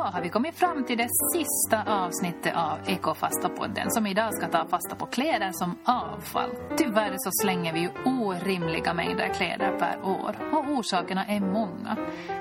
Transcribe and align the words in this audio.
då 0.00 0.06
har 0.06 0.22
vi 0.22 0.28
kommit 0.28 0.54
fram 0.54 0.84
till 0.84 0.98
det 0.98 1.08
sista 1.34 2.04
avsnittet 2.04 2.54
av 2.56 2.78
Ekofasta-podden 2.86 3.86
som 3.88 4.06
idag 4.06 4.34
ska 4.34 4.48
ta 4.48 4.68
fasta 4.68 4.94
på 4.96 5.06
kläder 5.06 5.50
som 5.52 5.78
avfall. 5.84 6.50
Tyvärr 6.76 7.14
så 7.16 7.30
slänger 7.42 7.72
vi 7.72 7.80
ju 7.80 7.90
orimliga 8.04 8.94
mängder 8.94 9.34
kläder 9.34 9.78
per 9.78 10.08
år 10.08 10.36
och 10.52 10.70
orsakerna 10.78 11.26
är 11.26 11.40
många. 11.40 11.96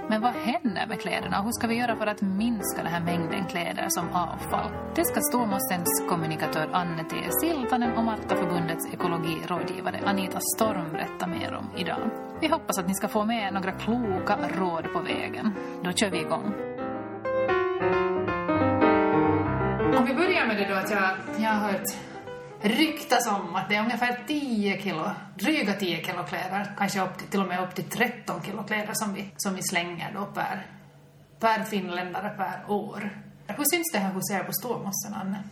Men 0.09 0.21
vad 0.21 0.33
händer 0.33 0.87
med 0.87 1.01
kläderna 1.01 1.39
och 1.39 1.45
hur 1.45 1.51
ska 1.51 1.67
vi 1.67 1.75
göra 1.75 1.95
för 1.95 2.07
att 2.07 2.21
minska 2.21 2.83
den 2.83 2.91
här 2.93 3.01
mängden 3.01 3.45
kläder 3.45 3.85
som 3.89 4.05
avfall? 4.13 4.71
Det 4.95 5.05
ska 5.05 5.21
Stormossens 5.21 6.03
kommunikatör 6.09 6.69
Anne 6.73 7.03
T. 7.03 7.15
Siltanen 7.41 7.97
och 7.97 8.03
Martaförbundets 8.03 8.93
ekologirådgivare 8.93 9.99
Anita 10.05 10.39
Storm 10.55 10.91
berätta 10.91 11.27
mer 11.27 11.53
om 11.53 11.69
idag. 11.77 12.09
Vi 12.41 12.47
hoppas 12.47 12.79
att 12.79 12.87
ni 12.87 12.93
ska 12.93 13.07
få 13.07 13.25
med 13.25 13.53
några 13.53 13.71
kloka 13.71 14.37
råd 14.59 14.93
på 14.93 14.99
vägen. 14.99 15.53
Då 15.83 15.91
kör 15.91 16.09
vi 16.09 16.19
igång. 16.19 16.68
Om 19.97 20.05
vi 20.07 20.13
börjar 20.13 20.47
med 20.47 20.57
det 20.57 20.67
då 20.69 20.75
att 20.75 20.91
jag, 20.91 21.09
jag 21.37 21.49
har 21.49 21.71
hört 21.71 21.87
ryktas 22.61 23.27
om 23.27 23.55
att 23.55 23.69
det 23.69 23.75
är 23.75 23.83
ungefär 23.83 24.23
10 24.27 24.81
kilo, 24.81 25.11
dryga 25.35 25.73
10 25.73 26.05
kilo 26.05 26.23
kläder, 26.23 26.71
kanske 26.77 27.01
upp 27.01 27.17
till, 27.17 27.27
till 27.27 27.39
och 27.39 27.47
med 27.47 27.63
upp 27.63 27.75
till 27.75 27.83
13 27.83 28.43
kilo 28.43 28.63
kläder 28.63 28.93
som 28.93 29.13
vi, 29.13 29.31
som 29.37 29.55
vi 29.55 29.61
slänger 29.63 30.13
då 30.13 30.25
per, 30.25 30.67
per 31.39 31.63
finländare 31.63 32.29
per 32.29 32.71
år. 32.73 33.09
Hur 33.47 33.63
syns 33.63 33.91
det 33.93 33.99
här 33.99 34.13
hos 34.13 34.31
er 34.31 34.43
på 34.43 34.53
Stormossen, 34.53 35.13
Anne? 35.13 35.43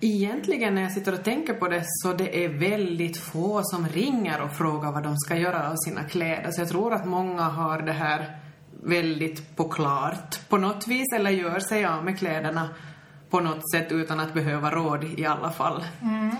Egentligen 0.00 0.74
när 0.74 0.82
jag 0.82 0.92
sitter 0.92 1.12
och 1.12 1.24
tänker 1.24 1.54
på 1.54 1.68
det 1.68 1.82
så 1.84 2.12
det 2.12 2.44
är 2.44 2.48
väldigt 2.48 3.16
få 3.16 3.60
som 3.64 3.88
ringer 3.88 4.42
och 4.42 4.52
frågar 4.56 4.92
vad 4.92 5.02
de 5.02 5.16
ska 5.16 5.36
göra 5.36 5.70
av 5.70 5.76
sina 5.76 6.04
kläder. 6.04 6.50
Så 6.50 6.60
jag 6.60 6.68
tror 6.68 6.94
att 6.94 7.06
många 7.06 7.42
har 7.42 7.82
det 7.82 7.92
här 7.92 8.41
väldigt 8.82 9.56
på 9.56 9.68
klart 9.68 10.48
på 10.48 10.58
något 10.58 10.88
vis 10.88 11.12
eller 11.16 11.30
gör 11.30 11.58
sig 11.58 11.84
av 11.84 12.04
med 12.04 12.18
kläderna 12.18 12.68
på 13.30 13.40
något 13.40 13.70
sätt 13.70 13.92
utan 13.92 14.20
att 14.20 14.34
behöva 14.34 14.70
råd 14.70 15.04
i 15.04 15.26
alla 15.26 15.50
fall. 15.50 15.84
Mm. 16.02 16.30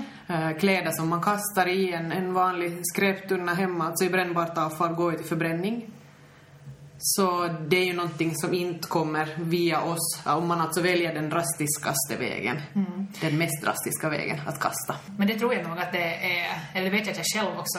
Kläder 0.59 0.91
som 0.91 1.09
man 1.09 1.23
kastar 1.23 1.69
i 1.69 1.93
en, 1.93 2.13
en 2.13 2.33
vanlig 2.33 2.81
skräptunna 2.83 3.55
hemma, 3.55 3.87
alltså 3.87 4.05
i 4.05 4.11
brännbart 4.11 4.59
avfall, 4.59 4.95
går 4.95 5.13
ju 5.13 5.19
till 5.19 5.27
förbränning. 5.27 5.91
Så 6.99 7.47
det 7.69 7.77
är 7.77 7.85
ju 7.85 7.93
någonting 7.93 8.35
som 8.35 8.55
inte 8.55 8.89
kommer 8.89 9.35
via 9.39 9.83
oss, 9.83 10.23
om 10.27 10.49
man 10.49 10.61
alltså 10.61 10.83
väljer 10.83 11.15
den 11.15 11.31
drastiskaste 11.31 12.17
vägen. 12.19 12.61
Mm. 12.75 13.07
Den 13.21 13.39
mest 13.39 13.63
drastiska 13.63 14.09
vägen 14.09 14.41
att 14.47 14.61
kasta. 14.61 14.95
Men 15.19 15.29
det 15.29 15.39
tror 15.39 15.55
jag 15.55 15.69
nog 15.69 15.79
att 15.79 15.93
det 15.93 16.15
är, 16.15 16.61
eller 16.75 16.91
det 16.91 16.97
vet 16.97 17.07
jag 17.07 17.11
att 17.11 17.23
jag 17.33 17.43
själv 17.43 17.59
också 17.59 17.79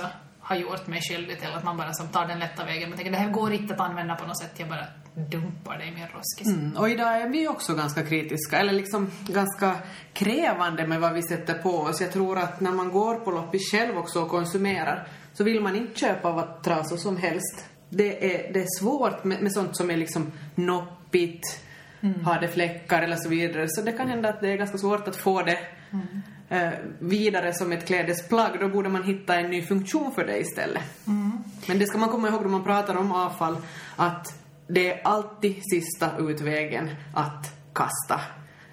har 0.53 0.61
gjort 0.61 0.87
mig 0.87 1.01
skyldig 1.01 1.39
till, 1.39 1.49
att 1.49 1.63
man 1.63 1.77
bara 1.77 1.93
som 1.93 2.07
tar 2.07 2.27
den 2.27 2.39
lätta 2.39 2.65
vägen. 2.65 2.89
Man 2.89 2.97
tänker 2.97 3.11
det 3.11 3.17
här 3.17 3.29
går 3.29 3.53
inte 3.53 3.73
att 3.73 3.79
använda 3.79 4.15
på 4.15 4.27
något 4.27 4.39
sätt, 4.39 4.51
jag 4.57 4.69
bara 4.69 4.85
dumpar 5.15 5.77
det 5.77 5.85
i 5.85 5.91
min 5.91 6.07
roskis. 6.07 6.47
Mm. 6.47 6.77
Och 6.77 6.89
idag 6.89 7.21
är 7.21 7.29
vi 7.29 7.47
också 7.47 7.75
ganska 7.75 8.05
kritiska, 8.05 8.59
eller 8.59 8.73
liksom 8.73 9.11
ganska 9.27 9.75
krävande 10.13 10.87
med 10.87 10.99
vad 10.99 11.13
vi 11.13 11.21
sätter 11.21 11.53
på 11.53 11.69
oss. 11.69 12.01
Jag 12.01 12.11
tror 12.11 12.37
att 12.37 12.59
när 12.59 12.71
man 12.71 12.91
går 12.91 13.15
på 13.15 13.31
loppis 13.31 13.71
själv 13.71 13.97
också 13.97 14.21
och 14.21 14.29
konsumerar 14.29 15.07
så 15.33 15.43
vill 15.43 15.61
man 15.61 15.75
inte 15.75 15.99
köpa 15.99 16.31
vad 16.31 16.63
trasor 16.63 16.97
som 16.97 17.17
helst 17.17 17.65
det 17.95 18.35
är, 18.35 18.53
det 18.53 18.59
är 18.59 18.79
svårt 18.79 19.23
med, 19.23 19.41
med 19.41 19.53
sånt 19.53 19.77
som 19.77 19.91
är 19.91 19.97
liksom 19.97 20.31
noppigt, 20.55 21.61
mm. 22.01 22.25
har 22.25 22.39
det 22.39 22.47
fläckar 22.47 23.01
eller 23.01 23.15
så 23.15 23.29
vidare. 23.29 23.65
Så 23.69 23.81
det 23.81 23.91
kan 23.91 24.07
hända 24.07 24.29
att 24.29 24.41
det 24.41 24.49
är 24.49 24.57
ganska 24.57 24.77
svårt 24.77 25.07
att 25.07 25.15
få 25.15 25.41
det 25.41 25.59
mm. 25.91 26.21
Eh, 26.49 26.69
vidare 26.99 27.53
som 27.53 27.71
ett 27.71 27.87
klädesplagg. 27.87 28.59
Då 28.59 28.69
borde 28.69 28.89
man 28.89 29.03
hitta 29.03 29.35
en 29.35 29.49
ny 29.49 29.61
funktion 29.61 30.11
för 30.11 30.25
det 30.25 30.39
istället. 30.39 30.83
Mm. 31.07 31.31
Men 31.67 31.79
det 31.79 31.85
ska 31.85 31.97
man 31.97 32.09
komma 32.09 32.27
ihåg 32.27 32.41
när 32.41 32.49
man 32.49 32.63
pratar 32.63 32.95
om 32.95 33.11
avfall, 33.11 33.57
att 33.95 34.27
det 34.67 34.91
är 34.91 35.07
alltid 35.07 35.61
sista 35.71 36.17
utvägen 36.19 36.89
att 37.13 37.73
kasta. 37.73 38.21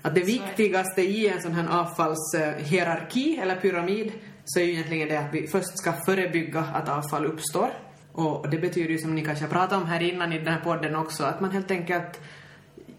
Att 0.02 0.14
det 0.14 0.20
viktigaste 0.20 1.02
i 1.02 1.28
en 1.28 1.42
sån 1.42 1.52
här 1.52 1.80
avfallshierarki 1.80 3.38
eller 3.42 3.56
pyramid 3.56 4.12
så 4.44 4.60
är 4.60 4.64
ju 4.64 4.72
egentligen 4.72 5.08
det 5.08 5.16
att 5.16 5.34
vi 5.34 5.46
först 5.46 5.78
ska 5.78 5.92
förebygga 6.06 6.60
att 6.60 6.88
avfall 6.88 7.26
uppstår. 7.26 7.70
Och 8.12 8.50
det 8.50 8.58
betyder 8.58 8.90
ju 8.90 8.98
som 8.98 9.14
ni 9.14 9.24
kanske 9.24 9.44
har 9.44 9.52
pratat 9.52 9.82
om 9.82 9.86
här 9.86 10.02
innan 10.02 10.32
i 10.32 10.38
den 10.38 10.54
här 10.54 10.60
podden 10.60 10.96
också, 10.96 11.24
att 11.24 11.40
man 11.40 11.50
helt 11.50 11.70
enkelt 11.70 12.20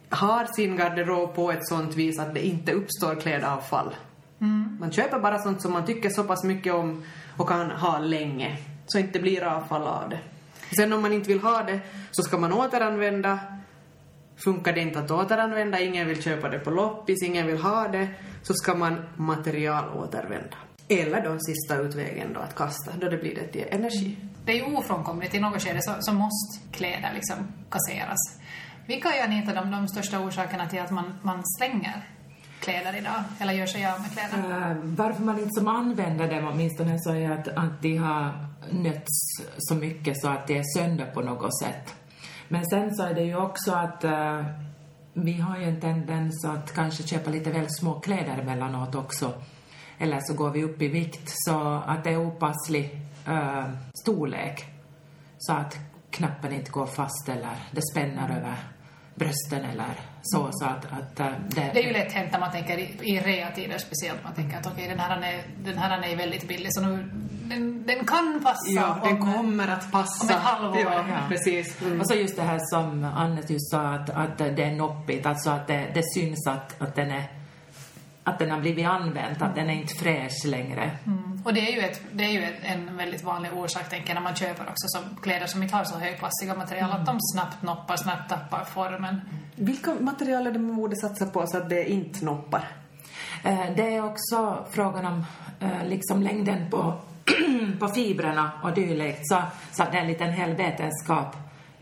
har 0.09 0.45
sin 0.45 0.75
garderob 0.77 1.35
på 1.35 1.51
ett 1.51 1.67
sånt 1.67 1.95
vis 1.95 2.19
att 2.19 2.33
det 2.33 2.45
inte 2.45 2.71
uppstår 2.71 3.15
klädavfall. 3.15 3.95
Mm. 4.41 4.77
Man 4.79 4.91
köper 4.91 5.19
bara 5.19 5.39
sånt 5.39 5.61
som 5.61 5.73
man 5.73 5.85
tycker 5.85 6.09
så 6.09 6.23
pass 6.23 6.43
mycket 6.43 6.73
om 6.73 7.03
och 7.37 7.47
kan 7.47 7.71
ha 7.71 7.99
länge, 7.99 8.57
så 8.87 8.99
inte 8.99 9.19
blir 9.19 9.43
avfall 9.43 9.81
av 9.81 10.09
det. 10.09 10.19
Sen 10.75 10.93
om 10.93 11.01
man 11.01 11.13
inte 11.13 11.27
vill 11.27 11.39
ha 11.39 11.63
det 11.63 11.79
så 12.11 12.23
ska 12.23 12.37
man 12.37 12.53
återanvända. 12.53 13.39
Funkar 14.43 14.73
det 14.73 14.81
inte 14.81 14.99
att 14.99 15.11
återanvända, 15.11 15.79
ingen 15.79 16.07
vill 16.07 16.23
köpa 16.23 16.49
det 16.49 16.59
på 16.59 16.71
loppis, 16.71 17.23
ingen 17.23 17.47
vill 17.47 17.57
ha 17.57 17.87
det, 17.87 18.07
så 18.41 18.53
ska 18.53 18.75
man 18.75 18.95
materialåtervända. 19.15 20.57
Eller 20.87 21.23
då 21.23 21.37
sista 21.39 21.77
utvägen 21.77 22.33
då 22.33 22.39
att 22.39 22.55
kasta, 22.55 22.91
då 23.01 23.09
det 23.09 23.17
blir 23.17 23.35
det 23.35 23.47
till 23.47 23.65
energi 23.69 24.17
det 24.45 24.51
är 24.51 24.55
ju 24.55 24.75
ofrånkomligt 24.75 25.35
i 25.35 25.39
något 25.39 25.61
skede 25.61 25.79
så, 25.81 25.91
så 25.99 26.13
måste 26.13 26.59
kläder 26.71 27.11
liksom 27.13 27.37
kasseras. 27.69 28.39
Vilka 28.85 29.09
är 29.13 29.23
Anita 29.23 29.53
de, 29.53 29.71
de 29.71 29.87
största 29.87 30.19
orsakerna 30.19 30.69
till 30.69 30.79
att 30.79 30.91
man, 30.91 31.13
man 31.21 31.41
slänger 31.57 32.07
kläder 32.61 32.97
idag, 32.97 33.23
eller 33.39 33.53
gör 33.53 33.65
sig 33.65 33.85
av 33.85 34.01
med 34.01 34.11
kläder? 34.11 34.71
Uh, 34.71 34.77
varför 34.83 35.23
man 35.23 35.39
inte 35.39 35.51
som 35.51 35.67
använder 35.67 36.35
dem 36.35 36.49
åtminstone 36.53 36.99
så 36.99 37.13
är 37.13 37.31
att, 37.31 37.47
att 37.47 37.81
de 37.81 37.97
har 37.97 38.47
nötts 38.71 39.43
så 39.57 39.75
mycket 39.75 40.21
så 40.21 40.27
att 40.27 40.47
det 40.47 40.57
är 40.57 40.63
sönder 40.77 41.05
på 41.05 41.21
något 41.21 41.59
sätt. 41.59 41.95
Men 42.47 42.65
sen 42.65 42.95
så 42.95 43.03
är 43.03 43.13
det 43.13 43.23
ju 43.23 43.35
också 43.35 43.71
att 43.71 44.03
uh, 44.03 44.45
vi 45.13 45.33
har 45.33 45.57
ju 45.57 45.63
en 45.63 45.81
tendens 45.81 46.45
att 46.45 46.73
kanske 46.73 47.03
köpa 47.03 47.31
lite 47.31 47.51
väl 47.51 47.69
små 47.69 47.99
kläder 47.99 48.37
emellanåt 48.37 48.95
också. 48.95 49.33
Eller 49.97 50.19
så 50.19 50.33
går 50.33 50.49
vi 50.49 50.63
upp 50.63 50.81
i 50.81 50.87
vikt 50.87 51.23
så 51.25 51.81
att 51.85 52.03
det 52.03 52.09
är 52.09 52.17
opasslig 52.17 52.99
äh, 53.27 53.65
storlek 54.01 54.65
så 55.37 55.53
att 55.53 55.79
knappen 56.09 56.53
inte 56.53 56.71
går 56.71 56.85
fast 56.85 57.29
eller 57.29 57.55
det 57.71 57.81
spänner 57.91 58.37
över 58.37 58.55
brösten 59.15 59.65
eller 59.65 60.10
så. 60.21 60.49
så 60.51 60.65
att, 60.65 60.85
att 60.85 61.19
äh, 61.19 61.27
det, 61.47 61.71
det 61.73 61.79
är 61.79 61.87
ju 61.87 61.93
lätt 61.93 62.11
hänt 62.11 62.31
när 62.31 62.39
man 62.39 62.51
tänker 62.51 62.77
i, 62.77 62.97
i 63.01 63.19
reatider 63.19 63.77
speciellt. 63.77 64.23
Man 64.23 64.33
tänker 64.33 64.57
att 64.57 64.65
okej, 64.65 64.73
okay, 64.75 64.87
den, 64.87 64.99
här 64.99 65.21
är, 65.21 65.43
den 65.63 65.77
här 65.77 66.11
är 66.11 66.15
väldigt 66.15 66.47
billig 66.47 66.73
så 66.73 66.81
nu 66.81 67.09
den, 67.51 67.85
den 67.85 68.05
kan 68.05 68.39
passa. 68.43 68.71
Ja, 68.71 68.99
den 69.03 69.19
kommer 69.19 69.67
att 69.67 69.91
passa. 69.91 70.23
Om 70.23 70.29
ett 70.29 70.43
halvår. 70.43 70.81
Ja, 70.81 71.05
ja. 71.09 71.19
precis. 71.29 71.81
Mm. 71.81 71.99
Och 71.99 72.07
så 72.07 72.13
just 72.13 72.35
det 72.35 72.41
här 72.41 72.59
som 72.59 73.03
Anne 73.03 73.41
just 73.47 73.71
sa 73.71 73.81
att, 73.81 74.09
att 74.09 74.37
det 74.37 74.63
är 74.63 74.75
noppigt, 74.75 75.25
alltså 75.25 75.49
att 75.49 75.67
det, 75.67 75.91
det 75.93 76.03
syns 76.13 76.47
att, 76.47 76.81
att 76.81 76.95
den 76.95 77.11
är 77.11 77.40
att 78.23 78.39
den 78.39 78.51
har 78.51 78.59
blivit 78.59 78.87
använd, 78.87 79.41
att 79.41 79.55
den 79.55 79.69
är 79.69 79.73
inte 79.73 79.93
fräsch 79.93 80.45
längre. 80.45 80.91
Mm. 81.05 81.41
Och 81.45 81.53
det 81.53 81.59
är 81.59 81.71
ju, 81.71 81.79
ett, 81.79 82.01
det 82.11 82.23
är 82.23 82.29
ju 82.29 82.43
ett, 82.43 82.59
en 82.63 82.97
väldigt 82.97 83.23
vanlig 83.23 83.53
orsak, 83.53 83.89
tänker 83.89 84.07
jag, 84.09 84.15
när 84.15 84.21
man 84.21 84.35
köper 84.35 84.63
också 84.63 84.87
som 84.87 85.15
kläder 85.21 85.47
som 85.47 85.63
inte 85.63 85.75
har 85.75 85.83
så 85.83 85.97
högklassiga 85.97 86.55
material, 86.55 86.89
mm. 86.89 87.01
att 87.01 87.05
de 87.05 87.17
snabbt 87.33 87.61
noppar, 87.61 87.97
snabbt 87.97 88.29
tappar 88.29 88.63
formen. 88.63 89.21
Vilka 89.55 89.93
material 89.99 90.47
är 90.47 90.51
det 90.51 90.59
man 90.59 90.75
borde 90.75 90.95
satsa 90.95 91.25
på 91.25 91.47
så 91.47 91.57
att 91.57 91.69
det 91.69 91.91
inte 91.91 92.25
noppar? 92.25 92.67
Eh, 93.43 93.65
det 93.75 93.95
är 93.95 94.05
också 94.05 94.65
frågan 94.71 95.05
om 95.05 95.25
eh, 95.59 95.87
liksom 95.87 96.21
längden 96.23 96.69
på, 96.69 96.93
på 97.79 97.87
fibrerna 97.87 98.51
och 98.63 98.73
dylikt, 98.73 99.27
så, 99.27 99.41
så 99.71 99.83
att 99.83 99.91
det 99.91 99.97
är 99.97 100.01
en 100.01 100.07
liten 100.07 100.33
hel 100.33 100.55
vetenskap 100.55 101.35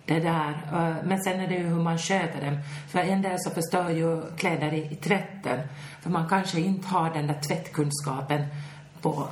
det 0.10 0.20
där. 0.20 0.50
Eh, 0.74 0.96
men 1.04 1.24
sen 1.24 1.40
är 1.40 1.48
det 1.48 1.56
ju 1.56 1.68
hur 1.68 1.84
man 1.84 1.98
sköter 1.98 2.46
dem. 2.46 2.60
För 2.92 3.00
en 3.00 3.22
del 3.22 3.40
så 3.40 3.50
förstör 3.50 3.90
ju 3.90 4.22
kläder 4.38 4.74
i, 4.74 4.88
i 4.92 4.96
tvätten. 4.96 5.60
För 6.02 6.10
man 6.10 6.30
kanske 6.30 6.60
inte 6.60 6.88
har 6.88 7.14
den 7.14 7.28
där 7.28 7.42
tvättkunskapen 7.48 8.46
på 9.02 9.28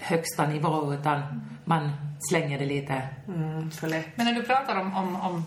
högsta 0.00 0.46
nivå 0.46 0.94
utan 0.94 1.22
man 1.64 1.90
slänger 2.30 2.58
det 2.58 2.64
lite 2.64 3.02
mm, 3.28 3.70
för 3.70 3.88
lätt. 3.88 4.16
Men 4.16 4.26
när 4.26 4.32
du 4.32 4.42
pratar 4.42 4.80
om, 4.80 4.96
om, 4.96 5.20
om 5.20 5.44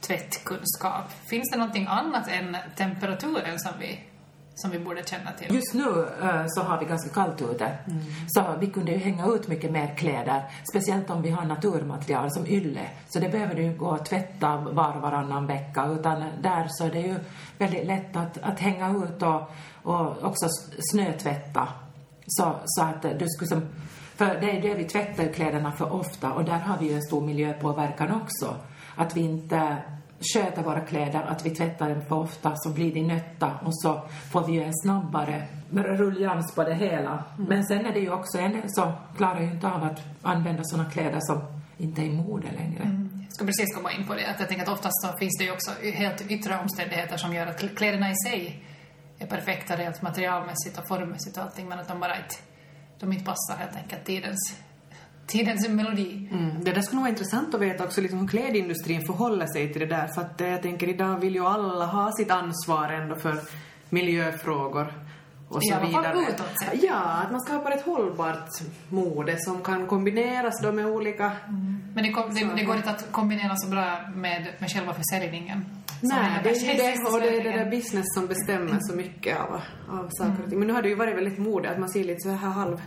tvättkunskap, 0.00 1.12
finns 1.30 1.50
det 1.50 1.58
någonting 1.58 1.86
annat 1.86 2.28
än 2.28 2.56
temperaturen 2.76 3.58
som 3.58 3.72
vi 3.80 3.98
som 4.56 4.70
vi 4.70 4.78
borde 4.78 5.02
känna 5.04 5.32
till? 5.32 5.54
Just 5.54 5.74
nu 5.74 5.84
uh, 5.84 6.44
så 6.46 6.62
har 6.62 6.78
vi 6.78 6.84
ganska 6.84 7.10
kallt 7.10 7.42
ute. 7.42 7.64
Mm. 7.64 8.02
Så 8.28 8.44
vi 8.60 8.66
kunde 8.66 8.92
ju 8.92 8.98
hänga 8.98 9.26
ut 9.26 9.48
mycket 9.48 9.70
mer 9.70 9.94
kläder. 9.96 10.42
Speciellt 10.70 11.10
om 11.10 11.22
vi 11.22 11.30
har 11.30 11.44
naturmaterial 11.44 12.30
som 12.30 12.46
ylle. 12.46 12.90
Så 13.08 13.18
det 13.18 13.28
behöver 13.28 13.54
du 13.54 13.62
ju 13.62 13.76
gå 13.76 13.86
och 13.86 14.06
tvätta 14.06 14.56
var 14.56 14.96
och 14.96 15.02
varannan 15.02 15.46
vecka. 15.46 15.86
Utan 15.86 16.24
där 16.42 16.66
så 16.68 16.84
är 16.84 16.90
det 16.90 17.00
ju 17.00 17.16
väldigt 17.58 17.86
lätt 17.86 18.16
att, 18.16 18.38
att 18.38 18.60
hänga 18.60 18.90
ut 18.90 19.22
och, 19.22 19.50
och 19.82 20.24
också 20.24 20.46
snötvätta. 20.92 21.68
Så, 22.26 22.56
så 22.64 22.82
att 22.82 23.02
du 23.02 23.28
skulle 23.28 23.48
som... 23.48 23.68
För 24.16 24.40
det 24.40 24.50
är 24.50 24.62
det 24.62 24.74
vi 24.74 24.84
tvättar 24.84 25.32
kläderna 25.32 25.72
för 25.72 25.92
ofta 25.92 26.32
och 26.32 26.44
där 26.44 26.58
har 26.58 26.78
vi 26.78 26.88
ju 26.88 26.94
en 26.94 27.02
stor 27.02 27.20
miljöpåverkan 27.20 28.20
också. 28.22 28.56
Att 28.96 29.16
vi 29.16 29.20
inte 29.20 29.76
sköta 30.20 30.62
våra 30.62 30.80
kläder, 30.80 31.22
att 31.22 31.46
vi 31.46 31.50
tvättar 31.50 31.88
dem 31.88 32.02
för 32.08 32.16
ofta 32.16 32.52
så 32.56 32.70
blir 32.70 32.94
de 32.94 33.02
nötta 33.02 33.50
och 33.64 33.78
så 33.82 34.02
får 34.32 34.46
vi 34.46 34.52
ju 34.52 34.62
en 34.62 34.74
snabbare 34.74 35.46
rullians 35.70 36.54
på 36.54 36.64
det 36.64 36.74
hela. 36.74 37.24
Mm. 37.36 37.48
Men 37.48 37.64
sen 37.64 37.86
är 37.86 37.92
det 37.92 38.00
ju 38.00 38.10
också 38.10 38.38
en 38.38 38.62
som 38.66 38.92
klarar 39.16 39.40
ju 39.40 39.50
inte 39.50 39.68
av 39.68 39.84
att 39.84 40.00
använda 40.22 40.64
såna 40.64 40.90
kläder 40.90 41.20
som 41.20 41.40
inte 41.78 42.00
är 42.00 42.04
i 42.04 42.12
mode 42.12 42.46
längre. 42.56 42.82
Mm. 42.82 43.24
Jag 43.24 43.34
ska 43.34 43.44
precis 43.46 43.74
komma 43.74 43.92
in 43.92 44.06
på 44.06 44.14
det. 44.14 44.26
Att 44.26 44.40
jag 44.40 44.48
tänker 44.48 44.64
att 44.64 44.72
oftast 44.72 45.02
så 45.02 45.18
finns 45.18 45.38
det 45.38 45.44
ju 45.44 45.52
också 45.52 45.70
helt 45.82 46.30
yttre 46.30 46.58
omständigheter 46.58 47.16
som 47.16 47.34
gör 47.34 47.46
att 47.46 47.76
kläderna 47.76 48.10
i 48.10 48.14
sig 48.16 48.64
är 49.18 49.26
perfekta 49.26 49.76
rent 49.76 50.02
materialmässigt 50.02 50.78
och 50.78 50.88
formmässigt 50.88 51.36
och 51.36 51.42
allting, 51.42 51.68
men 51.68 51.78
att 51.78 51.88
de 51.88 52.00
bara 52.00 52.16
inte, 52.16 52.34
de 52.98 53.12
inte 53.12 53.24
passar 53.24 53.56
helt 53.58 53.76
enkelt 53.76 54.04
tidens 54.04 54.56
tidens 55.26 55.68
melodi. 55.68 56.28
Mm. 56.32 56.64
Det 56.64 56.72
där 56.72 56.80
skulle 56.80 56.96
nog 56.96 57.02
vara 57.02 57.10
intressant 57.10 57.54
att 57.54 57.60
veta 57.60 57.84
också 57.84 58.00
liksom 58.00 58.18
hur 58.18 58.28
klädindustrin 58.28 59.06
förhåller 59.06 59.46
sig 59.46 59.72
till 59.72 59.80
det 59.80 59.86
där. 59.86 60.06
För 60.06 60.22
att 60.22 60.40
jag 60.40 60.62
tänker 60.62 60.88
idag 60.88 61.16
vill 61.20 61.34
ju 61.34 61.46
alla 61.46 61.86
ha 61.86 62.12
sitt 62.12 62.30
ansvar 62.30 62.88
ändå 62.88 63.16
för 63.16 63.40
miljöfrågor 63.90 64.92
och 65.48 65.62
så 65.64 65.74
I 65.74 65.86
vidare. 65.86 66.18
utåt 66.18 66.58
sett. 66.60 66.82
Ja, 66.82 67.22
att 67.24 67.30
man 67.30 67.40
skapar 67.40 67.70
ett 67.70 67.84
hållbart 67.84 68.48
mode 68.88 69.36
som 69.38 69.62
kan 69.62 69.86
kombineras 69.86 70.62
då 70.62 70.72
med 70.72 70.86
olika... 70.86 71.32
Men 71.94 72.04
det, 72.04 72.12
kom, 72.12 72.34
det, 72.34 72.44
det 72.56 72.62
går 72.64 72.76
inte 72.76 72.90
att 72.90 73.12
kombinera 73.12 73.56
så 73.56 73.70
bra 73.70 73.98
med, 74.14 74.46
med 74.58 74.70
själva 74.70 74.94
försäljningen. 74.94 75.64
Nej, 76.00 76.40
det 76.42 76.50
är 76.50 76.76
det, 76.76 77.10
och 77.10 77.20
det 77.20 77.28
är 77.28 77.44
det 77.44 77.64
där 77.64 77.70
business 77.70 78.14
som 78.14 78.26
bestämmer 78.26 78.78
så 78.80 78.96
mycket 78.96 79.40
av, 79.40 79.60
av 79.88 80.08
saker 80.10 80.42
och 80.44 80.50
ting. 80.50 80.58
Men 80.58 80.68
nu 80.68 80.74
har 80.74 80.82
det 80.82 80.88
ju 80.88 80.94
varit 80.94 81.16
väldigt 81.16 81.38
mode 81.38 81.70
att 81.70 81.78
man 81.78 81.88
ser 81.88 82.04
lite 82.04 82.20
så 82.20 82.30
här 82.30 82.48
halv 82.48 82.82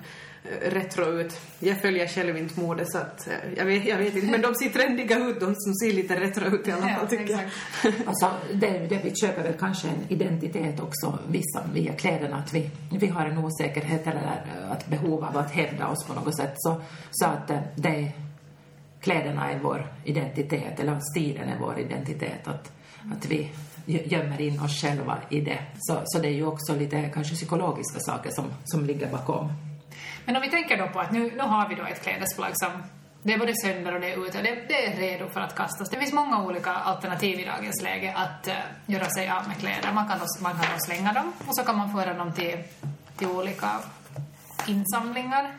retro 0.62 1.06
ut. 1.06 1.40
Jag 1.60 1.82
följer 1.82 2.08
själv 2.08 2.38
inte 2.38 2.60
mode 2.60 2.86
så 2.88 2.98
att 2.98 3.28
eh, 3.28 3.34
jag 3.58 3.66
vet, 3.66 3.86
jag 3.86 3.98
vet 3.98 4.16
inte. 4.16 4.28
Men 4.28 4.42
de 4.42 4.56
ser 4.56 4.70
trendiga 4.70 5.18
ut, 5.18 5.40
de 5.40 5.56
som 5.56 5.74
ser 5.76 5.94
lite 5.94 6.20
retro 6.20 6.46
ut 6.56 6.68
i 6.68 6.72
alla 6.72 6.82
fall 6.82 6.92
Ja, 7.02 7.08
tycker 7.08 7.30
jag. 7.34 7.42
exakt. 7.42 8.08
Alltså, 8.08 8.32
det, 8.54 8.70
det 8.90 9.00
vi 9.04 9.16
köper 9.16 9.44
väl 9.44 9.54
kanske 9.60 9.88
en 9.88 10.06
identitet 10.10 10.80
också, 10.80 11.20
vissa, 11.30 11.64
via 11.74 11.94
kläderna, 11.94 12.38
att 12.38 12.54
vi, 12.54 12.70
vi 13.00 13.08
har 13.08 13.26
en 13.26 13.38
osäkerhet 13.38 14.08
eller 14.08 14.46
eh, 14.66 14.72
ett 14.72 14.88
behov 14.88 15.24
av 15.24 15.38
att 15.38 15.52
hävda 15.52 15.88
oss 15.88 16.06
på 16.08 16.14
något 16.14 16.38
sätt. 16.38 16.54
Så, 16.56 16.82
så 17.12 17.26
att 17.26 17.50
eh, 17.50 17.60
det, 17.76 18.12
kläderna 19.02 19.52
är 19.52 19.60
vår 19.60 19.94
identitet, 20.06 20.80
eller 20.80 21.00
stilen 21.16 21.50
är 21.50 21.60
vår 21.60 21.80
identitet. 21.80 22.48
Att, 22.48 22.72
att 23.18 23.26
vi 23.26 23.50
gö- 23.86 24.08
gömmer 24.08 24.42
in 24.42 24.60
oss 24.60 24.82
själva 24.82 25.18
i 25.30 25.42
det. 25.42 25.60
Så, 25.80 26.02
så 26.06 26.20
det 26.20 26.28
är 26.28 26.34
ju 26.34 26.46
också 26.46 26.76
lite 26.76 27.10
kanske 27.14 27.36
psykologiska 27.36 28.00
saker 28.00 28.30
som, 28.32 28.46
som 28.66 28.86
ligger 28.86 29.08
bakom. 29.12 29.52
Men 30.30 30.36
om 30.36 30.42
vi 30.42 30.50
tänker 30.50 30.78
då 30.78 30.88
på 30.88 31.00
att 31.00 31.12
nu, 31.12 31.32
nu 31.38 31.44
har 31.44 31.70
vi 31.70 31.76
då 31.76 31.84
ett 31.84 32.02
klädesplagg 32.04 32.52
som 32.54 32.72
det 33.24 33.34
är 33.34 33.40
både 33.40 33.54
sönder 33.56 33.96
och 33.96 34.02
det 34.02 34.14
är 34.14 34.28
ute, 34.28 34.42
det, 34.42 34.64
det 34.68 34.88
är 34.88 34.98
redo 34.98 35.30
för 35.30 35.42
att 35.42 35.56
kastas. 35.56 35.90
Det 35.90 36.00
finns 36.00 36.14
många 36.14 36.44
olika 36.46 36.72
alternativ 36.72 37.40
i 37.40 37.46
dagens 37.46 37.82
läge 37.82 38.14
att 38.16 38.48
uh, 38.48 38.54
göra 38.86 39.06
sig 39.06 39.30
av 39.30 39.48
med 39.48 39.58
kläder. 39.58 39.94
Man 39.94 40.08
kan, 40.08 40.20
då, 40.20 40.26
man 40.44 40.52
kan 40.52 40.62
då 40.62 40.80
slänga 40.80 41.14
dem 41.14 41.34
och 41.48 41.56
så 41.56 41.64
kan 41.64 41.78
man 41.78 41.92
föra 41.92 42.14
dem 42.14 42.34
till, 42.34 42.58
till 43.18 43.28
olika 43.28 43.70
insamlingar. 44.68 45.52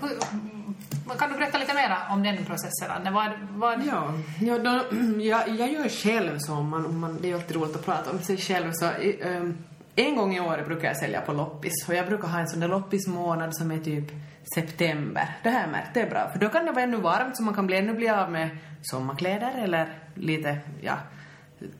Hur, 0.00 0.10
mm, 0.32 0.74
kan 1.18 1.30
du 1.30 1.36
berätta 1.36 1.58
lite 1.58 1.74
mer 1.74 1.98
om 2.10 2.22
den 2.22 2.44
processen, 2.44 2.90
Anne? 2.90 3.10
Vad, 3.10 3.30
vad, 3.50 3.86
Ja, 3.86 4.12
ja 4.40 4.58
då, 4.58 4.84
jag, 5.22 5.48
jag 5.48 5.72
gör 5.72 5.88
själv 5.88 6.38
så, 6.38 6.54
man, 6.54 6.98
man, 7.00 7.18
det 7.22 7.30
är 7.30 7.34
alltid 7.34 7.56
roligt 7.56 7.76
att 7.76 7.84
prata 7.84 8.10
om 8.10 8.18
sig 8.18 8.36
själv. 8.36 8.70
Så, 8.72 8.90
um 9.22 9.58
en 9.98 10.16
gång 10.16 10.36
i 10.36 10.40
år 10.40 10.64
brukar 10.66 10.88
jag 10.88 10.96
sälja 10.96 11.20
på 11.20 11.32
loppis 11.32 11.88
och 11.88 11.94
jag 11.94 12.06
brukar 12.06 12.28
ha 12.28 12.38
en 12.38 12.48
sån 12.48 12.60
där 12.60 12.68
loppismånad 12.68 13.56
som 13.56 13.70
är 13.70 13.78
typ 13.78 14.04
september. 14.54 15.36
Det 15.42 15.50
här 15.50 15.66
märkte 15.68 16.00
jag 16.00 16.06
är 16.06 16.10
bra. 16.10 16.30
För 16.32 16.38
då 16.38 16.48
kan 16.48 16.66
det 16.66 16.72
vara 16.72 16.82
ännu 16.82 16.96
varmt 16.96 17.36
så 17.36 17.42
man 17.42 17.54
kan 17.54 17.66
bli 17.66 17.76
ännu 17.76 17.94
bli 17.94 18.08
av 18.08 18.32
med 18.32 18.48
sommarkläder 18.82 19.52
eller 19.64 19.98
lite, 20.14 20.58
ja, 20.80 20.94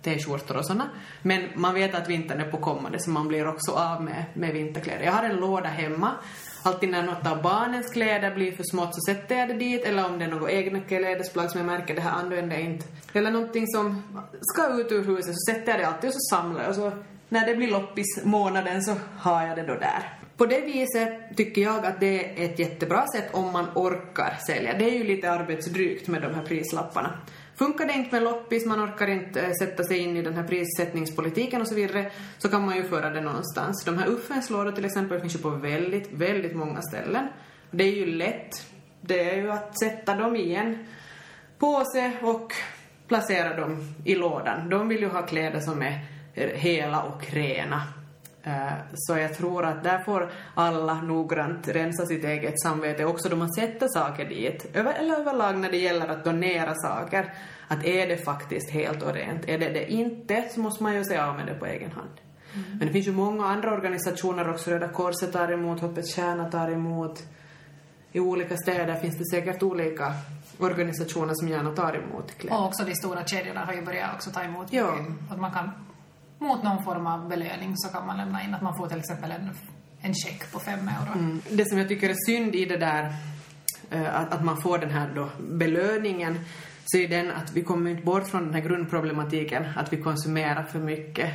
t-skjortor 0.03 0.57
och 0.57 0.67
såna. 0.67 0.89
Men 1.23 1.43
man 1.55 1.75
vet 1.75 1.95
att 1.95 2.09
vintern 2.09 2.41
är 2.41 2.51
på 2.51 2.57
kommande 2.57 2.99
så 3.01 3.11
man 3.11 3.29
blir 3.29 3.49
också 3.49 3.73
av 3.73 4.03
med, 4.03 4.25
med 4.35 4.53
vinterkläder. 4.53 5.05
Jag 5.05 5.13
har 5.13 5.25
en 5.25 5.37
låda 5.37 5.69
hemma. 5.69 6.11
Alltid 6.63 6.91
när 6.91 7.03
något 7.03 7.27
av 7.27 7.43
barnens 7.43 7.93
kläder 7.93 8.35
blir 8.35 8.53
för 8.53 8.65
smått 8.65 8.95
så 8.95 9.01
sätter 9.01 9.39
jag 9.39 9.49
det 9.49 9.55
dit. 9.55 9.85
Eller 9.85 10.07
om 10.07 10.19
det 10.19 10.25
är 10.25 10.29
något 10.29 10.51
egna 10.51 10.81
klädesplagg 10.81 11.51
som 11.51 11.61
jag 11.61 11.67
märker 11.67 11.95
det 11.95 12.01
här 12.01 12.11
använder 12.11 12.57
jag 12.57 12.65
inte. 12.65 12.87
Eller 13.13 13.31
någonting 13.31 13.67
som 13.67 14.03
ska 14.41 14.81
ut 14.81 14.93
ur 14.93 15.05
huset 15.05 15.35
så 15.35 15.53
sätter 15.53 15.73
jag 15.73 15.81
det 15.81 15.87
alltid 15.87 16.09
och 16.09 16.15
så 16.15 16.37
samlar 16.37 16.61
jag. 16.61 16.69
Och 16.69 16.77
så 16.77 16.93
när 17.29 17.47
det 17.47 17.57
blir 17.57 17.71
loppismånaden 17.71 18.83
så 18.83 18.95
har 19.19 19.47
jag 19.47 19.57
det 19.57 19.63
då 19.63 19.75
där. 19.75 20.19
På 20.37 20.47
det 20.47 20.61
viset 20.61 21.37
tycker 21.37 21.63
jag 21.63 21.87
att 21.87 22.01
det 22.01 22.43
är 22.43 22.45
ett 22.45 22.59
jättebra 22.59 23.07
sätt 23.07 23.29
om 23.33 23.53
man 23.53 23.67
orkar 23.75 24.39
sälja. 24.47 24.79
Det 24.79 24.85
är 24.85 24.99
ju 24.99 25.05
lite 25.05 25.31
arbetsdrygt 25.31 26.09
med 26.09 26.23
de 26.23 26.35
här 26.35 26.43
prislapparna. 26.43 27.21
Funkar 27.55 27.87
det 27.87 27.93
inte 27.93 28.15
med 28.15 28.23
loppis, 28.23 28.67
man 28.67 28.85
orkar 28.85 29.07
inte 29.07 29.41
eh, 29.41 29.53
sätta 29.61 29.85
sig 29.85 29.99
in 29.99 30.17
i 30.17 30.23
den 30.23 30.35
här 30.35 30.45
prissättningspolitiken 30.49 31.61
och 31.61 31.69
så 31.69 31.75
vidare, 31.75 32.11
så 32.39 32.49
kan 32.49 32.65
man 32.67 32.77
ju 32.77 32.85
föra 32.85 33.11
det 33.11 33.21
någonstans. 33.21 33.85
De 33.85 33.99
här 33.99 34.09
Uffens 34.09 34.51
lådor 34.51 34.73
till 34.73 34.85
exempel 34.85 35.21
finns 35.21 35.35
ju 35.35 35.39
på 35.39 35.51
väldigt, 35.51 36.13
väldigt 36.13 36.57
många 36.57 36.83
ställen. 36.83 37.29
Det 37.71 37.85
är 37.85 37.93
ju 37.93 38.07
lätt. 38.07 38.67
Det 39.01 39.31
är 39.31 39.37
ju 39.37 39.51
att 39.51 39.79
sätta 39.79 40.15
dem 40.15 40.37
i 40.37 40.55
en 40.55 40.87
påse 41.59 42.13
och 42.23 42.53
placera 43.09 43.57
dem 43.57 43.95
i 44.05 44.15
lådan. 44.15 44.69
De 44.69 44.89
vill 44.89 45.01
ju 45.01 45.09
ha 45.09 45.23
kläder 45.23 45.61
som 45.61 45.83
är 45.83 46.18
hela 46.55 47.03
och 47.03 47.31
rena. 47.31 47.83
Eh, 48.43 48.73
Så 48.95 49.19
jag 49.19 49.35
tror 49.37 49.65
att 49.65 49.85
där 49.85 49.99
får 49.99 50.31
alla 50.55 50.95
noggrant 50.95 51.69
rensa 51.69 52.07
sitt 52.07 52.25
eget 52.25 52.61
samvete 52.63 53.05
också 53.05 53.29
då 53.29 53.37
man 53.37 53.53
sätter 53.53 53.89
saker 53.89 54.25
dit. 54.25 54.67
Över, 54.75 54.95
eller 54.95 55.17
överlag 55.21 55.59
när 55.59 55.71
det 55.71 55.77
gäller 55.77 56.09
att 56.09 56.25
donera 56.25 56.75
saker. 56.75 57.35
Att 57.69 57.85
är 57.85 58.07
det 58.09 58.17
faktiskt 58.17 58.71
helt 58.71 59.03
och 59.03 59.15
rent? 59.15 59.49
Är 59.49 59.59
det 59.59 59.69
det 59.69 59.93
inte 59.93 60.45
så 60.55 60.61
måste 60.61 60.83
man 60.83 60.95
ju 60.95 61.05
se 61.05 61.17
av 61.19 61.37
med 61.37 61.47
det 61.47 61.55
på 61.55 61.67
egen 61.67 61.91
hand. 61.93 62.11
Men 62.79 62.87
det 62.87 62.93
finns 62.93 63.07
ju 63.07 63.13
många 63.13 63.47
andra 63.47 63.73
organisationer 63.73 64.51
också. 64.51 64.71
Röda 64.71 64.89
Korset 64.89 65.33
tar 65.33 65.53
emot, 65.53 65.81
Hoppets 65.81 66.15
Stjärna 66.15 66.51
tar 66.51 66.71
emot. 66.71 67.23
I 68.13 68.21
olika 68.21 68.57
städer 68.57 68.95
finns 68.95 69.19
det 69.19 69.25
säkert 69.37 69.63
olika 69.63 70.13
organisationer 70.59 71.35
som 71.35 71.49
gärna 71.49 71.71
tar 71.71 71.95
emot 71.95 72.39
kläder. 72.39 72.57
Och 72.59 72.65
också 72.67 72.85
de 72.85 72.95
stora 72.95 73.25
kedjorna 73.25 73.65
har 73.65 73.73
ju 73.73 73.83
börjat 73.83 74.15
också 74.15 74.31
ta 74.31 74.43
emot 74.43 74.67
Ja. 74.71 74.95
Att 75.31 75.41
man 75.41 75.51
kan, 75.53 75.71
mot 76.39 76.63
någon 76.63 76.85
form 76.85 77.07
av 77.07 77.29
belöning 77.29 77.73
så 77.77 77.89
kan 77.89 78.07
man 78.07 78.17
lämna 78.17 78.43
in 78.43 78.55
att 78.55 78.63
man 78.63 78.77
får 78.77 78.87
till 78.87 78.99
exempel 78.99 79.31
en, 79.31 79.51
en 80.01 80.15
check 80.15 80.53
på 80.53 80.59
fem 80.59 80.89
euro. 80.89 81.19
Mm. 81.19 81.43
Det 81.51 81.69
som 81.69 81.79
jag 81.79 81.89
tycker 81.89 82.11
är 82.11 82.17
synd 82.27 82.55
i 82.55 82.65
det 82.65 82.77
där, 82.77 83.15
eh, 83.91 84.21
att, 84.21 84.35
att 84.35 84.45
man 84.45 84.61
får 84.61 84.79
den 84.79 84.91
här 84.91 85.11
då 85.15 85.29
belöningen, 85.39 86.41
så 86.85 86.99
är 86.99 87.09
den 87.09 87.31
att 87.31 87.53
vi 87.53 87.63
kommer 87.63 87.91
inte 87.91 88.03
bort 88.03 88.29
från 88.29 88.45
den 88.45 88.55
här 88.55 88.61
grundproblematiken, 88.61 89.67
att 89.77 89.93
vi 89.93 90.03
konsumerar 90.03 90.65
för 90.65 90.79
mycket. 90.79 91.31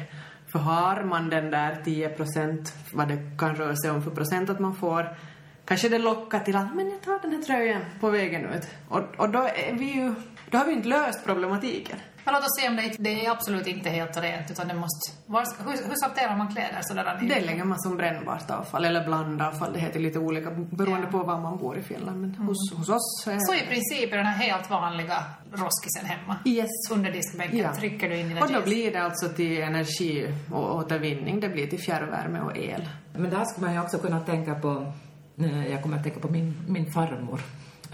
För 0.47 0.59
har 0.59 1.03
man 1.03 1.29
den 1.29 1.51
där 1.51 1.81
10 1.85 2.09
procent, 2.09 2.73
vad 2.93 3.07
det 3.07 3.37
kan 3.39 3.55
röra 3.55 3.75
sig 3.75 3.91
om 3.91 4.03
för 4.03 4.11
procent 4.11 4.49
att 4.49 4.59
man 4.59 4.75
får, 4.75 5.17
kanske 5.65 5.89
det 5.89 5.97
lockar 5.97 6.39
till 6.39 6.55
att 6.55 6.75
men 6.75 6.91
jag 6.91 7.01
tar 7.01 7.19
den 7.21 7.31
här 7.31 7.41
tröjan 7.41 7.81
på 7.99 8.09
vägen 8.09 8.45
ut. 8.45 8.67
Och, 8.89 9.15
och 9.17 9.29
då 9.29 9.39
är 9.39 9.73
vi 9.73 9.85
ju, 9.85 10.13
då 10.49 10.57
har 10.57 10.65
vi 10.65 10.73
inte 10.73 10.87
löst 10.87 11.25
problematiken. 11.25 11.97
Men 12.25 12.33
låt 12.33 12.43
oss 12.43 12.59
se 12.61 12.69
om 12.69 12.75
det, 12.75 12.95
det 12.99 13.25
är 13.25 13.31
absolut 13.31 13.67
inte 13.67 13.89
helt 13.89 14.17
rent 14.17 14.51
utan 14.51 14.67
det 14.67 14.73
måste... 14.73 15.11
Var, 15.25 15.45
hur, 15.63 15.71
hur 15.89 15.95
sorterar 15.95 16.37
man 16.37 16.47
kläder 16.53 16.79
sådär? 16.81 17.17
Det 17.21 17.41
lägger 17.41 17.63
man 17.63 17.79
som 17.79 17.97
brännbart 17.97 18.49
avfall, 18.51 18.85
eller 18.85 19.05
blandavfall, 19.05 19.73
det 19.73 19.79
heter 19.79 19.99
lite 19.99 20.19
olika 20.19 20.51
beroende 20.51 21.07
på 21.07 21.17
var 21.23 21.39
man 21.39 21.57
bor 21.57 21.77
i 21.77 21.81
Finland. 21.81 22.21
Men 22.21 22.35
hos, 22.35 22.73
hos 22.77 22.89
oss... 22.89 23.27
eh, 23.27 23.37
Så 23.39 23.53
i 23.55 23.67
princip 23.67 24.13
är 24.13 24.17
den 24.17 24.25
här 24.25 24.45
helt 24.45 24.69
vanliga 24.69 25.23
roskisen 25.51 26.05
hemma? 26.05 26.35
Yes. 26.45 26.69
Under 26.91 27.11
diskbänken 27.11 27.57
Ja. 27.59 27.75
trycker 27.75 28.09
du 28.09 28.17
in 28.17 28.27
dina 28.29 28.41
Och 28.41 28.47
då 28.47 28.53
jeans. 28.53 28.65
blir 28.65 28.91
det 28.91 29.03
alltså 29.03 29.29
till 29.29 29.61
energi 29.61 30.33
och 30.51 30.75
återvinning, 30.75 31.39
det 31.39 31.49
blir 31.49 31.67
till 31.67 31.79
fjärrvärme 31.79 32.39
och 32.39 32.57
el. 32.57 32.89
Men 33.13 33.29
där 33.29 33.45
skulle 33.45 33.65
man 33.67 33.75
ju 33.75 33.81
också 33.81 33.97
kunna 33.97 34.19
tänka 34.19 34.55
på, 34.55 34.93
eh, 35.39 35.67
jag 35.71 35.81
kommer 35.83 35.97
att 35.97 36.03
tänka 36.03 36.19
på 36.19 36.27
min, 36.27 36.53
min 36.67 36.91
farmor, 36.93 37.41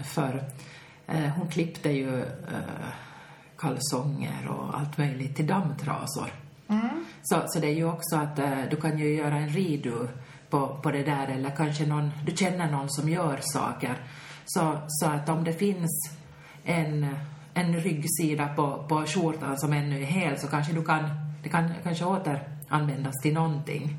för 0.04 0.42
eh, 1.06 1.20
hon 1.36 1.48
klippte 1.48 1.90
ju 1.90 2.18
eh, 2.20 2.26
kalsonger 3.60 4.48
och 4.48 4.78
allt 4.78 4.98
möjligt 4.98 5.36
till 5.36 5.46
dammtrasor. 5.46 6.30
Så, 7.22 7.42
så 7.46 7.60
det 7.60 7.66
är 7.66 7.74
ju 7.74 7.84
också 7.84 8.16
att 8.16 8.38
eh, 8.38 8.58
du 8.70 8.76
kan 8.76 8.98
ju 8.98 9.14
göra 9.14 9.34
en 9.34 9.48
redo 9.48 10.08
på, 10.50 10.80
på 10.82 10.90
det 10.90 11.02
där 11.02 11.26
eller 11.28 11.50
kanske 11.50 11.86
någon, 11.86 12.10
du 12.26 12.36
känner 12.36 12.70
någon 12.70 12.90
som 12.90 13.08
gör 13.08 13.38
saker. 13.42 13.96
Så, 14.46 14.78
så 14.88 15.06
att 15.06 15.28
om 15.28 15.44
det 15.44 15.52
finns 15.52 16.10
en, 16.64 17.06
en 17.54 17.76
ryggsida 17.80 18.48
på, 18.56 18.84
på 18.88 19.06
skjortan 19.06 19.58
som 19.58 19.72
ännu 19.72 20.00
är 20.02 20.06
hel 20.06 20.38
så 20.38 20.46
kanske 20.46 20.72
du 20.72 20.84
kan, 20.84 21.02
det 21.42 21.48
kan 21.48 21.70
kanske 21.82 22.04
återanvändas 22.04 23.14
till 23.22 23.34
någonting. 23.34 23.96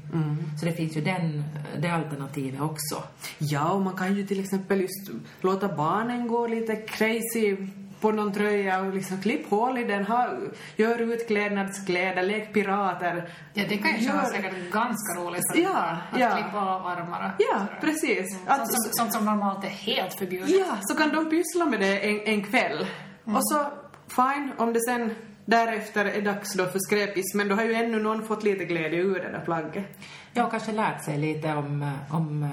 Så 0.59 0.65
det 0.65 0.71
finns 0.71 0.97
ju 0.97 1.01
den, 1.01 1.43
det 1.81 1.89
alternativet 1.89 2.61
också. 2.61 3.03
Ja, 3.37 3.71
och 3.71 3.81
man 3.81 3.95
kan 3.95 4.15
ju 4.15 4.27
till 4.27 4.39
exempel 4.39 4.81
just 4.81 5.09
låta 5.41 5.75
barnen 5.75 6.27
gå 6.27 6.47
lite 6.47 6.75
crazy 6.75 7.57
på 8.01 8.12
någon 8.12 8.34
tröja 8.34 8.79
och 8.81 8.93
liksom 8.93 9.22
klipp 9.22 9.50
hål 9.50 9.77
i 9.77 9.84
den, 9.84 10.05
ha, 10.05 10.29
gör 10.75 11.01
utklädnadskläder, 11.01 12.24
lek 12.24 12.53
pirater. 12.53 13.29
Ja, 13.53 13.63
det 13.70 13.77
kan 13.77 13.91
ju 14.00 14.05
Gör- 14.05 14.13
vara 14.13 14.25
säkert 14.25 14.72
ganska 14.72 15.22
roligt 15.22 15.41
för 15.53 15.62
Ja, 15.62 15.98
att 16.12 16.20
ja. 16.20 16.29
klippa 16.36 16.60
av 16.60 16.88
armar. 16.88 17.36
Ja, 17.39 17.65
precis. 17.81 18.39
Att, 18.48 18.58
Sånt 18.58 18.84
som, 18.84 18.91
sånt 18.93 19.13
som 19.13 19.25
normalt 19.25 19.63
är 19.65 19.70
helt 19.70 20.13
förbjudet. 20.13 20.50
ja, 20.50 20.77
så 20.81 20.96
kan 20.96 21.10
de 21.10 21.29
pyssla 21.29 21.65
med 21.65 21.79
det 21.79 22.10
en, 22.10 22.20
en 22.25 22.43
kväll. 22.43 22.88
Och 23.25 23.39
så, 23.48 23.65
fine, 24.08 24.51
om 24.58 24.74
det 24.74 24.79
sen 24.81 25.15
därefter 25.46 26.05
är 26.05 26.22
dags 26.22 26.53
då 26.53 26.65
för 26.65 26.79
skräpis, 26.79 27.34
men 27.34 27.48
då 27.48 27.55
har 27.55 27.63
ju 27.63 27.74
ännu 27.74 28.00
någon 28.03 28.27
fått 28.27 28.43
lite 28.43 28.65
glädje 28.65 29.00
ur 29.00 29.13
det 29.20 29.31
där 29.31 29.41
plagget. 29.46 29.86
Jag 30.34 30.43
har 30.43 30.50
kanske 30.51 30.72
lärt 30.72 31.03
sig 31.05 31.17
lite 31.17 31.53
om, 31.53 31.91
om, 32.12 32.43
eh, 32.43 32.50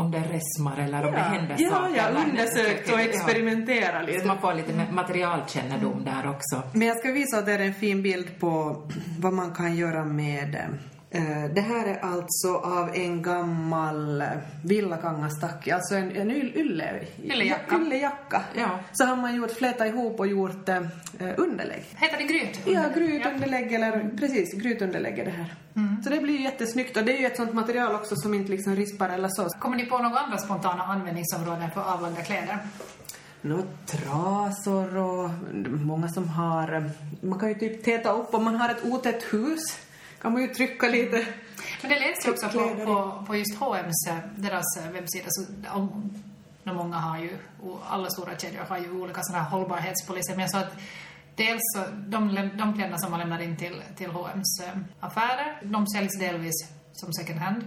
om 0.00 0.10
det 0.10 0.18
resmar 0.18 0.78
eller 0.78 1.06
om 1.06 1.12
det 1.12 1.20
händer 1.20 1.56
ja, 1.58 1.70
saker. 1.70 1.96
ja, 1.96 2.08
undersökt 2.30 2.92
och 2.92 3.00
experimenterat 3.00 4.04
Så 4.04 4.12
lite. 4.12 4.26
man 4.26 4.38
får 4.38 4.54
lite 4.54 4.86
materialkännedom 4.92 6.04
där 6.04 6.30
också. 6.30 6.62
Men 6.72 6.88
jag 6.88 6.98
ska 6.98 7.12
visa 7.12 7.52
er 7.52 7.58
en 7.58 7.74
fin 7.74 8.02
bild 8.02 8.40
på 8.40 8.82
vad 9.18 9.32
man 9.32 9.54
kan 9.54 9.76
göra 9.76 10.04
med 10.04 10.54
eh, 10.54 10.60
det 11.54 11.60
här 11.60 11.86
är 11.86 11.98
alltså 11.98 12.54
av 12.54 12.94
en 12.94 13.22
gammal 13.22 14.20
eh, 14.20 14.28
villakangastacke, 14.64 15.74
alltså 15.74 15.94
en, 15.94 16.16
en 16.16 16.30
yll, 16.30 16.52
ylle, 16.56 17.00
Yllejacka. 17.24 17.76
yllejacka. 17.76 18.42
Ja. 18.56 18.80
Så 18.92 19.04
har 19.04 19.16
man 19.16 19.34
gjort, 19.34 19.50
flätat 19.50 19.86
ihop 19.86 20.20
och 20.20 20.26
gjort 20.26 20.68
eh, 20.68 20.82
underlägg. 21.36 21.84
Heter 21.96 22.16
det 22.18 22.24
gryt? 22.24 22.60
Ja, 22.66 22.82
grytunderlägg 22.94 23.72
eller 23.72 24.10
precis, 24.18 24.54
grytunderlägg 24.54 25.18
är 25.18 25.24
det 25.24 25.30
här. 25.30 25.54
Så 26.04 26.10
det 26.10 26.20
blir 26.20 26.34
ju 26.34 26.42
jättesnyggt 26.42 26.96
och 26.96 27.04
det 27.04 27.16
är 27.16 27.20
ju 27.20 27.26
ett 27.26 27.36
sånt 27.36 27.54
material 27.54 27.94
också 27.94 28.16
som 28.16 28.34
inte 28.34 28.50
liksom 28.52 28.76
rispar 28.76 29.08
eller 29.08 29.28
så. 29.28 29.44
Kommer 29.48 29.76
ni 29.76 29.86
på 29.86 29.98
några 29.98 30.18
andra 30.18 30.38
spontana 30.38 30.82
användningsområden 30.82 31.70
för 31.70 31.80
avlagda 31.94 32.22
kläder? 32.22 32.58
Nå, 33.42 33.58
trasor 33.86 34.96
och 34.96 35.30
många 35.68 36.08
som 36.08 36.28
har... 36.28 36.90
Man 37.20 37.38
kan 37.38 37.48
ju 37.48 37.54
typ 37.54 37.84
täta 37.84 38.12
upp 38.12 38.34
om 38.34 38.44
man 38.44 38.56
har 38.56 38.68
ett 38.68 38.84
otätt 38.84 39.22
hus. 39.34 39.60
Kan 40.20 40.32
man 40.32 40.42
ju 40.42 40.48
trycka 40.48 40.88
lite. 40.88 41.26
Men 41.82 41.90
det 41.90 41.98
läste 41.98 42.28
jag 42.28 42.32
också 42.34 42.48
på, 42.48 42.84
på, 42.84 43.24
på 43.26 43.36
just 43.36 43.58
H&M's, 43.58 44.08
eh, 44.08 44.16
deras 44.36 44.76
eh, 44.78 44.92
webbsida. 44.92 45.24
Så, 45.28 45.44
om, 45.74 46.12
många 46.64 46.96
har 46.96 47.18
ju, 47.18 47.38
och 47.62 47.80
alla 47.88 48.10
stora 48.10 48.38
kedjor 48.38 48.64
har 48.68 48.78
ju 48.78 48.90
olika 48.90 49.22
sådana 49.22 49.44
här 49.44 49.50
hållbarhetspoliser. 49.50 50.32
Men 50.32 50.40
jag 50.40 50.50
sa 50.50 50.58
att 50.58 50.76
dels 51.36 51.60
så, 51.76 51.82
de, 51.92 52.50
de 52.58 52.74
kläderna 52.74 52.98
som 52.98 53.10
man 53.10 53.20
lämnar 53.20 53.42
in 53.42 53.56
till, 53.56 53.82
till 53.96 54.10
H&M's 54.10 54.64
eh, 54.64 54.78
affärer, 55.00 55.60
de 55.62 55.86
säljs 55.86 56.18
delvis 56.18 56.68
som 56.92 57.12
second 57.12 57.38
hand. 57.38 57.64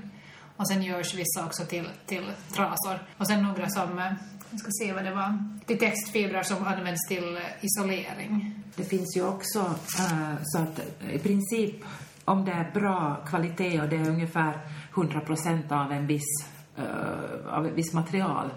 Och 0.58 0.68
sen 0.68 0.84
görs 0.84 1.14
vissa 1.14 1.46
också 1.46 1.66
till, 1.66 1.90
till 2.06 2.32
trasor. 2.54 3.00
Och 3.18 3.28
sen 3.28 3.44
några 3.44 3.70
som, 3.70 3.98
jag 4.50 4.60
ska 4.60 4.72
se 4.72 4.94
vad 4.94 5.06
det 5.06 5.12
var, 5.12 5.60
till 5.66 5.80
textfibrer 5.80 6.44
som 6.44 6.64
används 6.68 7.08
till 7.08 7.40
isolering. 7.62 8.64
Det 8.76 8.84
finns 8.84 9.18
ju 9.18 9.28
också 9.28 9.76
så 10.44 10.60
att 10.60 10.80
i 11.12 11.20
princip 11.20 11.76
om 12.26 12.46
det 12.46 12.52
är 12.52 12.72
bra 12.74 13.18
kvalitet 13.28 13.82
och 13.82 13.90
det 13.90 13.96
är 13.96 14.10
ungefär 14.10 14.54
100 14.94 15.20
procent 15.20 15.72
av 15.72 15.92
en 15.92 16.08
viss 16.08 16.48
eh, 16.78 17.58
av 17.58 17.66
ett 17.66 17.74
visst 17.74 17.94
material 17.94 18.50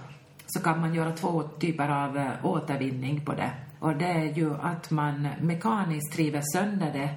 så 0.47 0.61
kan 0.61 0.81
man 0.81 0.95
göra 0.95 1.13
två 1.13 1.43
typer 1.43 1.89
av 1.89 2.17
uh, 2.17 2.47
återvinning 2.47 3.21
på 3.25 3.33
det. 3.33 3.51
Och 3.79 3.97
det 3.97 4.07
är 4.07 4.35
ju 4.35 4.55
att 4.55 4.91
man 4.91 5.29
mekaniskt 5.41 6.17
river 6.17 6.43
sönder 6.53 6.93
det 6.93 7.11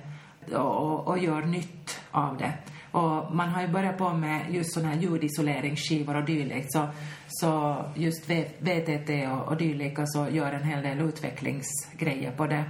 och, 0.55 0.77
och, 0.77 1.07
och 1.07 1.19
gör 1.19 1.41
nytt 1.41 2.01
av 2.11 2.37
det. 2.37 2.53
Och 2.91 3.35
man 3.35 3.49
har 3.49 3.61
ju 3.61 3.67
börjat 3.67 3.97
på 3.97 4.13
med 4.13 4.53
just 4.53 4.73
sådana 4.73 4.93
här 4.93 5.01
ljudisoleringsskivor 5.01 6.15
och 6.15 6.25
dylikt. 6.25 6.71
Så, 6.71 6.87
så 7.27 7.77
just 7.95 8.29
VTT 8.59 9.09
och, 9.31 9.47
och 9.47 9.57
dylika 9.57 10.05
så 10.05 10.27
gör 10.29 10.51
en 10.51 10.63
hel 10.63 10.83
del 10.83 10.99
utvecklingsgrejer 10.99 12.31
på 12.31 12.47
det. 12.47 12.63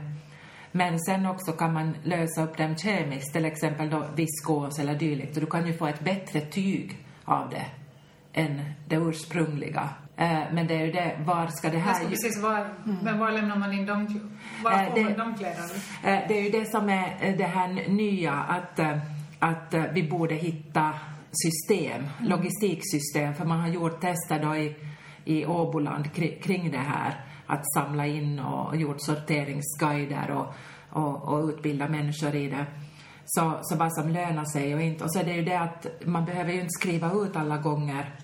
Men 0.72 1.00
sen 1.00 1.26
också 1.26 1.52
kan 1.52 1.74
man 1.74 1.96
lösa 2.04 2.44
upp 2.44 2.58
dem 2.58 2.78
kemiskt, 2.78 3.34
till 3.34 3.46
exempel 3.46 3.90
då 3.90 4.04
viskos 4.16 4.80
eller 4.80 4.96
dylikt. 4.96 5.36
Och 5.38 5.42
du 5.42 5.48
kan 5.50 5.68
ju 5.68 5.74
få 5.78 5.88
ett 5.88 6.00
bättre 6.00 6.42
tyg 6.42 6.98
av 7.26 7.50
det 7.50 7.66
än 8.34 8.62
det 8.88 8.96
ursprungliga. 8.96 9.90
Eh, 10.18 10.40
men 10.52 10.68
det 10.68 10.76
är 10.76 10.86
ju 10.86 10.92
det, 10.92 11.16
var 11.26 11.48
ska 11.48 11.70
det 11.70 11.78
här... 11.78 11.94
ska 11.94 12.08
precis 12.10 12.42
var, 12.42 12.68
men 13.04 13.20
var 13.20 13.32
lämnar 13.32 13.56
man 13.56 13.74
in 13.74 13.86
de, 13.86 14.30
var 14.64 14.72
Eh, 14.72 14.86
får 14.88 14.96
det- 14.96 15.04
man 15.04 15.14
de 15.18 15.36
kläderna? 15.38 15.64
Eh, 16.04 16.28
Det 16.28 16.38
är 16.40 16.44
ju 16.44 16.50
det 16.50 16.66
som 16.72 16.90
är 16.90 17.38
det 17.38 17.44
här 17.44 17.90
nya, 17.90 18.34
att, 18.34 18.80
att 19.40 19.74
vi 19.94 20.10
borde 20.10 20.36
hitta 20.36 20.94
system, 21.32 22.04
logistiksystem, 22.22 23.34
för 23.34 23.46
man 23.46 23.60
har 23.60 23.68
gjort 23.68 24.02
tester 24.02 24.40
då 24.44 24.56
i, 24.56 24.76
i 25.26 25.46
Åboland 25.46 26.06
kri- 26.14 26.42
kring 26.42 26.72
det 26.72 26.78
här, 26.78 27.16
att 27.50 27.74
samla 27.74 28.08
in 28.08 28.40
och 28.40 28.76
gjort 28.76 29.02
sorteringsguider 29.02 30.32
och, 30.32 30.54
och, 30.90 31.24
och 31.24 31.46
utbilda 31.50 31.88
människor 31.88 32.36
i 32.36 32.50
det. 32.50 32.66
Så, 33.26 33.60
så 33.62 33.76
vad 33.76 33.94
som 33.94 34.10
lönar 34.10 34.46
sig 34.46 34.76
och 34.76 34.82
inte. 34.82 35.04
Och 35.04 35.14
så 35.14 35.20
är 35.20 35.24
det 35.24 35.34
ju 35.34 35.46
det 35.46 35.60
att 35.60 35.88
man 36.06 36.26
behöver 36.26 36.52
ju 36.52 36.58
inte 36.60 36.80
skriva 36.80 37.12
ut 37.14 37.36
alla 37.36 37.58
gånger 37.58 38.16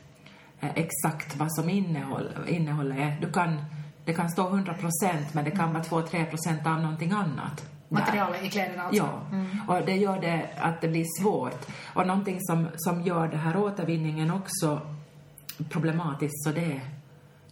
eh, 0.59 0.69
exakt 0.75 1.35
vad 1.35 1.53
som 1.53 1.69
innehåll, 1.69 2.29
innehållet 2.47 2.97
är. 2.97 3.17
Du 3.21 3.31
kan, 3.31 3.65
det 4.05 4.13
kan 4.13 4.31
stå 4.31 4.47
100 4.47 4.73
procent, 4.73 5.33
men 5.33 5.45
det 5.45 5.51
kan 5.51 5.73
vara 5.73 5.83
2-3 5.83 6.25
procent 6.25 6.67
av 6.67 6.81
någonting 6.81 7.11
annat. 7.11 7.65
Materialet 7.89 8.43
i 8.43 8.49
kläderna 8.49 8.83
alltså? 8.83 9.03
Ja, 9.03 9.75
och 9.75 9.85
det 9.85 9.95
gör 9.95 10.21
det 10.21 10.49
att 10.57 10.81
det 10.81 10.87
blir 10.87 11.05
svårt. 11.21 11.65
Och 11.93 12.07
någonting 12.07 12.37
som, 12.41 12.67
som 12.75 13.01
gör 13.01 13.27
det 13.27 13.37
här 13.37 13.57
återvinningen 13.57 14.31
också 14.31 14.81
problematiskt, 15.69 16.43
så 16.43 16.51
det 16.51 16.65
är 16.65 16.81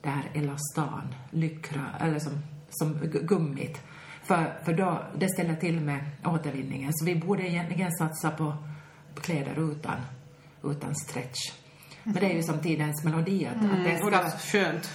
det 0.04 0.10
här 0.10 0.24
elastan, 0.34 1.16
lyckra, 1.32 1.86
eller 2.00 2.20
som, 2.20 2.34
som 2.70 2.96
gu- 2.96 3.26
gummit. 3.26 3.82
För, 4.24 4.60
för 4.66 4.74
då, 4.74 5.04
det 5.18 5.30
ställer 5.30 5.56
till 5.56 5.80
med 5.82 6.00
återvinningen. 6.26 6.92
Så 6.94 7.06
vi 7.06 7.16
borde 7.16 7.44
egentligen 7.50 7.92
satsa 7.92 8.32
på, 8.32 8.56
på 9.16 9.22
kläder 9.22 9.72
utan, 9.72 9.96
utan 10.64 10.96
stretch. 10.96 11.52
Men 12.04 12.14
det 12.14 12.32
är 12.32 12.36
ju 12.36 12.44
som 12.44 12.60
tidens 12.60 13.04
melodi, 13.04 13.46
att, 13.46 13.56
att 13.56 13.84
det 13.84 14.02
Och 14.04 14.12
det 14.12 14.18
ska... 14.18 14.26
är 14.26 14.38
skönt. 14.64 14.92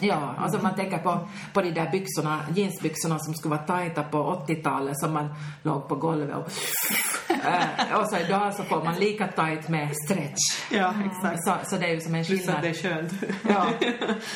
Ja, 0.00 0.34
alltså 0.38 0.62
man 0.62 0.74
tänker 0.74 0.98
på, 0.98 1.28
på 1.52 1.62
de 1.62 1.70
där 1.70 1.90
byxorna, 1.90 2.40
jeansbyxorna 2.54 3.18
som 3.18 3.34
skulle 3.34 3.54
vara 3.54 3.66
tajta 3.66 4.02
på 4.02 4.44
80-talet 4.48 4.98
som 4.98 5.12
man 5.12 5.34
låg 5.62 5.88
på 5.88 5.94
golvet 5.94 6.36
och... 6.36 6.50
Eh, 7.30 8.00
och 8.00 8.08
så 8.08 8.18
idag 8.18 8.54
så 8.54 8.62
får 8.62 8.84
man 8.84 8.94
lika 8.94 9.26
tajt 9.26 9.68
med 9.68 9.88
stretch. 10.04 10.70
Ja, 10.70 10.94
exakt. 11.06 11.44
Så, 11.44 11.54
så 11.70 11.76
det 11.76 11.86
är 11.86 11.94
ju 11.94 12.00
som 12.00 12.14
en 12.14 12.24
Plus 12.24 12.40
att 12.40 12.46
skillnad. 12.46 12.62
det 12.62 12.68
är 12.68 12.74
skönt. 12.74 13.12
Ja, 13.48 13.66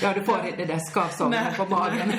ja, 0.03 0.13
du 0.15 0.25
får 0.25 0.39
det 0.57 0.65
där 0.65 0.79
skavsången 0.79 1.45
Nej. 1.45 1.55
på 1.57 1.67
magen. 1.67 2.13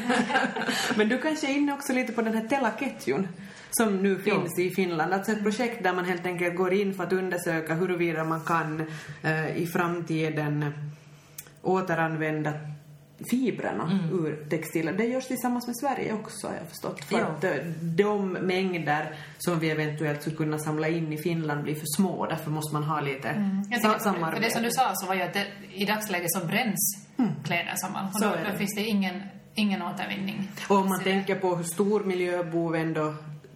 Men 0.96 1.10
du 1.10 1.18
kanske 1.18 1.48
är 1.48 1.56
inne 1.56 1.74
också 1.74 1.94
lite 1.94 2.14
på 2.14 2.22
den 2.22 2.34
här 2.34 2.48
Telaketjun 2.48 3.28
som 3.72 3.98
nu 3.98 4.22
finns 4.22 4.60
i 4.60 4.70
Finland. 4.70 5.14
Alltså 5.14 5.32
ett 5.32 5.44
projekt 5.44 5.84
där 5.84 5.94
man 5.94 6.06
helt 6.06 6.26
enkelt 6.26 6.56
går 6.56 6.74
in 6.74 6.94
för 6.94 7.04
att 7.04 7.14
undersöka 7.14 7.74
huruvida 7.74 8.24
man 8.24 8.42
kan 8.42 8.86
eh, 9.24 9.58
i 9.58 9.68
framtiden 9.68 10.74
återanvända 11.62 12.52
fibrerna 13.30 14.00
ur 14.12 14.46
textiler. 14.50 14.94
Det 14.94 15.06
görs 15.06 15.28
tillsammans 15.28 15.68
med 15.68 15.76
Sverige 15.78 16.14
också 16.14 16.48
har 16.48 16.56
jag 16.56 16.68
förstått. 16.68 17.04
För 17.06 17.20
Ja. 17.20 17.26
att 17.26 17.44
eh, 17.44 17.52
de 17.82 18.32
mängder 18.34 19.16
som 19.38 19.60
vi 19.60 19.70
eventuellt 19.70 20.22
skulle 20.22 20.36
kunna 20.36 20.60
samla 20.60 20.88
in 20.88 21.14
i 21.14 21.18
Finland 21.18 21.64
blir 21.64 21.76
för 21.76 21.86
små. 21.98 22.26
Därför 22.26 22.52
måste 22.52 22.74
man 22.74 22.84
ha 22.84 23.02
lite 23.02 23.28
Jag 23.72 23.82
sa- 23.82 23.88
tänkte, 23.90 24.04
för 24.04 24.14
samarbete. 24.14 24.42
det 24.46 24.52
som 24.52 24.64
du 24.64 24.72
sa 24.72 24.92
så 24.94 25.08
var 25.08 25.16
ju 25.16 25.22
att 25.22 25.34
det, 25.34 25.46
i 25.74 25.86
dagsläget 25.86 26.32
så 26.32 26.46
bränns 26.46 27.06
kläder 27.46 27.74
samman. 27.76 28.06
Och 28.06 28.12
Så 28.20 28.26
då, 28.26 28.36
då 28.52 28.58
finns 28.58 28.76
det 28.76 28.82
ingen, 28.86 29.22
ingen 29.56 29.82
återvinning. 29.82 30.52
Och 30.70 30.76
om 30.78 30.90
man 30.90 30.98
Så 30.98 31.04
tänker 31.04 31.36
på 31.36 31.56
hur 31.56 31.64
stor 31.64 32.04
miljöbov 32.04 32.76
ändå 32.76 33.14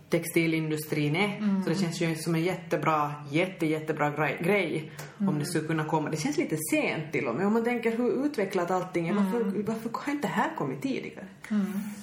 textilindustrin 0.10 1.16
är, 1.16 1.38
Mm. 1.38 1.64
så 1.64 1.70
det 1.70 1.76
känns 1.76 2.02
ju 2.02 2.16
som 2.16 2.36
en 2.36 2.44
jättebra, 2.44 3.14
jätte, 3.32 3.66
jättebra 3.66 4.10
grej, 4.12 4.38
grej 4.44 4.92
Mm. 5.20 5.30
om 5.34 5.40
det 5.40 5.46
skulle 5.46 5.68
kunna 5.68 5.84
komma. 5.86 6.10
Det 6.10 6.18
känns 6.18 6.38
lite 6.38 6.58
sent 6.72 7.12
till 7.12 7.28
och 7.28 7.36
med. 7.36 7.48
Om 7.48 7.54
man 7.54 7.64
tänker 7.64 7.98
hur 7.98 8.26
utvecklat 8.26 8.72
allting 8.72 9.08
är, 9.08 9.14
varför, 9.14 9.42
Mm. 9.42 9.64
varför 9.68 9.90
har 9.94 10.12
inte 10.14 10.28
det 10.28 10.34
här 10.34 10.56
kommit 10.58 10.82
tidigare? 10.82 11.26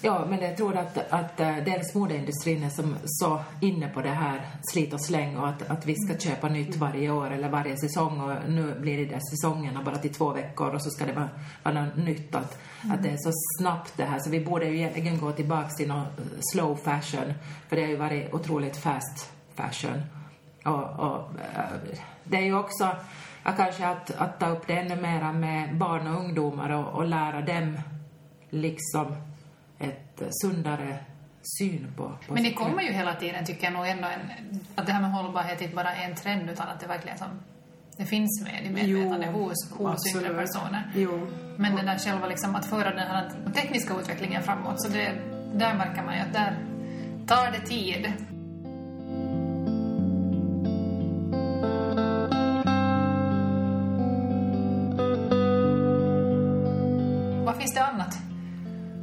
Ja, 0.03 0.27
men 0.31 0.41
jag 0.43 0.57
tror 0.57 0.77
att, 0.77 0.99
att 1.13 1.41
eh, 1.41 1.57
dels 1.65 1.95
modeindustrin 1.95 2.63
är 2.63 2.71
som 2.71 2.97
så 3.05 3.41
inne 3.61 3.89
på 3.89 4.01
det 4.03 4.09
här 4.09 4.41
slit 4.63 4.93
och 4.93 5.05
släng 5.05 5.37
och 5.37 5.49
att, 5.49 5.71
att 5.71 5.87
vi 5.87 5.95
ska 5.97 6.19
köpa 6.19 6.49
nytt 6.49 6.77
varje 6.77 7.11
år 7.11 7.31
eller 7.31 7.49
varje 7.49 7.77
säsong 7.77 8.21
och 8.21 8.51
nu 8.51 8.75
blir 8.81 8.97
det 8.99 9.05
där 9.05 9.21
säsongerna 9.31 9.83
bara 9.85 9.99
till 9.99 10.15
två 10.15 10.33
veckor 10.33 10.75
och 10.75 10.83
så 10.83 10.91
ska 10.91 11.07
det 11.07 11.13
vara, 11.13 11.29
vara 11.63 11.85
något 11.85 11.97
nytt. 11.97 12.35
Att, 12.35 12.59
att 12.91 13.03
det 13.03 13.09
är 13.09 13.17
så 13.17 13.31
snabbt 13.59 13.93
det 13.97 14.05
här 14.05 14.19
så 14.19 14.31
vi 14.31 14.45
borde 14.45 14.67
ju 14.67 14.77
egentligen 14.77 15.21
gå 15.21 15.33
tillbaks 15.33 15.75
till 15.75 15.89
någon 15.89 16.07
slow 16.53 16.77
fashion 16.77 17.35
för 17.69 17.77
det 17.77 17.83
har 17.83 17.89
ju 17.89 17.97
varit 17.97 18.35
otroligt 18.35 18.77
fast 18.77 19.33
fashion. 19.55 20.03
Och, 20.65 20.91
och 20.91 21.19
eh, 21.55 21.97
det 22.25 22.37
är 22.37 22.43
ju 22.43 22.59
också 22.59 22.97
kanske 23.57 23.87
att, 23.87 24.11
att 24.11 24.41
ta 24.41 24.49
upp 24.49 24.67
det 24.67 24.73
ännu 24.73 24.97
mera 24.97 25.33
med 25.33 25.77
barn 25.77 26.07
och 26.07 26.21
ungdomar 26.21 26.71
och, 26.71 26.95
och 26.95 27.07
lära 27.07 27.41
dem 27.41 27.79
liksom 28.51 29.17
ett 29.79 30.21
eh, 30.21 30.29
sundare 30.31 30.99
syn 31.59 31.93
på, 31.97 32.13
på 32.27 32.35
Men 32.35 32.43
det 32.43 32.53
kommer 32.53 32.83
ju 32.83 32.93
hela 32.93 33.15
tiden, 33.15 33.45
tycker 33.45 33.65
jag 33.65 33.73
nog 33.73 33.87
ändå, 33.87 34.09
en, 34.09 34.61
att 34.75 34.87
det 34.87 34.93
här 34.93 35.01
med 35.01 35.13
hållbarhet 35.13 35.61
inte 35.61 35.75
bara 35.75 35.95
är 35.95 36.11
en 36.11 36.17
trend 36.17 36.51
utan 36.51 36.69
att 36.69 36.81
det 36.81 36.87
verkligen 36.87 37.19
som, 37.19 37.29
det 37.97 38.05
finns 38.05 38.45
med 38.45 38.67
i 38.67 38.71
medvetande 38.71 39.29
Jo, 39.33 39.39
hos, 39.39 39.71
hos 39.71 40.17
yngre 40.17 40.35
personer. 40.35 40.93
Jo. 40.95 41.27
Men 41.57 41.77
den 41.77 41.87
där 41.87 41.99
själva 41.99 42.27
liksom, 42.27 42.55
att 42.55 42.67
föra 42.67 42.91
den 42.91 42.99
här 42.99 43.31
tekniska 43.55 43.95
utvecklingen 44.01 44.43
framåt, 44.43 44.83
så 44.83 44.89
det, 44.89 45.13
där 45.55 45.75
märker 45.75 46.03
man 46.03 46.15
ju 46.15 46.21
att 46.21 46.33
där 46.33 46.57
tar 47.27 47.51
det 47.53 47.67
tid. 47.67 48.13
Vad 57.45 57.57
finns 57.57 57.75
det 57.75 57.85
annat? 57.85 58.19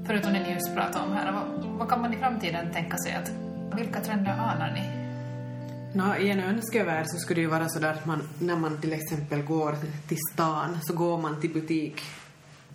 Förutom 0.07 0.33
det 0.33 0.39
ni 0.39 0.53
just 0.53 0.75
pratade 0.75 1.05
om 1.05 1.13
här. 1.13 1.31
Vad, 1.31 1.65
vad 1.77 1.89
kan 1.89 2.01
man 2.01 2.13
i 2.13 2.17
framtiden 2.17 2.71
tänka 2.73 2.97
sig 2.97 3.13
att... 3.13 3.31
Vilka 3.77 4.01
trender 4.01 4.31
anar 4.31 4.71
ni? 4.71 5.00
No, 5.93 6.15
I 6.15 6.29
en 6.29 6.39
önskevärld 6.39 7.05
så 7.07 7.17
skulle 7.17 7.37
det 7.37 7.41
ju 7.41 7.47
vara 7.47 7.69
så 7.69 7.79
där 7.79 7.93
att 7.93 8.05
man, 8.05 8.21
när 8.39 8.55
man 8.55 8.81
till 8.81 8.93
exempel 8.93 9.41
går 9.41 9.75
till 10.07 10.17
stan 10.33 10.77
så 10.81 10.93
går 10.93 11.17
man 11.17 11.41
till 11.41 11.53
butik 11.53 12.01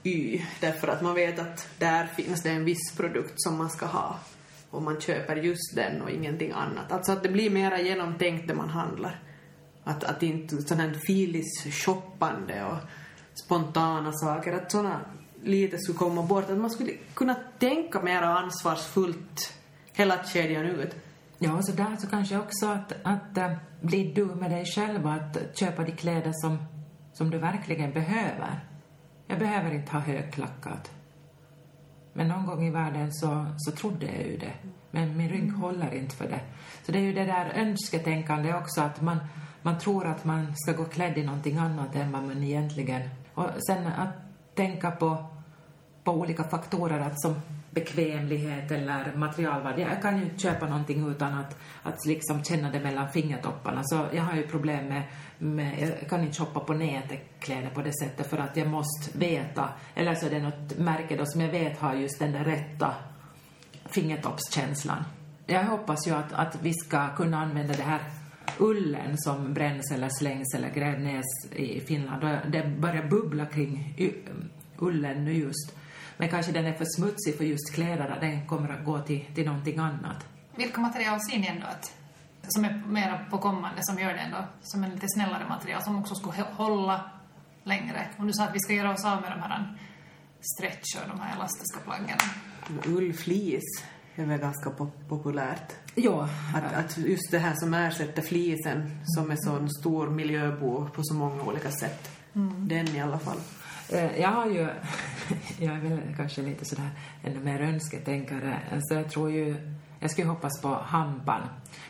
Y 0.03 0.43
därför 0.61 0.89
att 0.89 1.03
man 1.03 1.15
vet 1.15 1.39
att 1.39 1.69
där 1.79 2.07
finns 2.07 2.43
det 2.43 2.51
en 2.51 2.65
viss 2.65 2.93
produkt 2.97 3.35
som 3.37 3.57
man 3.59 3.71
ska 3.71 3.87
ha 3.87 4.19
och 4.71 4.83
man 4.83 5.01
köper 5.01 5.37
just 5.37 5.75
den 5.75 6.03
och 6.03 6.11
ingenting 6.11 6.51
annat. 6.51 6.93
Alltså 6.93 7.13
att 7.13 7.23
det 7.23 7.29
blir 7.29 7.51
mera 7.51 7.81
genomtänkt 7.81 8.49
det 8.49 8.55
man 8.55 8.69
handlar. 8.69 9.21
Att, 9.85 10.05
att 10.05 10.23
inte 10.23 10.63
sån 10.63 10.81
här 10.81 10.95
filis-shoppande 11.07 12.65
och 12.65 12.79
spontana 13.35 14.13
saker, 14.13 14.53
att 14.53 14.73
såna 14.73 15.01
lite 15.43 15.79
skulle 15.79 15.99
komma 15.99 16.23
bort. 16.23 16.51
Att 16.51 16.59
man 16.59 16.71
skulle 16.71 16.93
kunna 17.15 17.35
tänka 17.59 18.03
mer 18.03 18.23
ansvarsfullt 18.23 19.53
hela 19.93 20.25
kedjan 20.25 20.65
ut. 20.65 20.95
Ja, 21.39 21.63
så 21.63 21.73
där 21.73 21.97
så 21.97 22.07
kanske 22.07 22.39
också 22.39 22.67
att, 22.67 22.93
att 23.03 23.39
äh, 23.39 23.53
bli 23.81 24.13
du 24.13 24.25
med 24.25 24.51
dig 24.51 24.65
själv 24.65 25.07
att 25.07 25.59
köpa 25.59 25.83
de 25.83 25.93
kläder 25.93 26.33
som, 26.35 26.59
som 27.13 27.31
du 27.31 27.39
verkligen 27.39 27.93
behöver. 27.93 28.65
Jag 29.27 29.39
behöver 29.39 29.75
inte 29.75 29.93
ha 29.93 30.01
högklackat. 30.01 30.91
Men 32.13 32.29
någon 32.29 32.47
gång 32.47 32.67
i 32.67 32.71
världen 32.71 33.13
så, 33.13 33.47
så 33.57 33.71
trodde 33.71 34.07
jag 34.07 34.27
ju 34.27 34.37
det. 34.37 34.53
Men 34.91 35.17
min 35.17 35.29
rygg 35.29 35.53
håller 35.53 35.95
inte 35.95 36.17
för 36.17 36.29
det. 36.29 36.41
Så 36.83 36.93
det 36.93 36.99
är 36.99 37.03
ju 37.03 37.13
det 37.13 37.25
där 37.25 37.53
önsketänkande 37.55 38.55
också, 38.55 38.81
att 38.81 39.01
man, 39.01 39.19
man 39.63 39.79
tror 39.79 40.07
att 40.07 40.25
man 40.25 40.57
ska 40.57 40.73
gå 40.73 40.85
klädd 40.85 41.19
i 41.19 41.25
någonting 41.25 41.57
annat 41.57 41.97
än 41.97 42.13
vad 42.13 42.23
man 42.23 42.45
egentligen... 42.45 43.03
Och 43.35 43.51
sen 43.67 43.87
att 43.87 44.15
tänka 44.55 44.91
på, 44.91 45.25
på 46.05 46.13
olika 46.13 46.45
faktorer, 46.45 47.01
att 47.01 47.21
som 47.21 47.35
bekvämlighet 47.77 48.71
eller 48.71 49.13
materialvärde. 49.17 49.81
Jag 49.81 50.03
kan 50.03 50.19
ju 50.19 50.23
inte 50.25 50.39
köpa 50.39 50.67
någonting 50.67 51.11
utan 51.11 51.35
att, 51.35 51.57
att 51.83 52.07
liksom 52.07 52.45
känna 52.45 52.71
det 52.71 52.81
mellan 52.81 53.09
fingertopparna. 53.09 53.81
Så 53.85 54.07
jag 54.13 54.23
har 54.23 54.37
ju 54.37 54.47
problem 54.47 54.89
med, 54.89 55.03
med 55.39 55.95
jag 56.01 56.11
kan 56.11 56.21
inte 56.21 56.39
shoppa 56.39 56.61
på 56.61 56.75
nätet 56.75 57.21
kläder 57.41 57.71
på 57.71 57.83
det 57.83 57.93
sättet 58.03 58.31
för 58.31 58.39
att 58.39 58.57
jag 58.57 58.69
måste 58.69 59.19
veta, 59.19 59.69
eller 59.95 60.15
så 60.15 60.27
är 60.27 60.31
det 60.31 60.43
något 60.43 60.79
märke 60.79 61.17
då 61.17 61.27
som 61.27 61.41
jag 61.41 61.49
vet 61.49 61.79
har 61.79 61.95
just 61.95 62.19
den 62.19 62.33
där 62.33 62.45
rätta 62.45 62.95
fingertoppskänslan. 63.85 65.05
Jag 65.47 65.65
hoppas 65.65 66.07
ju 66.07 66.11
att, 66.11 66.33
att 66.33 66.59
vi 66.63 66.75
ska 66.75 67.17
kunna 67.17 67.43
använda 67.43 67.75
det 67.75 67.83
här 67.83 68.01
ullen 68.59 69.19
som 69.19 69.55
bränns 69.55 69.93
eller 69.93 70.09
slängs 70.09 70.55
eller 70.55 70.71
grävs 70.71 71.53
i 71.53 71.81
Finland. 71.81 72.23
Det 72.49 72.71
börjar 72.79 73.09
bubbla 73.09 73.47
kring 73.47 73.95
ullen 74.79 75.25
nu 75.25 75.33
just. 75.33 75.77
Men 76.17 76.29
kanske 76.29 76.53
den 76.53 76.67
är 76.67 76.73
för 76.73 76.85
smutsig 76.85 77.37
för 77.37 77.45
just 77.45 77.75
kläderna. 77.75 78.21
Den 78.21 78.47
kommer 78.47 78.69
att 78.69 78.85
gå 78.85 78.99
till, 78.99 79.25
till 79.35 79.47
någonting 79.47 79.79
annat. 79.79 80.27
Vilka 80.57 80.81
material 80.81 81.21
ser 81.21 81.39
ni 81.39 81.47
ändå 81.47 81.67
att, 81.67 81.93
som 82.49 82.65
är 82.65 82.83
mera 82.87 83.19
på 83.31 83.39
kommande, 83.39 83.81
som 83.83 83.99
gör 83.99 84.13
det 84.13 84.19
ändå 84.19 84.45
som 84.63 84.85
en 84.85 84.91
lite 84.91 85.07
snällare 85.09 85.49
material, 85.49 85.83
som 85.83 85.99
också 85.99 86.15
skulle 86.15 86.43
hålla 86.43 87.11
längre? 87.65 88.07
Om 88.17 88.27
du 88.27 88.33
sa 88.33 88.45
att 88.45 88.55
vi 88.55 88.61
ska 88.61 88.73
göra 88.73 88.93
oss 88.93 89.05
av 89.05 89.21
med 89.21 89.31
de 89.31 89.43
här 89.43 89.79
stretch 90.41 90.97
och 91.03 91.09
de 91.09 91.21
här 91.21 91.37
elastiska 91.37 91.79
plaggen. 91.85 92.19
Ullflis 92.87 93.85
är 94.15 94.25
väl 94.25 94.39
ganska 94.39 94.71
populärt. 95.09 95.73
Ja. 95.95 96.29
Att, 96.55 96.75
att 96.75 96.99
just 96.99 97.31
det 97.31 97.39
här 97.39 97.55
som 97.55 97.75
ersätter 97.75 98.23
flisen, 98.23 99.01
som 99.05 99.31
är 99.31 99.37
så 99.37 99.57
en 99.57 99.71
stor 99.71 100.11
miljöbov 100.11 100.91
på 100.91 101.03
så 101.05 101.15
många 101.15 101.43
olika 101.43 101.71
sätt. 101.71 102.11
Mm. 102.35 102.69
Den 102.69 102.89
i 102.89 103.01
alla 103.01 103.19
fall. 103.19 103.39
Eh, 103.93 104.21
jag 104.21 104.29
har 104.29 104.47
ju, 104.47 104.61
jag 105.59 105.75
är 105.75 105.81
väl 105.81 106.01
kanske 106.17 106.43
lite 106.43 106.65
sådär 106.65 106.91
ännu 107.25 107.41
mer 107.41 107.61
önsketänkare, 107.61 108.61
så 108.83 108.95
jag 108.95 109.11
tror 109.11 109.31
ju, 109.31 109.57
jag 110.01 110.11
skulle 110.11 110.29
hoppas 110.29 110.61
på 110.63 110.69
hampan. 110.69 111.41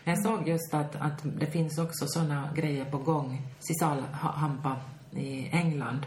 Men 0.05 0.15
jag 0.15 0.23
såg 0.23 0.49
just 0.49 0.75
att, 0.75 0.97
att 0.97 1.21
det 1.23 1.47
finns 1.47 1.79
också 1.79 2.07
sådana 2.09 2.49
grejer 2.55 2.85
på 2.85 2.99
gång, 2.99 3.43
Sisal 3.59 4.03
hampa 4.13 4.77
i 5.11 5.49
England. 5.53 6.07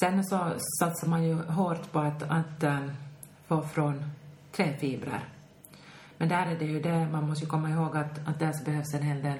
Sen 0.00 0.24
så 0.24 0.52
satsar 0.80 1.08
man 1.08 1.24
ju 1.24 1.34
hårt 1.34 1.92
på 1.92 1.98
att, 1.98 2.22
att 2.22 2.62
eh, 2.62 2.86
få 3.46 3.62
från 3.62 4.04
träfibrer. 4.52 5.24
Men 6.18 6.28
där 6.28 6.46
är 6.46 6.58
det 6.58 6.64
ju 6.64 6.80
det, 6.80 7.08
man 7.12 7.28
måste 7.28 7.44
ju 7.44 7.50
komma 7.50 7.70
ihåg 7.70 7.96
att, 7.96 8.28
att 8.28 8.38
där 8.38 8.64
behövs 8.64 8.94
en 8.94 9.02
hel 9.02 9.22
del 9.22 9.38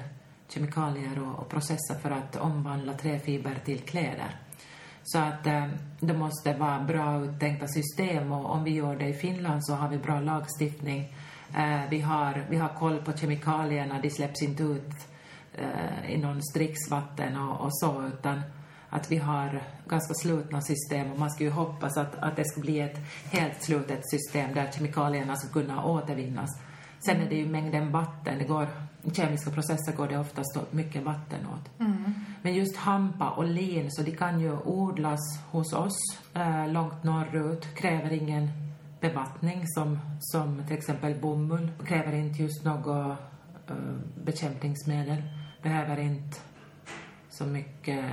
kemikalier 0.49 1.23
och, 1.23 1.39
och 1.39 1.49
processer 1.49 1.95
för 2.03 2.11
att 2.11 2.37
omvandla 2.37 2.95
träfiber 2.95 3.55
till 3.65 3.81
kläder. 3.81 4.37
Så 5.03 5.19
att 5.19 5.47
eh, 5.47 5.67
det 6.01 6.15
måste 6.15 6.55
vara 6.55 6.81
bra 6.81 7.21
uttänkta 7.21 7.67
system 7.69 8.33
och 8.33 8.51
om 8.51 8.65
vi 8.65 8.71
gör 8.71 8.97
det 8.97 9.09
i 9.09 9.15
Finland 9.15 9.65
så 9.65 9.75
har 9.75 9.89
vi 9.89 9.99
bra 9.99 10.21
lagstiftning. 10.21 11.15
Eh, 11.57 11.81
vi, 11.91 12.01
har, 12.01 12.47
vi 12.51 12.57
har 12.57 12.69
koll 12.69 13.03
på 13.03 13.13
kemikalierna, 13.13 14.01
de 14.03 14.11
släpps 14.11 14.43
inte 14.43 14.63
ut 14.63 14.93
eh, 15.55 16.11
i 16.11 16.19
någon 16.19 16.41
dricksvatten 16.55 17.37
och, 17.37 17.61
och 17.61 17.79
så 17.79 18.07
utan 18.07 18.41
att 18.91 19.11
vi 19.11 19.17
har 19.17 19.63
ganska 19.89 20.15
slutna 20.15 20.61
system 20.61 21.13
och 21.13 21.19
man 21.19 21.31
ska 21.31 21.45
ju 21.45 21.51
hoppas 21.51 21.97
att, 21.97 22.17
att 22.17 22.37
det 22.37 22.45
ska 22.45 22.61
bli 22.61 22.81
ett 22.81 22.99
helt 23.33 23.63
slutet 23.63 24.11
system 24.11 24.55
där 24.55 24.71
kemikalierna 24.73 25.37
ska 25.37 25.53
kunna 25.53 25.85
återvinnas. 25.85 26.61
Sen 27.07 27.21
är 27.21 27.29
det 27.29 27.37
ju 27.37 27.49
mängden 27.49 27.93
vatten, 27.93 28.39
det 28.39 28.45
går, 28.45 28.69
kemiska 29.13 29.51
processer 29.51 29.93
går 29.97 30.09
det 30.09 30.19
oftast 30.19 30.59
mycket 30.71 31.03
vatten 31.03 31.47
åt. 31.47 31.81
Mm. 31.81 32.15
Men 32.43 32.55
just 32.55 32.77
hampa 32.77 33.31
och 33.31 33.45
lin, 33.45 33.91
så 33.91 34.03
de 34.03 34.11
kan 34.11 34.41
ju 34.41 34.53
odlas 34.65 35.21
hos 35.51 35.73
oss 35.73 35.99
eh, 36.35 36.69
långt 36.69 37.05
norrut, 37.05 37.75
kräver 37.75 38.13
ingen 38.13 38.51
bevattning 39.01 39.63
som, 39.67 39.99
som 40.21 40.63
till 40.67 40.77
exempel 40.77 41.15
bomull, 41.15 41.71
kräver 41.87 42.13
inte 42.13 42.43
just 42.43 42.65
något 42.65 43.19
eh, 43.69 43.77
bekämpningsmedel, 44.25 45.23
behöver 45.63 46.01
inte 46.01 46.37
så 47.31 47.45
mycket 47.45 48.05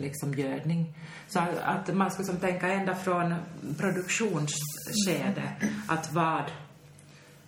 liksom 0.00 0.34
gödning. 0.34 0.94
Så 1.28 1.40
att 1.64 1.94
man 1.94 2.10
ska 2.10 2.22
som 2.22 2.36
tänka 2.36 2.72
ända 2.72 2.94
från 2.94 3.34
produktionsskede, 3.78 5.42
att 5.88 6.12
vad 6.12 6.42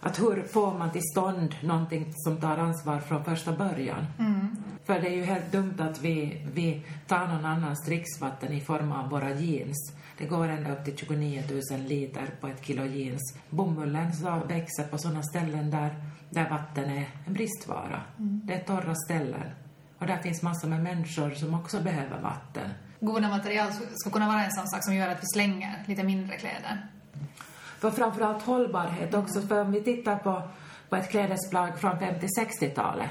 att 0.00 0.20
hur 0.20 0.42
får 0.42 0.78
man 0.78 0.90
till 0.90 1.11
stånd 1.12 1.54
någonting 1.62 2.12
som 2.16 2.40
tar 2.40 2.58
ansvar 2.58 3.00
från 3.00 3.24
första 3.24 3.52
början? 3.52 4.06
Mm. 4.18 4.56
För 4.84 5.00
det 5.00 5.08
är 5.08 5.14
ju 5.14 5.24
helt 5.24 5.52
dumt 5.52 5.74
att 5.78 6.00
vi, 6.00 6.46
vi 6.54 6.82
tar 7.06 7.26
någon 7.26 7.44
annans 7.44 7.84
dricksvatten 7.84 8.52
i 8.52 8.61
form 8.61 8.92
av 8.92 9.11
våra 9.11 9.30
jeans. 9.30 9.92
Det 10.18 10.26
går 10.26 10.48
ända 10.48 10.72
upp 10.72 10.84
till 10.84 10.96
29 10.96 11.42
000 11.70 11.80
liter 11.80 12.26
på 12.40 12.46
ett 12.46 12.64
kilo 12.66 12.84
jeans. 12.84 13.34
Bomullen 13.50 14.12
så 14.16 14.42
växer 14.48 14.84
på 14.84 14.98
sådana 14.98 15.22
ställen 15.22 15.70
där, 15.70 15.94
där 16.30 16.50
vatten 16.50 16.90
är 16.90 17.08
en 17.26 17.32
bristvara. 17.32 18.02
Mm. 18.18 18.40
Det 18.44 18.54
är 18.54 18.61
torra 18.61 18.94
ställen. 18.94 19.50
Och 19.98 20.06
där 20.06 20.16
finns 20.16 20.42
massor 20.42 20.68
med 20.68 20.82
människor 20.82 21.30
som 21.30 21.54
också 21.54 21.80
behöver 21.80 22.20
vatten. 22.20 22.70
Goda 23.00 23.28
material 23.28 23.68
ska 23.94 24.11
kunna 24.11 24.26
vara 24.26 24.44
en 24.44 24.52
sån 24.52 24.68
sak 24.68 24.84
som 24.84 24.94
gör 24.94 25.08
att 25.08 25.22
vi 25.22 25.26
slänger 25.26 25.84
lite 25.87 26.02
mindre 26.02 26.37
kläder. 26.37 26.87
För 27.80 27.90
framförallt 27.90 28.42
hållbarhet 28.42 29.14
också, 29.14 29.40
för 29.40 29.60
om 29.60 29.72
vi 29.72 29.80
tittar 29.80 30.16
på, 30.16 30.42
på 30.88 30.96
ett 30.96 31.10
klädesplagg 31.10 31.78
från 31.78 31.92
50-60-talet 31.92 33.10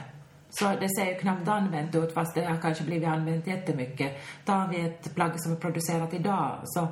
så 0.49 0.65
det 0.65 0.89
ser 0.89 1.05
ju 1.05 1.15
knappt 1.15 1.47
använt 1.47 1.95
ut 1.95 2.13
fast 2.13 2.35
det 2.35 2.45
har 2.45 2.57
kanske 2.57 2.83
blivit 2.83 3.07
använt 3.07 3.47
jättemycket. 3.47 4.17
Tar 4.45 4.67
vi 4.67 4.81
ett 4.81 5.15
plagg 5.15 5.31
som 5.35 5.51
är 5.51 5.55
producerat 5.55 6.13
idag 6.13 6.51
så, 6.63 6.87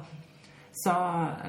så 0.71 0.91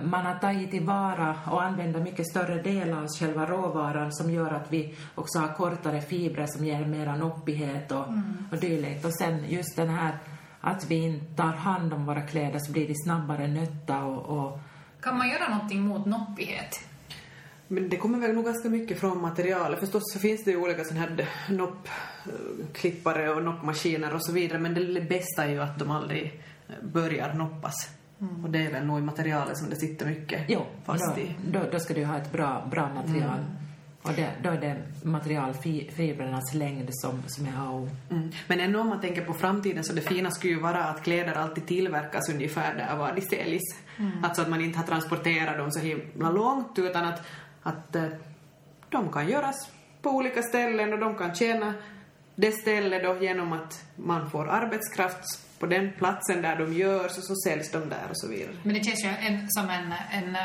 man 0.03 0.27
har 0.27 0.39
tagit 0.39 0.71
tillvara 0.71 1.35
och 1.51 1.63
använder 1.63 2.01
mycket 2.01 2.31
större 2.31 2.63
delar 2.63 3.03
av 3.03 3.09
själva 3.09 3.47
råvaran 3.47 4.13
som 4.13 4.31
gör 4.31 4.51
att 4.51 4.73
vi 4.73 4.95
också 5.15 5.39
har 5.39 5.55
kortare 5.55 6.01
fibrer 6.01 6.47
som 6.47 6.65
ger 6.65 6.87
mera 6.87 7.17
noppighet 7.17 7.93
och, 7.93 8.09
mm. 8.09 8.49
och 8.53 8.59
dylikt. 8.59 9.05
Och 9.05 9.15
sen 9.15 9.45
just 9.49 9.77
den 9.77 9.89
här 9.89 10.19
att 10.61 10.91
vi 10.91 10.95
inte 10.95 11.43
tar 11.43 11.53
hand 11.53 11.93
om 11.93 12.07
våra 12.07 12.23
kläder 12.23 12.59
så 12.59 12.73
blir 12.73 12.89
de 12.89 12.95
snabbare 12.95 13.47
nötta 13.47 14.05
och, 14.05 14.39
och 14.39 14.59
kan 15.07 15.19
man 15.19 15.29
göra 15.29 15.49
någonting 15.49 15.81
mot 15.81 16.07
noppighet? 16.07 16.81
Men 17.69 17.89
det 17.89 17.97
kommer 17.97 18.19
väl 18.19 18.35
nog 18.35 18.45
ganska 18.45 18.69
mycket 18.69 19.01
från 19.01 19.21
materialet. 19.23 19.81
Förstås 19.81 20.03
så 20.13 20.19
finns 20.19 20.45
det 20.45 20.51
ju 20.51 20.57
olika 20.57 20.85
sådana 20.85 21.07
här 21.07 21.29
noppklippare 21.51 23.31
och 23.31 23.43
noppmaskiner 23.43 24.15
och 24.15 24.25
så 24.25 24.33
vidare 24.33 24.59
men 24.59 24.75
det 24.75 25.01
bästa 25.01 25.45
är 25.45 25.49
ju 25.49 25.63
att 25.63 25.79
de 25.79 25.91
aldrig 25.91 26.43
börjar 26.83 27.35
noppas. 27.35 27.89
Mm. 28.21 28.45
Och 28.45 28.51
det 28.51 28.67
är 28.67 28.73
väl 28.73 28.87
nog 28.87 28.99
i 28.99 29.03
materialet 29.03 29.59
som 29.59 29.71
det 29.71 29.77
sitter 29.77 30.07
mycket 30.07 30.41
jo, 30.49 30.67
fast 30.85 31.15
då, 31.15 31.21
i. 31.21 31.35
Då, 31.51 31.61
då 31.73 31.79
ska 31.79 31.95
du 31.95 32.05
ha 32.05 32.17
ett 32.17 32.33
bra, 32.33 32.69
bra 32.71 32.89
material. 32.95 33.39
Mm. 33.39 33.66
Och 34.07 34.13
det, 34.17 34.31
då 34.43 34.51
är 34.51 34.61
det 34.61 34.77
materialfibrernas 35.03 36.55
längd 36.55 36.89
som, 36.93 37.23
som 37.27 37.47
är 37.47 37.53
A 37.59 37.71
och 37.71 37.89
mm. 38.11 38.31
Men 38.47 38.61
ändå 38.61 38.81
om 38.81 38.89
man 38.89 39.01
tänker 39.01 39.25
på 39.25 39.35
framtiden 39.35 39.85
så 39.85 39.93
det 39.93 40.01
fina 40.01 40.31
skulle 40.31 40.53
ju 40.53 40.61
vara 40.61 40.85
att 40.85 41.03
kläder 41.03 41.35
alltid 41.35 41.67
tillverkas 41.67 42.29
ungefär 42.29 42.75
där 42.75 42.97
var 42.97 43.13
de 43.13 43.21
säljs. 43.21 43.63
Mm. 43.99 44.25
Alltså 44.25 44.43
att 44.43 44.49
man 44.49 44.61
inte 44.61 44.79
har 44.79 44.87
transporterat 44.87 45.59
dem 45.59 45.73
så 45.73 45.81
himla 45.81 46.31
långt 46.31 46.79
utan 46.79 47.05
att, 47.05 47.27
att 47.63 47.97
uh, 47.97 48.07
de 48.91 49.13
kan 49.13 49.29
göras 49.29 49.71
på 50.03 50.11
olika 50.11 50.43
ställen 50.43 50.93
och 50.93 50.99
de 50.99 51.15
kan 51.15 51.35
tjäna 51.35 51.75
det 52.35 52.53
stället 52.53 53.03
då 53.03 53.25
genom 53.25 53.53
att 53.53 53.85
man 53.97 54.31
får 54.31 54.49
arbetskraft 54.49 55.25
på 55.59 55.67
den 55.67 55.93
platsen 55.99 56.43
där 56.43 56.57
de 56.57 56.73
görs 56.73 57.19
och 57.19 57.25
så 57.25 57.35
säljs 57.37 57.71
de 57.71 57.79
där 57.89 58.07
och 58.11 58.19
så 58.19 58.29
vidare. 58.29 58.57
Men 58.63 58.75
det 58.75 58.85
känns 58.85 59.05
ju 59.05 59.09
en, 59.09 59.51
som 59.51 59.71
en, 59.71 59.93
en 60.13 60.37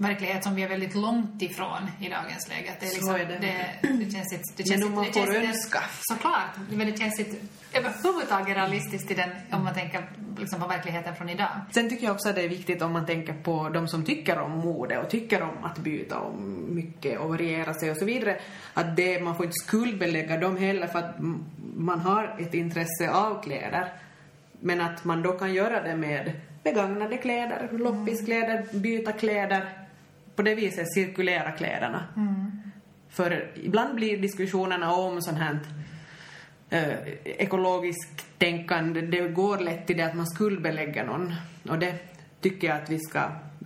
verklighet 0.00 0.44
som 0.44 0.54
vi 0.54 0.62
är 0.62 0.68
väldigt 0.68 0.94
långt 0.94 1.42
ifrån 1.42 1.90
i 2.00 2.08
dagens 2.08 2.48
läge. 2.48 2.70
Att 2.72 2.80
det, 2.80 2.86
är 2.86 2.90
Så 2.90 2.96
liksom, 2.96 3.14
är 3.14 3.18
det. 3.18 3.38
Det, 3.38 4.04
det 4.04 4.10
känns 4.12 4.32
inte... 4.32 4.44
Det 4.56 4.62
Men 4.62 4.66
känns 4.66 4.84
om 4.84 4.94
man 4.94 5.04
det 5.04 5.12
får 5.12 5.34
önska. 5.34 5.82
Såklart, 6.00 6.56
men 6.70 6.86
det 6.86 6.98
känns 6.98 7.20
inte 7.20 7.36
överhuvudtaget 7.72 8.56
realistiskt 8.56 9.10
i 9.10 9.14
den, 9.14 9.30
om 9.52 9.64
man 9.64 9.74
tänker 9.74 10.10
liksom 10.38 10.60
på 10.60 10.66
verkligheten 10.66 11.16
från 11.16 11.28
idag. 11.28 11.60
Sen 11.70 11.90
tycker 11.90 12.04
jag 12.04 12.14
också 12.14 12.28
att 12.28 12.34
det 12.34 12.42
är 12.42 12.48
viktigt 12.48 12.82
om 12.82 12.92
man 12.92 13.06
tänker 13.06 13.32
på 13.32 13.68
de 13.68 13.88
som 13.88 14.04
tycker 14.04 14.38
om 14.38 14.50
mode 14.50 14.98
och 14.98 15.10
tycker 15.10 15.42
om 15.42 15.64
att 15.64 15.78
byta 15.78 16.18
om 16.18 16.66
mycket 16.74 17.18
och 17.18 17.28
variera 17.28 17.74
sig 17.74 17.90
och 17.90 17.96
så 17.96 18.04
vidare. 18.04 18.40
Att 18.74 18.96
det, 18.96 19.20
man 19.20 19.36
får 19.36 19.44
inte 19.44 19.58
skuldbelägga 19.66 20.36
dem 20.36 20.56
heller 20.56 20.86
för 20.86 20.98
att 20.98 21.14
man 21.76 22.00
har 22.00 22.36
ett 22.38 22.54
intresse 22.54 23.10
av 23.10 23.42
kläder. 23.42 23.92
Men 24.60 24.80
att 24.80 25.04
man 25.04 25.22
då 25.22 25.32
kan 25.32 25.54
göra 25.54 25.82
det 25.82 25.96
med 25.96 26.40
begagnade 26.62 27.16
kläder, 27.16 27.68
loppiskläder, 27.72 28.66
byta 28.72 29.12
kläder. 29.12 29.79
På 30.40 30.44
det 30.44 30.54
viset 30.54 30.92
cirkulera 30.92 31.52
kläderna. 31.52 32.04
För 33.08 33.50
ibland 33.54 33.94
blir 33.94 34.18
diskussionerna 34.18 34.94
om 34.94 35.22
sånt 35.22 35.38
här 35.38 35.58
eh, 36.70 37.08
ekologiskt 37.24 38.38
tänkande, 38.38 39.00
det 39.00 39.28
går 39.28 39.58
lätt 39.58 39.86
till 39.86 39.96
det 39.96 40.02
att 40.02 40.14
man 40.14 40.26
skuldbelägger 40.26 41.04
någon. 41.04 41.34
Och 41.68 41.78
det 41.78 41.94
tycker 42.40 42.68
jag 42.68 42.76
att 42.82 42.90
vi 42.90 42.98
ska 42.98 43.18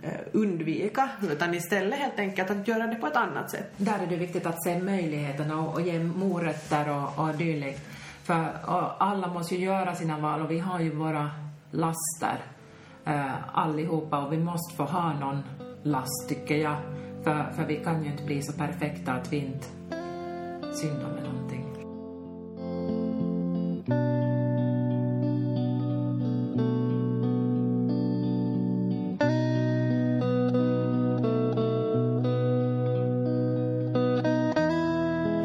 eh, 0.03 0.09
undvika, 0.31 1.09
utan 1.31 1.53
istället 1.53 1.99
helt 1.99 2.19
enkelt 2.19 2.49
att 2.49 2.67
göra 2.67 2.87
det 2.87 2.95
på 2.95 3.07
ett 3.07 3.15
annat 3.15 3.51
sätt. 3.51 3.71
Där 3.77 3.99
är 3.99 4.07
det 4.07 4.15
viktigt 4.15 4.45
att 4.45 4.63
se 4.63 4.79
möjligheterna 4.79 5.59
och, 5.61 5.73
och 5.73 5.81
ge 5.81 5.99
morötter 5.99 6.89
och, 6.89 7.19
och 7.19 7.35
dylikt. 7.35 7.81
För 8.23 8.47
alla 8.97 9.27
måste 9.27 9.55
ju 9.55 9.65
göra 9.65 9.95
sina 9.95 10.19
val 10.19 10.41
och 10.41 10.51
vi 10.51 10.59
har 10.59 10.79
ju 10.79 10.89
våra 10.89 11.31
laster 11.71 12.37
eh, 13.05 13.57
allihopa 13.57 14.25
och 14.25 14.33
vi 14.33 14.37
måste 14.37 14.75
få 14.75 14.83
ha 14.83 15.13
någon 15.13 15.43
last 15.85 16.29
tycker 16.29 16.55
jag. 16.55 16.77
För, 17.23 17.51
för 17.55 17.65
vi 17.65 17.75
kan 17.75 18.03
ju 18.03 18.11
inte 18.11 18.23
bli 18.23 18.41
så 18.41 18.53
perfekta 18.53 19.13
att 19.13 19.33
vi 19.33 19.37
inte 19.37 19.67
syndar 20.73 21.09
med 21.09 21.23
någonting. 21.23 21.65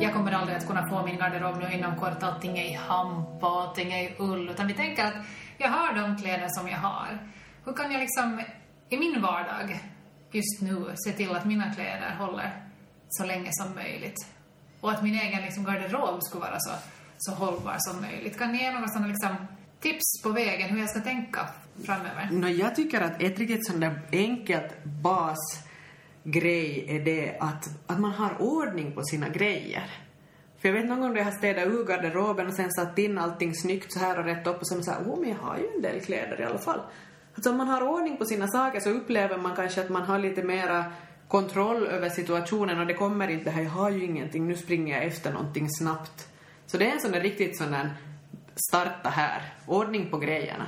Jag 0.02 0.14
kommer 0.14 0.32
aldrig 0.32 0.56
att 0.56 0.66
kunna 0.66 0.88
få 0.88 1.06
min 1.06 1.18
garderob 1.18 1.56
nu 1.60 1.72
inom 1.72 1.96
kort. 1.96 2.22
Allting 2.22 2.58
är 2.58 2.64
i 2.64 2.72
hampa 2.72 3.46
och 3.46 3.60
allting 3.60 3.92
är 3.92 4.02
i 4.02 4.14
ull. 4.18 4.48
Utan 4.48 4.66
vi 4.66 4.74
tänker 4.74 5.04
att 5.04 5.14
jag 5.58 5.68
har 5.68 5.94
de 5.94 6.22
kläder 6.22 6.48
som 6.48 6.68
jag 6.68 6.78
har. 6.78 7.18
Hur 7.64 7.72
kan 7.72 7.92
jag 7.92 8.00
liksom 8.00 8.40
i 8.88 8.96
min 8.96 9.22
vardag 9.22 9.80
just 10.32 10.60
nu 10.60 10.84
se 10.94 11.12
till 11.12 11.30
att 11.30 11.44
mina 11.44 11.74
kläder 11.74 12.14
håller 12.18 12.62
så 13.08 13.24
länge 13.24 13.50
som 13.52 13.74
möjligt? 13.74 14.26
Och 14.80 14.90
att 14.90 15.02
min 15.02 15.14
egen 15.14 15.42
liksom, 15.42 15.64
garderob 15.64 16.22
skulle 16.22 16.40
vara 16.40 16.58
så, 16.58 16.70
så 17.18 17.34
hållbar 17.34 17.76
som 17.78 18.00
möjligt. 18.00 18.38
Kan 18.38 18.52
ni 18.52 18.62
ge 18.62 18.72
några 18.72 18.88
sådana 18.88 19.06
liksom, 19.06 19.36
tips 19.80 20.22
på 20.22 20.28
vägen 20.28 20.70
hur 20.70 20.80
jag 20.80 20.90
ska 20.90 21.00
tänka 21.00 21.48
framöver? 21.84 22.28
No, 22.32 22.48
jag 22.48 22.76
tycker 22.76 23.00
att 23.00 23.22
ett 23.22 23.38
riktigt 23.38 23.66
sånt 23.66 23.80
där 23.80 24.00
enkelt 24.12 24.84
basgrej 24.84 26.84
är 26.88 27.04
det 27.04 27.36
att, 27.40 27.68
att 27.86 28.00
man 28.00 28.12
har 28.12 28.42
ordning 28.42 28.92
på 28.92 29.04
sina 29.04 29.28
grejer. 29.28 29.90
För 30.60 30.68
jag 30.68 30.74
vet 30.74 30.86
någon 30.86 31.00
gång 31.00 31.12
då 31.12 31.18
jag 31.18 31.24
har 31.24 31.32
städat 31.32 31.66
ur 31.66 31.84
garderoben 31.84 32.46
och 32.46 32.54
sen 32.54 32.72
satt 32.72 32.98
in 32.98 33.18
allting 33.18 33.54
snyggt 33.54 33.92
så 33.92 33.98
här 33.98 34.18
och 34.18 34.24
rätt 34.24 34.46
upp 34.46 34.60
och 34.60 34.68
sen 34.68 34.84
så 34.84 34.90
här, 34.90 35.00
oh 35.00 35.20
men 35.20 35.30
jag 35.30 35.36
har 35.36 35.58
ju 35.58 35.68
en 35.74 35.82
del 35.82 36.00
kläder 36.00 36.40
i 36.40 36.44
alla 36.44 36.58
fall. 36.58 36.80
Alltså 37.40 37.50
om 37.50 37.56
man 37.56 37.68
har 37.68 37.82
ordning 37.82 38.16
på 38.16 38.24
sina 38.24 38.48
saker 38.48 38.80
så 38.80 38.90
upplever 38.90 39.38
man 39.38 39.56
kanske 39.56 39.80
att 39.80 39.88
man 39.88 40.02
har 40.02 40.18
lite 40.18 40.42
mera 40.42 40.84
kontroll 41.28 41.86
över 41.86 42.08
situationen 42.08 42.80
och 42.80 42.86
det 42.86 42.94
kommer 42.94 43.28
inte 43.28 43.44
det 43.44 43.50
här, 43.50 43.62
jag 43.62 43.70
har 43.70 43.90
ju 43.90 44.04
ingenting, 44.04 44.48
nu 44.48 44.56
springer 44.56 44.96
jag 44.96 45.04
efter 45.04 45.32
någonting 45.32 45.70
snabbt. 45.70 46.28
Så 46.66 46.78
det 46.78 46.88
är 46.88 46.92
en 46.92 47.00
sån 47.00 47.12
där 47.12 47.20
riktigt 47.20 47.58
sån 47.58 47.70
där 47.70 47.90
starta 48.68 49.08
här, 49.08 49.42
ordning 49.66 50.10
på 50.10 50.18
grejerna. 50.18 50.66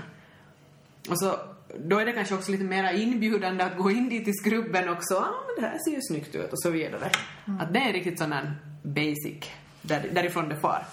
Och 1.11 1.19
så, 1.19 1.37
då 1.79 1.99
är 1.99 2.07
det 2.07 2.13
kanske 2.13 2.35
också 2.35 2.51
lite 2.53 2.65
mer 2.65 2.93
inbjudande 2.93 3.65
att 3.65 3.77
gå 3.77 3.91
in 3.91 4.09
dit 4.09 4.29
i 4.29 4.33
skrubben 4.33 4.89
också. 4.89 5.15
Ah, 5.15 5.45
men 5.47 5.65
det 5.65 5.71
här 5.71 5.79
ser 5.79 5.91
ju 5.91 6.01
snyggt 6.03 6.35
ut 6.35 6.53
och 6.53 6.63
så 6.63 6.71
vidare. 6.71 7.11
Att 7.61 7.73
det 7.73 7.81
är 7.81 7.93
riktigt 7.93 8.19
sån 8.19 8.33
här 8.33 8.53
basic, 8.83 9.51
där, 9.83 10.09
därifrån 10.13 10.49
det 10.49 10.57
far. 10.57 10.85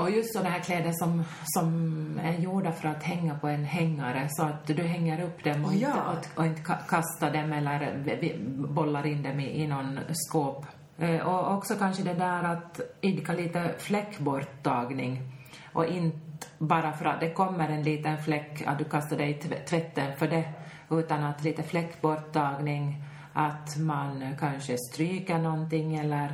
Och 0.00 0.10
just 0.10 0.32
sådana 0.32 0.50
här 0.50 0.60
kläder 0.60 0.92
som, 0.92 1.24
som 1.44 2.20
är 2.22 2.32
gjorda 2.38 2.72
för 2.72 2.88
att 2.88 3.02
hänga 3.02 3.34
på 3.38 3.48
en 3.48 3.64
hängare 3.64 4.26
så 4.30 4.42
att 4.42 4.66
du 4.66 4.82
hänger 4.82 5.24
upp 5.24 5.44
dem 5.44 5.64
och, 5.64 5.70
Oh, 5.70 5.76
ja. 5.82 5.88
inte, 5.88 6.00
och, 6.34 6.38
och 6.38 6.46
inte 6.46 6.62
ka- 6.62 6.88
kastar 6.88 7.30
dem 7.30 7.52
eller 7.52 7.96
bollar 8.68 9.06
in 9.06 9.22
dem 9.22 9.40
i, 9.40 9.62
i 9.62 9.66
någon 9.66 10.00
skåp. 10.12 10.66
Eh, 10.98 11.20
Och 11.26 11.56
också 11.56 11.74
kanske 11.74 12.02
det 12.02 12.14
där 12.14 12.44
att 12.44 12.80
idka 13.00 13.32
lite 13.32 13.74
fläckborttagning 13.78 15.22
och 15.72 15.86
inte 15.86 16.18
bara 16.58 16.92
för 16.92 17.04
att 17.04 17.20
det 17.20 17.30
kommer 17.30 17.68
en 17.68 17.82
liten 17.82 18.18
fläck 18.18 18.62
att 18.66 18.78
du 18.78 18.84
kastar 18.84 19.16
dig 19.16 19.30
i 19.30 19.34
tv- 19.34 19.60
tvätten 19.66 20.16
för 20.18 20.28
det 20.28 20.44
utan 20.90 21.24
att 21.24 21.44
lite 21.44 21.62
fläckborttagning, 21.62 23.04
att 23.32 23.76
man 23.76 24.36
kanske 24.40 24.76
stryker 24.78 25.38
någonting 25.38 25.96
eller 25.96 26.32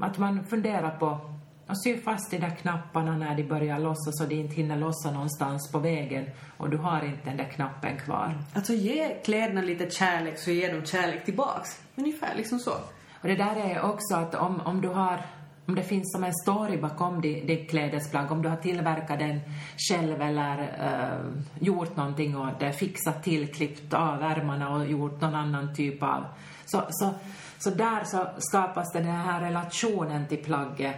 att 0.00 0.18
man 0.18 0.44
funderar 0.44 0.90
på 0.90 1.20
att 1.66 1.82
sy 1.82 1.96
fast 1.96 2.30
de 2.30 2.38
där 2.38 2.50
knapparna 2.50 3.16
när 3.16 3.36
de 3.36 3.42
börjar 3.42 3.78
lossa 3.78 4.12
så 4.12 4.24
de 4.24 4.34
inte 4.34 4.54
hinner 4.54 4.76
lossa 4.76 5.10
någonstans 5.10 5.72
på 5.72 5.78
vägen 5.78 6.26
och 6.56 6.70
du 6.70 6.76
har 6.76 7.04
inte 7.04 7.24
den 7.24 7.36
där 7.36 7.44
knappen 7.44 7.98
kvar. 7.98 8.38
Alltså 8.54 8.72
ge 8.72 9.16
kläderna 9.24 9.60
lite 9.60 9.90
kärlek 9.90 10.38
så 10.38 10.50
ger 10.50 10.74
de 10.74 10.86
kärlek 10.86 11.24
tillbaks. 11.24 11.82
Ungefär 11.96 12.34
liksom 12.36 12.58
så. 12.58 12.74
Och 13.20 13.28
det 13.28 13.36
där 13.36 13.56
är 13.56 13.82
också 13.82 14.14
att 14.14 14.34
om, 14.34 14.60
om 14.60 14.80
du 14.80 14.88
har 14.88 15.20
om 15.66 15.74
det 15.74 15.82
finns 15.82 16.12
som 16.12 16.24
en 16.24 16.34
story 16.34 16.76
bakom 16.76 17.20
ditt 17.20 17.46
di 17.46 17.56
klädesplagg, 17.56 18.32
om 18.32 18.42
du 18.42 18.48
har 18.48 18.56
tillverkat 18.56 19.18
den 19.18 19.40
själv 19.76 20.22
eller 20.22 20.58
eh, 20.60 21.42
gjort 21.60 21.96
någonting 21.96 22.36
och 22.36 22.48
det 22.60 22.72
fixat 22.72 23.22
till, 23.22 23.52
klippt 23.52 23.94
av 23.94 24.22
ärmarna 24.22 24.74
och 24.74 24.86
gjort 24.86 25.20
någon 25.20 25.34
annan 25.34 25.74
typ 25.74 26.02
av... 26.02 26.24
Så, 26.66 26.82
så, 26.90 27.14
så 27.58 27.70
där 27.70 28.04
så 28.04 28.26
skapas 28.38 28.92
den 28.92 29.04
här 29.04 29.40
relationen 29.40 30.26
till 30.26 30.44
plagget 30.44 30.96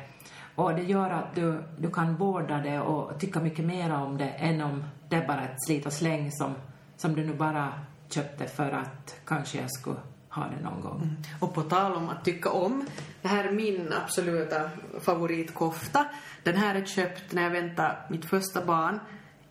och 0.57 0.75
det 0.75 0.83
gör 0.83 1.11
att 1.11 1.35
du, 1.35 1.63
du 1.79 1.91
kan 1.91 2.17
vårda 2.17 2.59
det 2.59 2.81
och 2.81 3.21
tycka 3.21 3.41
mycket 3.41 3.65
mer 3.65 3.95
om 3.95 4.19
det 4.19 4.29
än 4.29 4.61
om 4.63 4.85
det 5.09 5.17
är 5.17 5.27
bara 5.27 5.45
ett 5.45 5.65
slit 5.67 5.87
och 5.87 5.93
släng 5.93 6.33
som, 6.33 6.55
som 6.97 7.15
du 7.15 7.25
nu 7.25 7.35
bara 7.35 7.73
köpte 8.09 8.47
för 8.47 8.71
att 8.71 9.17
kanske 9.27 9.59
jag 9.59 9.71
skulle 9.71 9.97
ha 10.29 10.45
det 10.57 10.65
någon 10.65 10.81
gång. 10.81 11.03
Mm. 11.03 11.17
Och 11.41 11.55
på 11.55 11.63
tal 11.63 11.93
om 11.93 12.09
att 12.09 12.25
tycka 12.25 12.51
om, 12.51 12.87
det 13.23 13.29
här 13.29 13.45
är 13.45 13.53
min 13.53 13.93
absoluta 14.05 14.71
favoritkofta. 15.01 16.07
Den 16.43 16.57
här 16.57 16.75
är 16.75 16.85
köpt 16.85 17.33
när 17.33 17.43
jag 17.43 17.51
väntade 17.51 17.97
mitt 18.11 18.25
första 18.25 18.65
barn 18.65 19.01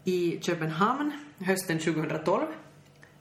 i 0.04 0.40
Köpenhamn 0.42 1.12
hösten 1.40 1.80
2012. 1.80 2.46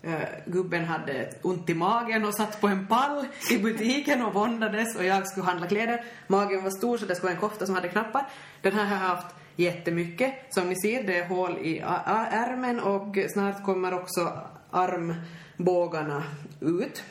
Uh, 0.07 0.25
gubben 0.47 0.85
hade 0.85 1.31
ont 1.43 1.71
i 1.71 1.75
magen 1.75 2.25
och 2.25 2.35
satt 2.35 2.61
på 2.61 2.69
en 2.69 2.87
pall 2.87 3.27
i 3.51 3.59
butiken 3.59 4.25
och 4.25 4.35
våndades 4.35 4.97
och 4.97 5.05
jag 5.05 5.29
skulle 5.29 5.47
handla 5.47 5.67
kläder. 5.67 6.05
Magen 6.27 6.63
var 6.63 6.71
stor 6.71 6.99
så 6.99 7.07
det 7.07 7.15
skulle 7.15 7.33
vara 7.33 7.35
en 7.35 7.49
kofta 7.49 7.67
som 7.67 7.75
hade 7.75 7.89
knappar. 7.89 8.27
Den 8.61 8.73
här 8.73 8.85
har 8.85 8.97
jag 8.97 9.15
haft 9.15 9.35
jättemycket. 9.57 10.35
Som 10.51 10.69
ni 10.69 10.77
ser, 10.77 11.03
det 11.03 11.19
är 11.19 11.29
hål 11.29 11.59
i 11.59 11.79
ärmen 11.79 12.81
och 12.81 13.19
snart 13.33 13.65
kommer 13.65 13.95
också 13.95 14.33
armbågarna 14.71 16.23
ut. 16.61 17.03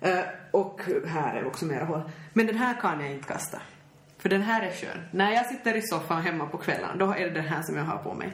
Eh, 0.00 0.20
och 0.50 0.80
här 1.06 1.36
är 1.36 1.46
också 1.46 1.64
mera 1.64 1.84
hål. 1.84 2.02
Men 2.32 2.46
den 2.46 2.56
här 2.56 2.80
kan 2.80 3.00
jag 3.00 3.12
inte 3.12 3.28
kasta. 3.28 3.62
För 4.18 4.28
den 4.28 4.42
här 4.42 4.62
är 4.62 4.72
skön. 4.72 4.98
När 5.10 5.32
jag 5.32 5.46
sitter 5.46 5.76
i 5.76 5.82
soffan 5.82 6.22
hemma 6.22 6.46
på 6.46 6.58
kvällen, 6.58 6.98
då 6.98 7.12
är 7.12 7.24
det 7.24 7.30
den 7.30 7.44
här 7.44 7.62
som 7.62 7.76
jag 7.76 7.84
har 7.84 7.98
på 7.98 8.14
mig. 8.14 8.32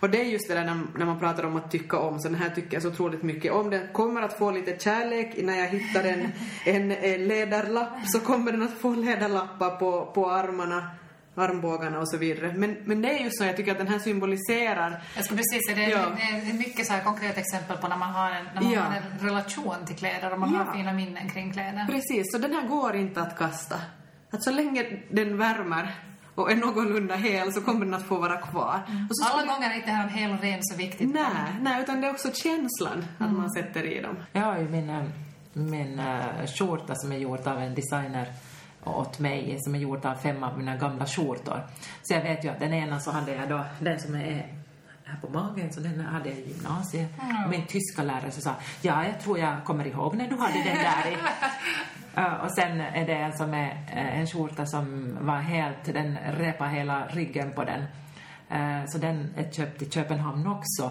Och 0.00 0.10
det 0.10 0.20
är 0.20 0.24
just 0.24 0.48
det 0.48 0.54
där 0.54 0.64
när, 0.64 0.80
när 0.98 1.06
man 1.06 1.18
pratar 1.18 1.44
om 1.44 1.56
att 1.56 1.70
tycka 1.70 1.98
om, 1.98 2.18
så 2.20 2.28
den 2.28 2.38
här 2.38 2.50
tycker 2.50 2.72
jag 2.74 2.82
så 2.82 2.88
otroligt 2.88 3.22
mycket 3.22 3.52
om. 3.52 3.70
Den 3.70 3.88
kommer 3.92 4.22
att 4.22 4.38
få 4.38 4.50
lite 4.50 4.78
kärlek 4.78 5.34
när 5.42 5.58
jag 5.58 5.68
hittar 5.68 6.04
en, 6.04 6.32
en, 6.66 6.90
en 6.92 7.28
läderlapp, 7.28 7.88
så 8.06 8.20
kommer 8.20 8.52
den 8.52 8.62
att 8.62 8.78
få 8.78 8.94
läderlappar 8.94 9.70
på, 9.76 10.06
på 10.14 10.30
armarna, 10.30 10.90
armbågarna 11.36 11.98
och 11.98 12.08
så 12.10 12.16
vidare. 12.16 12.52
Men, 12.56 12.76
men 12.84 13.02
det 13.02 13.18
är 13.18 13.24
ju 13.24 13.30
så, 13.30 13.44
jag 13.44 13.56
tycker 13.56 13.72
att 13.72 13.78
den 13.78 13.88
här 13.88 13.98
symboliserar 13.98 15.02
Jag 15.16 15.24
skulle 15.24 15.38
precis 15.38 15.66
säga, 15.66 15.76
det 15.76 15.84
är, 15.84 15.90
Ja. 15.90 16.12
det 16.44 16.50
är 16.50 16.54
mycket 16.54 16.86
så 16.86 16.92
här 16.92 17.04
konkreta 17.04 17.40
exempel 17.40 17.76
på 17.76 17.88
när 17.88 17.96
man 17.96 18.10
har 18.10 18.30
en, 18.30 18.44
när 18.54 18.62
man 18.62 18.72
Ja. 18.72 18.80
har 18.80 18.96
en 18.96 19.28
relation 19.28 19.86
till 19.86 19.96
kläder 19.96 20.32
och 20.32 20.38
man 20.40 20.52
Ja. 20.54 20.58
har 20.62 20.74
fina 20.74 20.92
minnen 20.92 21.28
kring 21.30 21.52
kläder. 21.52 21.86
Precis, 21.90 22.32
så 22.32 22.38
den 22.38 22.52
här 22.52 22.68
går 22.68 22.96
inte 22.96 23.20
att 23.22 23.38
kasta. 23.38 23.76
Att 24.32 24.44
så 24.44 24.50
länge 24.50 25.02
den 25.10 25.36
värmer 25.38 25.94
och 26.34 26.52
är 26.52 26.56
någorlunda 26.56 27.14
hel 27.14 27.52
så 27.52 27.60
kommer 27.60 27.84
den 27.84 27.94
att 27.94 28.06
få 28.06 28.18
vara 28.18 28.36
kvar. 28.36 28.80
Och 29.10 29.16
så 29.16 29.28
Alla 29.28 29.52
gånger 29.52 29.70
är 29.70 29.74
inte 29.74 29.86
det 29.86 29.92
här 29.92 30.06
om 30.06 30.14
hel 30.14 30.32
och 30.32 30.40
ren 30.40 30.58
så 30.62 30.76
viktigt. 30.76 31.14
Nej, 31.14 31.54
nej, 31.60 31.82
utan 31.82 32.00
det 32.00 32.06
är 32.06 32.10
också 32.10 32.32
känslan 32.32 33.04
att 33.18 33.32
man 33.32 33.50
sätter 33.50 33.84
i 33.84 34.02
dem. 34.02 34.16
Jag 34.32 34.42
har 34.42 34.58
ju 34.58 34.68
min, 34.68 34.90
eh, 34.90 35.04
min 35.52 36.00
uh, 36.00 36.46
skjorta 36.46 36.94
som 36.94 37.12
är 37.12 37.18
gjord 37.18 37.46
av 37.46 37.58
en 37.58 37.74
designer 37.74 38.26
åt 38.84 39.18
mig, 39.18 39.56
som 39.60 39.74
är 39.74 39.78
gjord 39.78 40.06
av 40.06 40.14
fem 40.14 40.42
av 40.42 40.58
mina 40.58 40.76
gamla 40.76 41.06
skjortor. 41.06 41.60
Så 42.02 42.14
jag 42.14 42.22
vet 42.22 42.44
ju 42.44 42.48
att 42.48 42.60
den 42.60 42.72
ena 42.72 43.00
så 43.00 43.10
hade 43.10 43.32
jag 43.34 43.48
då 43.48 43.64
den 43.80 44.00
som 44.00 44.14
är 44.14 44.60
här 45.04 45.20
på 45.20 45.28
magen, 45.28 45.72
så 45.72 45.80
den 45.80 46.00
hade 46.00 46.28
jag 46.28 46.38
i 46.38 46.48
gymnasiet. 46.48 47.10
Mm. 47.22 47.50
Min 47.50 47.66
tyska 47.66 48.02
lärare 48.02 48.30
sa, 48.30 48.54
ja, 48.82 49.04
jag 49.04 49.20
tror 49.20 49.38
jag 49.38 49.64
kommer 49.64 49.86
ihåg 49.86 50.14
när 50.14 50.28
du 50.28 50.36
hade 50.36 50.54
den 50.54 50.76
där 50.76 51.10
i. 51.10 51.16
Och 52.42 52.52
sen 52.52 52.80
är 52.80 53.06
det 53.06 53.14
en 53.14 53.32
som 53.32 53.54
är 53.54 53.70
uh, 53.70 54.18
en 54.20 54.26
skjorta 54.26 54.66
som 54.66 55.16
var 55.20 55.36
helt, 55.36 55.84
den 55.84 56.18
repade 56.38 56.70
hela 56.70 57.06
ryggen 57.06 57.52
på 57.52 57.64
den. 57.64 57.80
Uh, 58.52 58.86
så 58.86 58.98
den 58.98 59.34
är 59.36 59.50
köpt 59.50 59.82
i 59.82 59.90
Köpenhamn 59.90 60.46
också. 60.46 60.90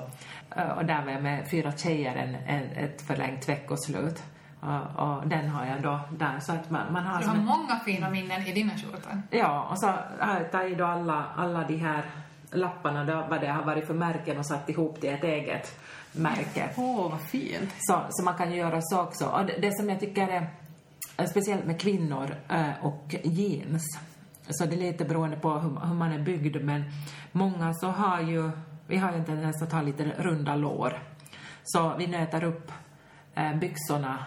och 0.78 0.86
där 0.86 1.06
var 1.06 1.12
jag 1.12 1.24
med 1.24 1.48
fyra 1.52 1.72
tjejer 1.72 2.16
en, 2.16 2.36
en, 2.36 2.72
ett 2.72 3.02
förlängt 3.02 3.50
veckoslut. 3.50 4.24
Och, 4.62 5.04
och, 5.04 5.28
den 5.28 5.50
har 5.50 5.66
jag 5.66 5.82
då 5.82 6.00
där. 6.18 6.40
Så 6.40 6.52
att 6.52 6.70
man, 6.70 6.94
man 6.94 7.06
har 7.06 7.22
du 7.22 7.28
har 7.28 7.36
många 7.36 7.80
fina 7.86 8.10
minnen 8.10 8.48
i 8.48 8.54
dina 8.54 8.74
skjortor. 8.74 9.22
Ja, 9.30 9.68
och 9.72 9.80
så 9.80 9.88
har 10.20 10.40
jag 10.40 10.52
tagit 10.52 10.78
då 10.78 10.86
alla, 10.86 11.26
alla 11.36 11.64
de 11.64 11.78
här 11.78 12.04
lapparna 12.52 13.04
då, 13.04 13.26
vad 13.30 13.42
det 13.42 13.48
har 13.48 13.64
varit 13.64 13.88
för 13.88 13.94
märken 13.94 14.38
och 14.38 14.46
satt 14.46 14.70
ihop 14.70 15.02
till 15.02 15.10
ett 15.10 15.24
eget 15.24 15.80
märke. 16.12 16.70
Åh, 16.76 17.06
oh, 17.06 17.12
vad 17.12 17.22
fint. 17.22 17.74
Så, 17.80 18.02
så 18.10 18.24
man 18.24 18.34
kan 18.34 18.54
göra 18.54 18.82
så 18.82 19.02
också. 19.02 19.26
Och 19.26 19.46
det, 19.46 19.58
det 19.62 19.78
som 19.78 19.90
jag 19.90 20.00
tycker 20.00 20.28
är 20.28 20.48
speciellt 21.28 21.66
med 21.66 21.82
kvinnor 21.82 22.36
äh, 22.50 22.86
och 22.86 23.16
jeans, 23.24 24.00
så 24.50 24.66
det 24.66 24.76
är 24.76 24.80
lite 24.80 25.06
beroende 25.06 25.38
på 25.38 25.60
hur, 25.60 25.94
man 25.94 26.12
är 26.12 26.20
byggd, 26.20 26.64
men 26.64 26.84
många 27.32 27.74
så 27.74 27.88
har 27.88 28.22
ju, 28.22 28.52
vi 28.88 28.98
har 28.98 29.12
ju 29.12 29.18
en 29.18 29.26
tendens 29.26 29.62
att 29.62 29.72
ha 29.72 29.82
lite 29.82 30.04
runda 30.04 30.56
lår. 30.56 31.00
Så 31.64 31.96
vi 31.98 32.08
nöter 32.08 32.44
upp 32.44 32.72
äh, 33.36 33.56
byxorna 33.56 34.26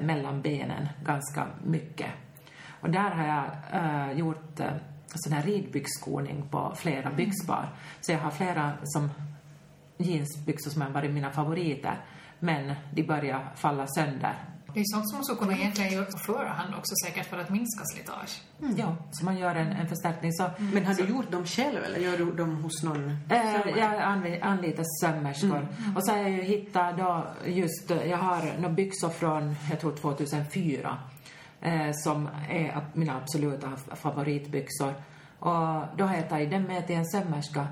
mellan 0.00 0.42
benen 0.42 0.88
ganska 1.04 1.46
mycket. 1.64 2.10
Och 2.80 2.90
där 2.90 3.10
har 3.10 3.26
jag 3.26 3.46
äh, 3.72 4.18
gjort 4.18 4.60
äh, 4.60 4.72
sån 5.14 5.32
här 5.32 5.42
ridbyxskoning 5.42 6.48
på 6.50 6.72
flera 6.76 7.10
byxpar. 7.10 7.68
Så 8.00 8.12
jag 8.12 8.18
har 8.18 8.30
flera 8.30 8.72
som 8.84 9.10
jeansbyxor 9.96 10.70
som 10.70 10.82
har 10.82 10.90
varit 10.90 11.10
mina 11.10 11.30
favoriter, 11.30 11.96
men 12.38 12.74
de 12.94 13.02
börjar 13.02 13.52
falla 13.56 13.86
sönder 13.86 14.34
det 14.74 14.80
är 14.80 14.84
sånt 14.84 15.08
som 15.08 15.16
man 15.16 15.24
skulle 15.24 15.38
kunna 15.38 15.56
egentligen 15.56 15.92
göra 15.92 16.04
på 16.04 16.18
förhand 16.18 16.74
också 16.78 16.94
säkert 17.04 17.26
för 17.26 17.38
att 17.38 17.50
minska 17.50 17.84
slitage. 17.84 18.42
Mm. 18.62 18.76
Ja, 18.76 18.96
så 19.10 19.24
man 19.24 19.38
gör 19.38 19.54
en, 19.54 19.72
en 19.72 19.88
förstärkning. 19.88 20.32
Så, 20.32 20.42
mm. 20.42 20.70
Men 20.70 20.86
har 20.86 20.94
du 20.94 21.04
gjort 21.04 21.30
dem 21.30 21.44
själv 21.46 21.84
eller 21.84 21.98
gör 21.98 22.18
du 22.18 22.32
dem 22.32 22.62
hos 22.62 22.82
någon 22.82 23.10
äh, 23.30 23.78
Jag 23.78 24.02
anlitar 24.42 24.84
sömmerskor. 25.00 25.56
Mm. 25.56 25.68
mm. 25.78 25.96
Och 25.96 26.04
så 26.04 26.12
har 26.12 26.18
jag 26.18 26.30
ju 26.30 26.42
hittat 26.42 26.98
då 26.98 27.26
just, 27.46 27.90
jag 27.90 28.18
har 28.18 28.60
några 28.60 28.74
byxor 28.74 29.08
från, 29.08 29.56
jag 29.70 29.80
tror 29.80 29.96
2004, 29.96 30.98
eh, 31.60 31.90
som 31.92 32.28
är 32.48 32.86
mina 32.94 33.16
absoluta 33.16 33.70
favoritbyxor. 33.94 34.94
Och 35.38 35.96
då 35.96 36.04
har 36.04 36.14
jag 36.14 36.28
tagit 36.28 36.50
dem 36.50 36.62
med 36.62 36.86
till 36.86 36.96
en 36.96 37.06
sömmerska 37.06 37.66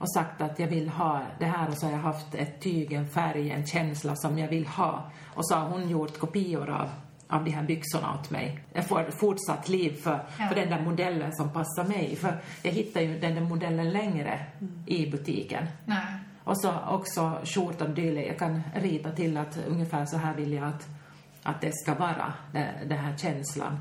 och 0.00 0.12
sagt 0.12 0.40
att 0.40 0.58
jag 0.58 0.68
vill 0.68 0.88
ha 0.88 1.22
det 1.38 1.44
här 1.44 1.68
och 1.68 1.78
så 1.78 1.86
har 1.86 1.92
jag 1.92 1.98
haft 1.98 2.34
ett 2.34 2.60
tyg, 2.60 2.92
en 2.92 3.08
färg, 3.08 3.50
en 3.50 3.66
känsla 3.66 4.16
som 4.16 4.38
jag 4.38 4.48
vill 4.48 4.66
ha. 4.66 5.10
Och 5.34 5.48
så 5.48 5.54
har 5.54 5.68
hon 5.68 5.88
gjort 5.88 6.18
kopior 6.18 6.70
av, 6.70 6.88
av 7.28 7.44
de 7.44 7.50
här 7.50 7.62
byxorna 7.62 8.14
åt 8.14 8.30
mig. 8.30 8.60
Jag 8.72 8.86
får 8.86 9.10
fortsatt 9.10 9.68
liv 9.68 9.96
för, 10.02 10.24
ja. 10.38 10.48
för 10.48 10.54
den 10.54 10.70
där 10.70 10.82
modellen 10.82 11.32
som 11.32 11.52
passar 11.52 11.84
mig. 11.84 12.16
För 12.16 12.40
jag 12.62 12.70
hittar 12.70 13.00
ju 13.00 13.18
den 13.18 13.34
där 13.34 13.42
modellen 13.42 13.90
längre 13.90 14.40
mm. 14.60 14.82
i 14.86 15.10
butiken. 15.10 15.66
Nej. 15.84 16.06
Och 16.44 16.60
så 16.60 16.74
också 16.88 17.38
skjortan 17.44 17.94
dylikt. 17.94 18.28
Jag 18.28 18.38
kan 18.38 18.62
rita 18.74 19.12
till 19.12 19.36
att 19.36 19.58
ungefär 19.68 20.06
så 20.06 20.16
här 20.16 20.34
vill 20.34 20.52
jag 20.52 20.68
att, 20.68 20.88
att 21.42 21.60
det 21.60 21.72
ska 21.74 21.94
vara, 21.94 22.32
den 22.86 22.98
här 22.98 23.16
känslan. 23.16 23.78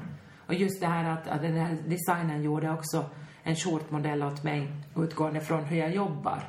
Och 0.47 0.53
just 0.53 0.81
det 0.81 0.87
här 0.87 1.09
att, 1.09 1.27
att 1.27 1.41
den 1.41 1.57
här 1.57 1.77
designen 1.87 2.43
gjorde 2.43 2.71
också 2.71 3.05
en 3.43 3.55
skjortmodell 3.55 4.23
åt 4.23 4.43
mig 4.43 4.67
utgående 4.97 5.41
från 5.41 5.63
hur 5.63 5.77
jag 5.77 5.95
jobbar. 5.95 6.43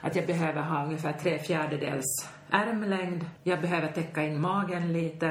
Att 0.00 0.16
jag 0.16 0.26
behöver 0.26 0.62
ha 0.62 0.84
ungefär 0.84 1.12
tre 1.12 1.38
fjärdedels 1.38 2.28
ärmlängd, 2.50 3.26
jag 3.42 3.60
behöver 3.60 3.88
täcka 3.88 4.22
in 4.22 4.40
magen 4.40 4.92
lite, 4.92 5.28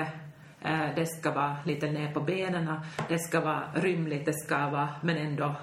eh, 0.62 0.86
det 0.96 1.06
ska 1.06 1.32
vara 1.32 1.58
lite 1.66 1.92
ner 1.92 2.14
på 2.14 2.20
benen, 2.20 2.74
det 3.10 3.20
ska 3.20 3.42
vara 3.42 3.64
rymligt, 3.74 4.26
det 4.26 4.34
ska 4.34 4.70
vara, 4.70 4.90
men 5.02 5.18
ändå 5.18 5.56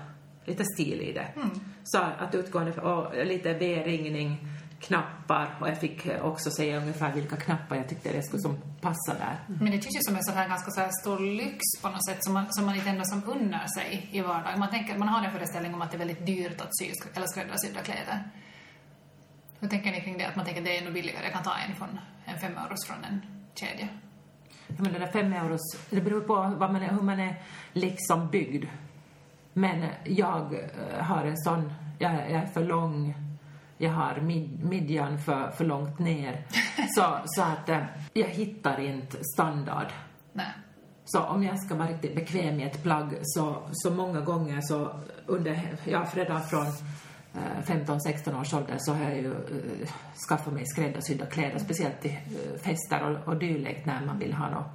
lite 0.44 0.64
stil 0.64 1.00
i 1.02 1.12
det. 1.12 1.26
Mm. 1.37 1.50
Så 1.84 1.98
att 1.98 2.34
utgående 2.34 2.80
och 2.80 3.26
lite 3.26 3.52
V-ringning, 3.52 4.48
knappar 4.81 5.57
och 5.61 5.69
jag 5.69 5.81
fick 5.81 6.07
också 6.23 6.51
säga 6.51 6.77
ungefär 6.77 7.12
vilka 7.12 7.37
knappar 7.37 7.77
jag 7.77 7.88
tyckte 7.88 8.12
det 8.12 8.23
skulle 8.23 8.43
som 8.43 8.59
passa 8.81 9.14
där. 9.14 9.37
Mm. 9.49 9.59
Men 9.61 9.71
det 9.71 9.83
känns 9.83 9.97
ju 9.97 10.01
som 10.01 10.17
en 10.17 10.25
sån 10.25 10.35
här 10.35 10.49
ganska 10.49 10.71
så 10.71 10.81
här 10.81 10.91
stor 11.01 11.19
lyx 11.21 11.59
på 11.83 11.88
något 11.88 12.07
sätt 12.07 12.25
som 12.25 12.33
man, 12.35 12.47
som 12.51 12.67
man 12.67 12.75
inte 12.77 12.91
ändå 12.91 13.05
som 13.05 13.23
unnar 13.27 13.67
sig 13.79 14.09
i 14.12 14.21
vardagen. 14.21 14.59
Man, 14.59 14.71
tänker, 14.71 14.99
man 14.99 15.09
har 15.09 15.25
en 15.25 15.33
föreställning 15.33 15.75
om 15.75 15.83
att 15.83 15.91
det 15.91 15.97
är 15.97 15.99
väldigt 15.99 16.27
dyrt 16.27 16.61
att 16.61 16.79
sy 16.79 16.93
eller 17.14 17.27
skräddarsydda 17.27 17.81
kläder. 17.81 18.31
Hur 19.61 19.69
tänker 19.69 19.91
ni 19.91 20.01
kring 20.01 20.19
det? 20.19 20.27
Att 20.27 20.37
man 20.37 20.45
tänker 20.45 20.61
att 20.61 20.67
det 20.67 20.79
är 20.79 20.85
nog 20.85 20.95
billigare, 20.95 21.25
jag 21.25 21.33
kan 21.33 21.43
ta 21.43 21.55
en 21.69 21.77
från 21.77 22.01
en 22.25 22.38
fem 22.38 22.53
euros 22.57 22.87
från 22.87 23.05
en 23.05 23.21
kedja. 23.55 23.88
Ja, 24.67 24.75
men 24.79 24.93
det 24.93 24.99
där 24.99 25.07
fem 25.07 25.33
euros, 25.33 25.77
det 25.91 26.01
beror 26.01 26.21
på 26.21 26.35
vad 26.35 26.73
man 26.73 26.83
är, 26.83 26.91
hur 26.91 27.03
man 27.03 27.21
är 27.21 27.43
liksom 27.73 28.29
byggd. 28.31 28.64
Men 29.53 29.87
jag 30.05 30.55
eh, 30.55 31.05
har 31.05 31.25
en 31.25 31.37
sån, 31.37 31.73
jag, 31.99 32.12
jag 32.12 32.43
är 32.43 32.47
för 32.47 32.64
lång 32.64 33.14
jag 33.79 33.91
har 33.91 34.21
mid, 34.21 34.64
midjan 34.64 35.19
för, 35.19 35.51
för 35.51 35.64
långt 35.64 35.99
ner. 35.99 36.47
Så, 36.97 37.19
så 37.25 37.43
att 37.43 37.69
eh, 37.69 37.85
jag 38.12 38.29
hittar 38.29 38.81
inte 38.81 39.17
standard. 39.35 39.87
Nej. 40.33 40.53
Så 41.05 41.23
om 41.23 41.43
jag 41.45 41.59
ska 41.59 41.75
vara 41.75 41.88
riktigt 41.88 42.14
bekväm 42.14 42.61
i 42.61 42.62
ett 42.62 42.83
plagg 42.83 43.19
så, 43.23 43.57
så 43.73 43.91
många 43.91 44.21
gånger 44.21 44.61
så 44.61 45.01
under, 45.27 45.61
ja 45.85 46.07
redan 46.14 46.43
från 46.43 46.67
15-16 47.64 48.29
eh, 48.29 48.41
års 48.41 48.55
ålder 48.55 48.77
så 48.79 48.93
har 48.93 49.05
jag 49.05 49.17
ju 49.17 49.27
uh, 49.27 49.88
skaffat 50.29 50.53
mig 50.53 50.67
skräddarsydda 50.67 51.27
kläder, 51.27 51.59
speciellt 51.59 52.01
till 52.01 52.11
uh, 52.11 52.59
fester 52.59 53.03
och, 53.03 53.29
och 53.29 53.37
dylikt 53.38 53.87
när 53.87 54.07
man 54.07 54.19
vill 54.19 54.33
ha 54.33 54.51
något 54.51 54.67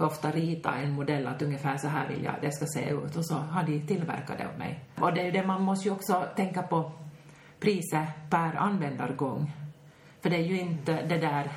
ofta 0.00 0.30
rita 0.30 0.74
en 0.74 0.92
modell 0.92 1.26
att 1.26 1.42
ungefär 1.42 1.76
så 1.76 1.88
här 1.88 2.08
vill 2.08 2.24
jag 2.24 2.34
det 2.40 2.52
ska 2.52 2.66
se 2.66 2.90
ut 2.90 3.16
och 3.16 3.26
så 3.26 3.34
har 3.34 3.62
de 3.62 3.86
tillverkat 3.86 4.38
det 4.38 4.46
åt 4.46 4.58
mig. 4.58 4.84
Och 5.00 5.14
det 5.14 5.20
är 5.20 5.24
ju 5.24 5.30
det 5.30 5.46
man 5.46 5.62
måste 5.62 5.88
ju 5.88 5.94
också 5.94 6.24
tänka 6.36 6.62
på 6.62 6.92
priset 7.60 8.08
per 8.30 8.56
användargång. 8.56 9.52
För 10.20 10.30
det 10.30 10.36
är 10.36 10.46
ju 10.46 10.60
inte 10.60 11.06
det 11.06 11.18
där, 11.18 11.50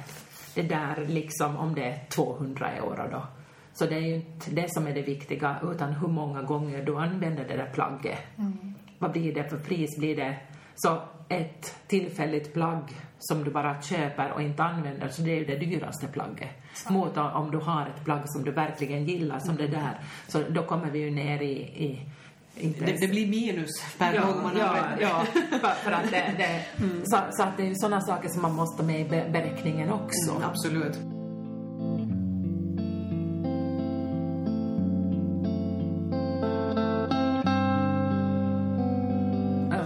det 0.55 0.61
där 0.61 1.05
liksom 1.07 1.57
om 1.57 1.75
det 1.75 1.83
är 1.83 2.05
200 2.09 2.69
euro 2.71 3.07
då. 3.11 3.23
Så 3.73 3.85
det 3.85 3.95
är 3.95 4.01
ju 4.01 4.15
inte 4.15 4.51
det 4.51 4.73
som 4.73 4.87
är 4.87 4.93
det 4.93 5.01
viktiga, 5.01 5.55
utan 5.63 5.93
hur 5.93 6.07
många 6.07 6.41
gånger 6.41 6.85
du 6.85 6.97
använder 6.97 7.47
det 7.47 7.57
där 7.57 7.69
plagget. 7.73 8.19
Mm. 8.37 8.73
Vad 8.99 9.11
blir 9.11 9.33
det 9.33 9.49
för 9.49 9.57
pris? 9.57 9.97
Blir 9.97 10.15
det 10.15 10.37
så 10.75 11.01
ett 11.29 11.75
tillfälligt 11.87 12.53
plagg 12.53 12.83
som 13.19 13.43
du 13.43 13.51
bara 13.51 13.81
köper 13.81 14.31
och 14.31 14.41
inte 14.41 14.63
använder, 14.63 15.09
så 15.09 15.21
det 15.21 15.31
är 15.31 15.35
ju 15.35 15.45
det 15.45 15.55
dyraste 15.55 16.07
plagget. 16.07 16.49
Så. 16.73 16.93
Mot 16.93 17.17
om 17.17 17.51
du 17.51 17.57
har 17.57 17.87
ett 17.87 18.05
plagg 18.05 18.21
som 18.25 18.43
du 18.43 18.51
verkligen 18.51 19.05
gillar, 19.05 19.39
som 19.39 19.55
mm. 19.55 19.61
det 19.61 19.77
där, 19.77 19.99
så 20.27 20.43
då 20.49 20.63
kommer 20.63 20.91
vi 20.91 20.99
ju 20.99 21.11
ner 21.11 21.41
i, 21.41 21.53
i 21.61 21.99
det, 22.55 22.99
det, 22.99 23.07
blir 23.07 23.27
minus 23.27 23.69
per 23.97 24.13
ja, 24.13 24.21
gång 24.21 24.43
man 24.43 24.57
ja, 24.57 24.65
använder. 24.65 25.01
Ja, 25.01 25.25
för, 25.49 25.83
för 25.83 25.91
att 25.91 26.11
det, 26.11 26.33
det 26.37 26.83
mm. 26.83 27.01
så, 27.05 27.17
så, 27.31 27.43
att 27.43 27.57
det 27.57 27.67
är 27.67 27.73
sådana 27.75 28.01
saker 28.01 28.29
som 28.29 28.41
man 28.41 28.55
måste 28.55 28.83
med 28.83 29.01
i 29.01 29.03
beräkningen 29.05 29.89
också. 29.89 30.31
Mm, 30.31 30.43
absolut. 30.43 30.97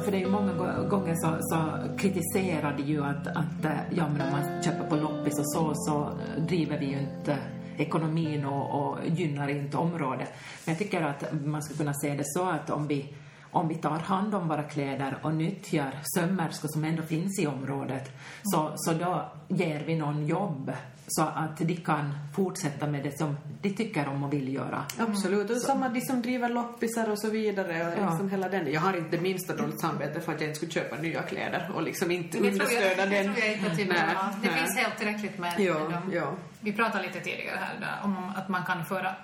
För 0.03 0.11
det 0.11 0.17
är 0.17 0.21
ju 0.21 0.29
många 0.29 0.53
gånger 0.89 1.15
så, 1.15 1.37
så 1.39 1.71
kritiserar 1.97 2.77
de 2.77 2.83
ju 2.83 3.03
att, 3.03 3.27
att 3.27 3.65
ja, 3.95 4.07
men 4.07 4.21
om 4.21 4.31
man 4.31 4.63
köper 4.63 4.89
på 4.89 4.95
loppis 4.95 5.39
och 5.39 5.51
så, 5.51 5.71
så 5.75 6.09
driver 6.37 6.79
vi 6.79 6.85
ju 6.85 6.99
inte 6.99 7.37
ekonomin 7.77 8.45
och, 8.45 8.81
och 8.81 8.97
gynnar 9.07 9.47
inte 9.47 9.77
området. 9.77 10.29
Men 10.65 10.73
jag 10.73 10.79
tycker 10.79 11.01
att 11.01 11.45
man 11.45 11.63
skulle 11.63 11.77
kunna 11.77 11.93
se 11.93 12.15
det 12.15 12.23
så 12.25 12.43
att 12.49 12.69
om 12.69 12.87
vi 12.87 13.13
om 13.51 13.67
vi 13.67 13.75
tar 13.75 13.99
hand 13.99 14.35
om 14.35 14.47
våra 14.47 14.63
kläder 14.63 15.17
och 15.21 15.33
nyttjar 15.33 15.91
sömmerskor 16.15 16.67
som 16.67 16.83
ändå 16.83 17.03
finns 17.03 17.39
i 17.39 17.47
området, 17.47 18.11
så, 18.43 18.73
så 18.75 18.93
då 18.93 19.31
ger 19.47 19.79
vi 19.79 19.95
någon 19.95 20.25
jobb 20.25 20.71
så 21.07 21.21
att 21.21 21.57
de 21.57 21.75
kan 21.75 22.13
fortsätta 22.35 22.87
med 22.87 23.03
det 23.03 23.17
som 23.17 23.37
de 23.61 23.69
tycker 23.69 24.07
om 24.07 24.23
och 24.23 24.33
vill 24.33 24.53
göra. 24.53 24.85
Absolut, 24.99 25.49
och 25.49 25.57
så. 25.57 25.67
samma 25.67 25.89
de 25.89 26.01
som 26.01 26.21
driver 26.21 26.49
loppisar 26.49 27.09
och 27.09 27.19
så 27.19 27.29
vidare. 27.29 27.87
Och 27.87 27.99
ja. 27.99 28.09
liksom 28.09 28.29
hela 28.29 28.49
den. 28.49 28.71
Jag 28.71 28.81
har 28.81 28.97
inte 28.97 29.17
det 29.17 29.21
minsta 29.21 29.55
dåligt 29.55 29.81
samvete 29.81 30.21
för 30.21 30.33
att 30.33 30.41
jag 30.41 30.49
inte 30.49 30.57
skulle 30.57 30.71
köpa 30.71 30.95
nya 30.95 31.21
kläder 31.21 31.71
och 31.75 31.83
liksom 31.83 32.11
inte 32.11 32.37
understöda 32.37 33.05
den. 33.05 33.09
Det 33.09 33.23
tror 33.23 33.37
jag 33.37 33.53
inte 33.53 33.75
till 33.75 33.87
nej, 33.87 34.15
Det 34.41 34.49
nej. 34.49 34.59
finns 34.59 34.77
helt 34.77 34.97
tillräckligt 34.97 35.37
med, 35.37 35.53
ja, 35.59 35.73
med 35.73 35.91
dem. 35.91 36.11
Ja. 36.13 36.33
Vi 36.59 36.73
pratade 36.73 37.07
lite 37.07 37.19
tidigare 37.19 37.57
här 37.57 37.99
om 38.03 38.31
att 38.35 38.49
man 38.49 38.65
kan 38.65 38.85
föra 38.85 39.15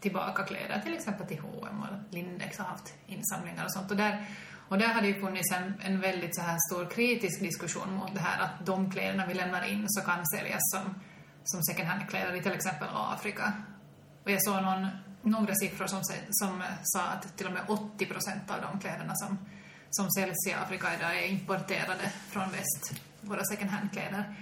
tillbaka 0.00 0.42
kläder, 0.42 0.80
till 0.84 0.94
exempel 0.94 1.26
till 1.26 1.38
H&M 1.38 1.80
och 1.80 2.14
Lindex 2.14 2.58
har 2.58 2.64
haft 2.64 2.94
insamlingar 3.06 3.64
och 3.64 3.72
sånt. 3.72 3.90
Och 3.90 3.96
där, 3.96 4.26
och 4.68 4.78
där 4.78 4.88
har 4.88 5.00
det 5.00 5.08
ju 5.08 5.20
funnits 5.20 5.52
en, 5.52 5.74
en 5.80 6.00
väldigt 6.00 6.36
så 6.36 6.42
här 6.42 6.56
stor 6.70 6.90
kritisk 6.90 7.40
diskussion 7.40 7.94
mot 7.94 8.14
det 8.14 8.20
här 8.20 8.44
att 8.44 8.66
de 8.66 8.90
kläderna 8.90 9.26
vi 9.26 9.34
lämnar 9.34 9.72
in 9.72 9.84
så 9.88 10.00
kan 10.00 10.26
säljas 10.26 10.60
som 10.70 10.94
som 11.44 11.62
second 11.62 11.88
hand-kläder 11.88 12.34
i 12.34 12.42
till 12.42 12.52
exempel 12.52 12.88
Afrika. 12.94 13.52
Och 14.24 14.30
jag 14.30 14.42
såg 14.42 14.62
någon, 14.62 14.88
några 15.22 15.54
siffror 15.54 15.86
som, 15.86 16.00
som 16.30 16.62
sa 16.82 17.02
att 17.02 17.36
till 17.36 17.46
och 17.46 17.52
med 17.52 17.62
80 17.68 18.06
procent 18.06 18.50
av 18.50 18.56
de 18.72 18.80
kläderna 18.80 19.12
som, 19.16 19.38
som 19.90 20.10
säljs 20.10 20.46
i 20.48 20.52
Afrika 20.52 20.94
idag 20.94 21.18
är 21.18 21.28
importerade 21.28 22.12
från 22.28 22.50
väst, 22.50 22.92
våra 23.20 23.44
second 23.44 23.70
hand-kläder. 23.70 24.34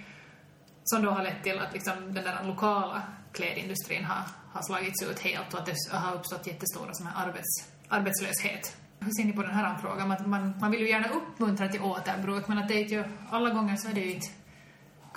Som 0.83 1.03
då 1.03 1.11
har 1.11 1.23
lett 1.23 1.43
till 1.43 1.59
att 1.59 1.73
liksom 1.73 2.13
den 2.13 2.23
där 2.23 2.43
lokala 2.43 3.01
klädindustrin 3.31 4.03
har, 4.03 4.23
har 4.51 4.61
slagits 4.61 5.03
ut 5.03 5.19
helt 5.19 5.53
och 5.53 5.59
att 5.59 5.65
det 5.65 5.97
har 5.97 6.15
uppstått 6.15 6.47
jättestora 6.47 6.93
såna 6.93 7.09
här 7.09 7.27
arbets, 7.27 7.69
arbetslöshet. 7.87 8.77
Hur 8.99 9.11
ser 9.11 9.23
ni 9.25 9.33
på 9.33 9.41
den 9.41 9.51
här 9.51 9.77
frågan? 9.77 10.07
Man, 10.07 10.29
man, 10.29 10.59
man 10.61 10.71
vill 10.71 10.81
ju 10.81 10.89
gärna 10.89 11.07
uppmuntra 11.07 11.67
till 11.67 11.81
återbruk 11.81 12.47
men 12.47 12.57
att 12.57 12.67
det 12.67 12.73
är 12.73 12.85
ju, 12.85 13.03
alla 13.29 13.49
gånger 13.49 13.75
så 13.75 13.89
är 13.89 13.93
det 13.93 14.01
ju 14.01 14.13
inte 14.13 14.27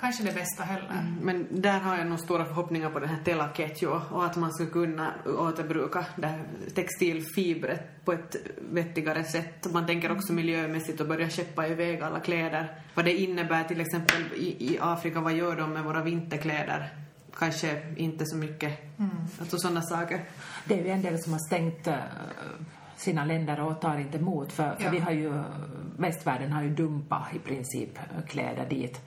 kanske 0.03 0.23
det 0.23 0.33
bästa 0.33 0.63
heller. 0.63 0.89
Mm, 0.91 1.15
men 1.21 1.47
där 1.61 1.79
har 1.79 1.97
jag 1.97 2.07
nog 2.07 2.19
stora 2.19 2.45
förhoppningar 2.45 2.89
på 2.89 2.99
den 2.99 3.09
här 3.09 3.23
Tela 3.23 3.49
Ketjo 3.53 4.01
och 4.11 4.25
att 4.25 4.35
man 4.35 4.53
ska 4.53 4.65
kunna 4.65 5.13
återbruka 5.25 6.05
det 6.15 6.39
textilfibret 6.75 8.05
på 8.05 8.13
ett 8.13 8.35
vettigare 8.71 9.23
sätt. 9.23 9.73
Man 9.73 9.85
tänker 9.85 10.11
också 10.11 10.33
miljömässigt 10.33 11.01
och 11.01 11.07
börja 11.07 11.29
skeppa 11.29 11.67
iväg 11.67 12.01
alla 12.01 12.19
kläder. 12.19 12.81
Vad 12.93 13.05
det 13.05 13.13
innebär 13.13 13.63
till 13.63 13.81
exempel 13.81 14.21
i, 14.35 14.73
i 14.73 14.77
Afrika, 14.81 15.21
vad 15.21 15.33
gör 15.33 15.55
de 15.55 15.73
med 15.73 15.83
våra 15.83 16.03
vinterkläder? 16.03 16.89
Kanske 17.37 17.81
inte 17.97 18.25
så 18.25 18.37
mycket. 18.37 18.99
Mm. 18.99 19.11
Alltså 19.39 19.57
sådana 19.57 19.81
saker. 19.81 20.21
Det 20.65 20.79
är 20.79 20.83
ju 20.83 20.89
en 20.89 21.01
del 21.01 21.23
som 21.23 21.33
har 21.33 21.39
stängt 21.39 21.87
uh 21.87 21.93
sina 23.03 23.25
länder 23.25 23.61
och 23.61 23.81
tar 23.81 23.97
inte 23.97 24.17
emot. 24.17 24.51
För, 24.51 24.75
för 24.75 24.83
ja. 24.83 24.91
vi 24.91 24.99
har 24.99 25.11
ju, 25.11 25.43
västvärlden 25.97 26.51
har 26.51 26.63
ju 26.63 26.69
dumpat 26.69 27.35
i 27.35 27.39
princip 27.39 27.99
kläder 28.27 28.69
dit. 28.69 29.01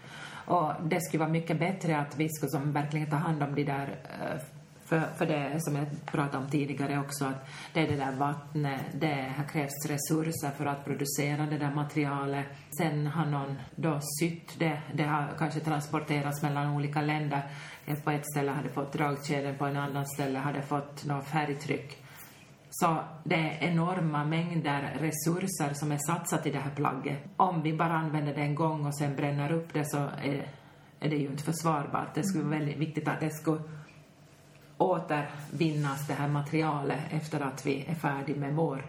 Och 0.47 0.73
det 0.85 1.01
skulle 1.01 1.19
vara 1.19 1.33
mycket 1.33 1.59
bättre 1.59 1.99
att 1.99 2.17
vi 2.17 2.29
skulle 2.29 2.51
som 2.51 2.73
verkligen 2.73 3.11
ta 3.11 3.17
hand 3.17 3.43
om 3.43 3.55
de 3.55 3.65
där 3.65 3.99
eh, 4.05 4.41
för, 4.87 5.01
för 5.19 5.27
det 5.27 5.61
som 5.61 5.77
jag 5.77 5.87
pratade 6.07 6.45
om 6.45 6.51
tidigare 6.51 6.99
också, 6.99 7.25
att 7.25 7.49
det 7.73 7.81
är 7.81 7.89
det 7.89 7.97
där 7.97 8.13
vattnet, 8.13 8.81
det 8.95 9.33
krävs 9.53 9.87
resurser 9.87 10.51
för 10.51 10.67
att 10.67 10.85
producera 10.85 11.47
det 11.47 11.59
där 11.59 11.75
materialet. 11.75 12.47
Sen 12.79 13.07
har 13.07 13.27
någon 13.27 13.57
då 13.77 14.01
sytt 14.21 14.59
det, 14.59 14.83
det 14.95 15.03
har 15.03 15.29
kanske 15.39 15.61
transporterats 15.61 16.43
mellan 16.43 16.77
olika 16.77 17.03
länder. 17.03 17.43
På 18.05 18.11
ett 18.11 18.27
ställe 18.27 18.51
hade 18.51 18.69
fått 18.69 18.93
dragkedjor, 18.93 19.53
på 19.53 19.65
en 19.65 19.77
annan 19.77 20.07
ställe 20.07 20.39
hade 20.39 20.63
fått 20.63 21.05
något 21.05 21.27
färgtryck. 21.27 22.06
Så 22.79 22.99
det 23.25 23.35
är 23.35 23.69
enorma 23.69 24.25
mängder 24.25 24.97
resurser 25.01 25.75
som 25.75 25.93
är 25.93 25.99
satsat 25.99 26.47
i 26.47 26.51
det 26.51 26.59
här 26.59 26.71
plagget. 26.71 27.19
Om 27.37 27.63
vi 27.63 27.73
bara 27.73 27.93
använder 27.93 28.35
det 28.35 28.41
en 28.41 28.55
gång 28.55 28.87
och 28.87 28.99
sen 28.99 29.17
bränner 29.17 29.53
upp 29.53 29.73
det 29.73 29.85
så 29.85 29.99
är, 29.99 30.49
är 31.01 31.11
det 31.11 31.17
ju 31.17 31.27
inte 31.27 31.43
försvarbart. 31.43 32.15
Det 32.15 32.25
skulle 32.25 32.45
vara 32.45 32.59
väldigt 32.59 32.77
viktigt 32.77 33.09
att 33.09 33.21
det 33.21 33.31
skulle 33.31 33.61
återvinnas, 34.79 36.07
det 36.07 36.15
här 36.15 36.29
materialet, 36.29 37.01
efter 37.11 37.41
att 37.41 37.67
vi 37.67 37.85
är 37.89 37.95
färdiga 37.95 38.37
med 38.37 38.55
vår 38.55 38.85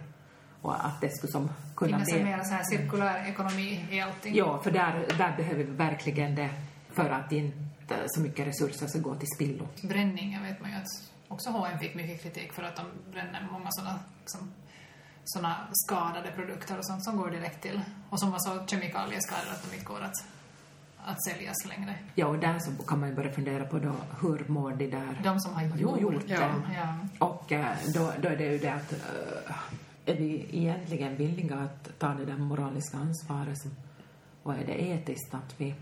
och 0.62 0.86
att 0.86 1.02
det 1.02 1.10
skulle 1.10 1.32
som 1.32 1.50
kunna 1.76 2.00
bli... 2.00 2.24
mer 2.24 2.44
så 2.44 2.54
här 2.54 2.64
cirkulär 2.64 3.30
ekonomi 3.30 3.86
i 3.92 4.02
allting. 4.02 4.36
Ja, 4.36 4.60
för 4.64 4.72
där, 4.72 5.06
där 5.18 5.38
behöver 5.38 5.64
vi 5.64 5.72
verkligen 5.72 6.36
det 6.36 6.50
för 6.92 7.10
att 7.10 7.32
inte 7.32 7.96
så 8.08 8.22
mycket 8.22 8.48
resurser 8.48 8.88
ska 8.88 9.00
gå 9.00 9.16
till 9.16 9.28
spillo. 9.36 9.68
Bränningen 9.84 10.44
vet 10.44 10.62
man 10.62 10.70
ju 10.72 10.76
att 10.78 11.17
också 11.28 11.50
H&M 11.50 11.80
fick 11.80 11.96
mycket 11.96 12.22
kritik 12.24 12.54
för 12.54 12.64
att 12.64 12.76
de 12.76 13.12
bränner 13.12 13.48
många 13.52 13.68
sådana 13.72 14.00
liksom, 14.20 14.52
såna 15.24 15.56
skadade 15.72 16.32
produkter 16.32 16.78
och 16.78 16.86
sånt 16.86 17.04
som 17.04 17.18
går 17.18 17.30
direkt 17.30 17.62
till 17.62 17.82
och 18.10 18.20
som 18.20 18.32
var 18.32 18.40
så 18.40 18.66
kemikalieskadade 18.68 19.52
att 19.52 19.70
de 19.70 19.76
inte 19.76 19.86
går 19.86 20.02
att, 20.02 20.26
att 21.06 21.24
säljas 21.24 21.66
längre. 21.66 21.96
Ja, 22.16 22.28
och 22.28 22.40
där 22.40 22.60
så 22.60 22.84
kan 22.84 23.00
man 23.00 23.10
ju 23.10 23.16
börja 23.16 23.32
fundera 23.32 23.66
på 23.66 23.80
då, 23.80 23.96
hur 24.22 24.46
mår 24.48 24.72
de 24.72 24.88
där? 24.88 25.22
De 25.24 25.40
som 25.40 25.54
har 25.54 25.64
gjort, 25.64 26.02
gjort 26.02 26.28
det. 26.28 26.52
Ja. 26.76 26.98
Och 27.20 27.52
äh, 27.52 27.76
då, 27.94 28.14
då 28.22 28.30
är 28.30 28.38
det 28.38 28.46
ju 28.46 28.58
det 28.58 28.74
att 28.74 28.92
äh, 28.94 29.56
är 30.06 30.16
vi 30.16 30.48
egentligen 30.52 31.16
villiga 31.16 31.56
att 31.56 32.00
ta 32.00 32.08
det 32.08 32.26
där 32.26 32.38
moraliska 32.38 32.98
ansvaret 32.98 33.58
som, 33.58 33.72
och 34.44 34.54
är 34.54 34.66
det 34.66 34.82
etiskt 34.82 35.34
att 35.34 35.54
vi 35.58 35.76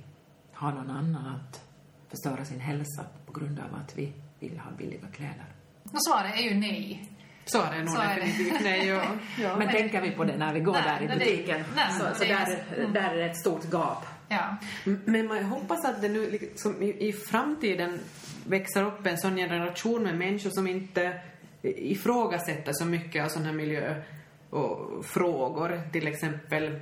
har 0.54 0.72
någon 0.72 0.90
annan 0.90 1.36
att 1.36 1.62
förstöra 2.10 2.46
sin 2.46 2.60
hälsa 2.60 3.06
på 3.26 3.40
grund 3.40 3.60
av 3.60 3.80
att 3.82 3.98
vi 3.98 4.14
vill 4.50 4.60
ha 4.60 4.72
billiga 4.72 5.08
kläder? 5.14 5.46
Och 5.84 6.06
svaret 6.08 6.40
är 6.40 6.44
ju 6.44 6.56
nej. 6.56 7.10
Svaret 7.46 7.74
är 7.74 7.84
nog 7.84 7.96
definitivt 7.96 8.64
nej. 8.64 8.88
Ja. 8.88 9.04
ja. 9.42 9.58
Men 9.58 9.70
tänker 9.70 10.02
vi 10.02 10.12
på 10.12 10.24
det 10.24 10.38
när 10.38 10.54
vi 10.54 10.60
går 10.60 10.74
nej, 10.74 10.84
där 10.84 11.16
i 11.16 11.20
butiken, 11.20 11.64
nej, 11.76 11.86
så, 12.00 12.16
så 12.16 12.24
där, 12.24 12.64
mm. 12.78 12.94
där 12.94 13.10
är 13.12 13.16
det 13.16 13.26
ett 13.26 13.38
stort 13.38 13.72
gap. 13.72 14.06
Ja. 14.28 14.58
Men 14.84 15.28
man 15.28 15.44
hoppas 15.44 15.86
att 15.86 16.02
det 16.02 16.10
nu 16.10 16.32
liksom, 16.32 16.82
i, 16.82 17.08
i 17.08 17.14
framtiden 17.14 18.00
växer 18.48 18.84
upp 18.84 19.08
en 19.08 19.18
sån 19.18 19.36
generation 19.36 20.04
med 20.04 20.18
människor 20.18 20.50
som 20.50 20.68
inte 20.68 21.20
ifrågasätter 21.62 22.74
så 22.74 22.86
mycket 22.86 23.26
av 23.26 23.30
sådana 23.30 23.50
här 23.50 23.56
miljö 23.56 24.02
och 24.50 25.06
frågor. 25.06 25.82
Till 25.92 26.08
exempel 26.08 26.80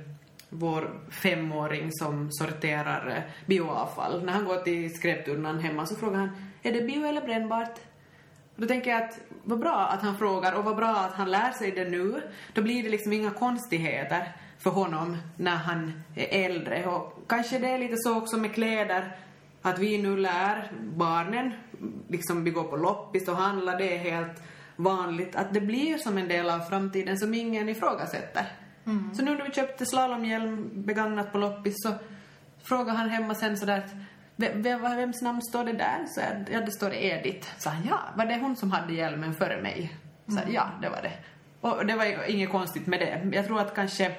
vår 0.48 0.90
femåring 1.10 1.92
som 1.92 2.32
sorterar 2.32 3.30
bioavfall. 3.46 4.24
När 4.24 4.32
han 4.32 4.44
går 4.44 4.56
till 4.56 4.94
skräptunnan 4.94 5.58
hemma 5.58 5.86
så 5.86 5.96
frågar 5.96 6.18
han 6.18 6.30
är 6.64 6.72
det 6.72 6.80
bio 6.80 7.06
eller 7.06 7.20
brännbart? 7.20 7.78
Då 8.56 8.66
tänker 8.66 8.90
jag 8.90 9.02
att 9.02 9.18
vad 9.44 9.58
bra 9.58 9.86
att 9.86 10.02
han 10.02 10.18
frågar 10.18 10.52
och 10.52 10.64
vad 10.64 10.76
bra 10.76 10.96
att 10.96 11.14
han 11.14 11.30
lär 11.30 11.52
sig 11.52 11.70
det 11.70 11.84
nu. 11.84 12.22
Då 12.52 12.62
blir 12.62 12.82
det 12.82 12.88
liksom 12.88 13.12
inga 13.12 13.30
konstigheter 13.30 14.32
för 14.58 14.70
honom 14.70 15.16
när 15.36 15.56
han 15.56 16.02
är 16.14 16.44
äldre. 16.44 16.86
Och 16.86 17.24
kanske 17.28 17.58
det 17.58 17.68
är 17.68 17.78
lite 17.78 17.96
så 17.96 18.18
också 18.18 18.36
med 18.36 18.54
kläder 18.54 19.16
att 19.62 19.78
vi 19.78 20.02
nu 20.02 20.16
lär 20.16 20.72
barnen, 20.80 21.52
liksom 22.08 22.44
vi 22.44 22.50
går 22.50 22.64
på 22.64 22.76
loppis 22.76 23.28
och 23.28 23.36
handlar, 23.36 23.78
det 23.78 23.94
är 23.94 23.98
helt 23.98 24.42
vanligt, 24.76 25.36
att 25.36 25.54
det 25.54 25.60
blir 25.60 25.98
som 25.98 26.18
en 26.18 26.28
del 26.28 26.50
av 26.50 26.60
framtiden 26.60 27.18
som 27.18 27.34
ingen 27.34 27.68
ifrågasätter. 27.68 28.46
Mm. 28.86 29.14
Så 29.14 29.22
nu 29.22 29.36
när 29.36 29.44
vi 29.44 29.50
köpte 29.50 29.86
slalomhjälm 29.86 30.70
begagnat 30.72 31.32
på 31.32 31.38
loppis 31.38 31.74
så 31.76 31.94
frågar 32.62 32.94
han 32.94 33.08
hemma 33.08 33.34
sen 33.34 33.56
sådär 33.56 33.78
att 33.78 33.94
vem, 34.36 34.82
vems 34.82 35.22
namn 35.22 35.42
står 35.42 35.64
det 35.64 35.72
där? 35.72 36.06
Så 36.08 36.20
jag, 36.20 36.48
ja, 36.50 36.60
det 36.66 36.72
står 36.72 36.94
Edith. 36.94 37.48
Så 37.58 37.70
han, 37.70 37.86
ja, 37.88 37.98
var 38.16 38.26
det 38.26 38.38
hon 38.40 38.56
som 38.56 38.70
hade 38.70 38.92
hjälmen 38.92 39.34
före 39.34 39.62
mig? 39.62 39.96
Så 40.26 40.38
mm. 40.38 40.54
ja, 40.54 40.70
det 40.82 40.88
var 40.88 41.02
det. 41.02 41.12
Och 41.60 41.86
det 41.86 41.94
var 41.94 42.30
inget 42.30 42.50
konstigt 42.50 42.86
med 42.86 43.00
det. 43.00 43.36
Jag 43.36 43.46
tror 43.46 43.60
att 43.60 43.74
kanske 43.74 44.14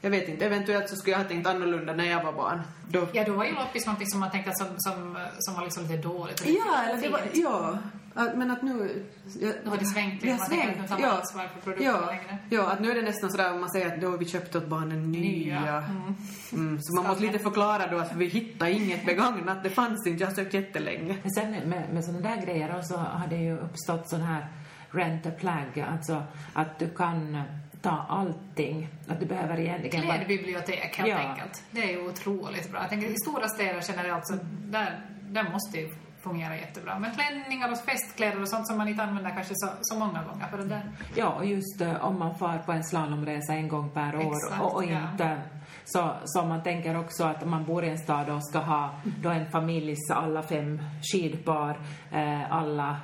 jag 0.00 0.10
vet 0.10 0.28
inte, 0.28 0.46
eventuellt 0.46 0.90
så 0.90 0.96
skulle 0.96 1.12
jag 1.12 1.18
ha 1.22 1.28
tänkt 1.28 1.46
annorlunda 1.46 1.92
när 1.92 2.10
jag 2.10 2.24
var 2.24 2.32
barn. 2.32 2.62
Då... 2.88 3.08
Ja, 3.12 3.24
då 3.24 3.32
var 3.32 3.44
ju 3.44 3.54
loppis 3.54 3.86
någonting 3.86 4.08
som 4.08 4.20
man 4.20 4.30
tänkte 4.30 4.52
som, 4.54 4.66
som, 4.76 5.18
som 5.38 5.54
var 5.54 5.62
liksom 5.62 5.82
lite 5.82 5.96
dåligt. 5.96 6.42
Ja, 6.46 6.82
eller 6.82 7.02
det 7.02 7.08
var, 7.08 7.20
ja. 7.32 7.78
Men 8.16 8.50
att 8.50 8.62
nu... 8.62 9.04
Jag, 9.40 9.54
nu 9.64 9.70
har 9.70 9.76
det 9.76 9.84
svängt. 9.84 10.22
Det 10.22 10.30
har 10.30 10.38
svängt, 10.38 10.90
ja. 10.98 11.10
ansvar 11.10 11.48
för 11.54 11.60
produkterna 11.60 11.98
ja. 12.00 12.06
längre. 12.06 12.38
Ja, 12.50 12.72
att 12.72 12.80
nu 12.80 12.90
är 12.90 12.94
det 12.94 13.02
nästan 13.02 13.30
sådär 13.30 13.52
om 13.52 13.60
man 13.60 13.70
säger 13.70 13.94
att 13.94 14.00
då 14.00 14.10
har 14.10 14.18
vi 14.18 14.24
köpt 14.24 14.56
åt 14.56 14.66
barnen 14.66 15.12
nya. 15.12 15.60
nya. 15.60 15.76
Mm. 15.76 16.14
Mm, 16.52 16.78
så 16.82 16.94
man 16.94 17.06
måste 17.06 17.22
lite 17.22 17.38
förklara 17.38 17.86
då 17.86 17.98
att 17.98 18.16
vi 18.16 18.26
hittar 18.26 18.66
inget 18.66 19.06
begagnat. 19.06 19.62
Det 19.62 19.70
fanns 19.70 20.06
inte, 20.06 20.22
jag 20.22 20.28
har 20.28 20.34
sökt 20.34 20.54
jättelänge. 20.54 21.16
Men 21.22 21.30
sen 21.30 21.50
med, 21.50 21.92
med 21.92 22.04
sådana 22.04 22.28
där 22.28 22.42
grejer 22.42 22.82
så 22.82 22.96
har 22.96 23.26
det 23.26 23.36
ju 23.36 23.58
uppstått 23.58 24.08
sån 24.08 24.20
här 24.20 24.46
rent 24.90 25.26
a 25.26 25.30
plug, 25.38 25.84
alltså 25.92 26.22
att 26.52 26.78
du 26.78 26.88
kan 26.88 27.42
ta 27.82 28.06
allting. 28.08 28.88
Att 29.08 29.20
du 29.20 29.26
behöver 29.26 29.60
egentligen... 29.60 30.02
Klädbibliotek 30.02 30.96
helt 30.96 31.10
ja. 31.10 31.16
enkelt. 31.16 31.62
Det 31.70 31.82
är 31.82 31.90
ju 31.90 32.08
otroligt 32.08 32.70
bra. 32.70 32.80
Jag 32.80 32.90
tänker 32.90 33.08
i 33.08 33.16
stora 33.16 33.48
städer 33.48 33.84
generellt 33.88 34.26
så 34.26 34.38
där, 34.64 35.00
där 35.20 35.50
måste 35.52 35.78
ju 35.78 35.88
fungera 36.26 36.56
jättebra. 36.56 36.98
Men 36.98 37.10
klänningar 37.10 37.70
och 37.72 37.78
festkläder 37.78 38.42
och 38.42 38.48
sånt 38.48 38.66
som 38.66 38.78
man 38.78 38.88
inte 38.88 39.02
använder 39.02 39.30
kanske 39.30 39.54
så, 39.56 39.68
så 39.80 39.98
många 39.98 40.22
gånger 40.24 40.46
på 40.50 40.56
det 40.56 40.64
där. 40.64 40.82
Ja, 41.14 41.28
och 41.28 41.46
just 41.46 41.82
uh, 41.82 42.04
om 42.04 42.18
man 42.18 42.38
far 42.38 42.58
på 42.58 42.72
en 42.72 42.84
slalomresa 42.84 43.52
en 43.52 43.68
gång 43.68 43.90
per 43.90 44.16
år 44.16 44.36
Exakt, 44.36 44.62
och, 44.62 44.74
och 44.74 44.84
inte 44.84 45.24
ja. 45.24 45.36
så, 45.84 46.16
så 46.24 46.42
man 46.42 46.62
tänker 46.62 46.98
också 46.98 47.24
att 47.24 47.46
man 47.48 47.64
bor 47.64 47.84
i 47.84 47.88
en 47.88 47.98
stad 47.98 48.30
och 48.30 48.44
ska 48.48 48.58
ha 48.58 49.00
då 49.22 49.30
en 49.30 49.50
familjs 49.50 50.10
alla 50.10 50.42
fem 50.42 50.82
skidpar, 51.12 51.78
eh, 52.12 52.52
alla 52.52 52.96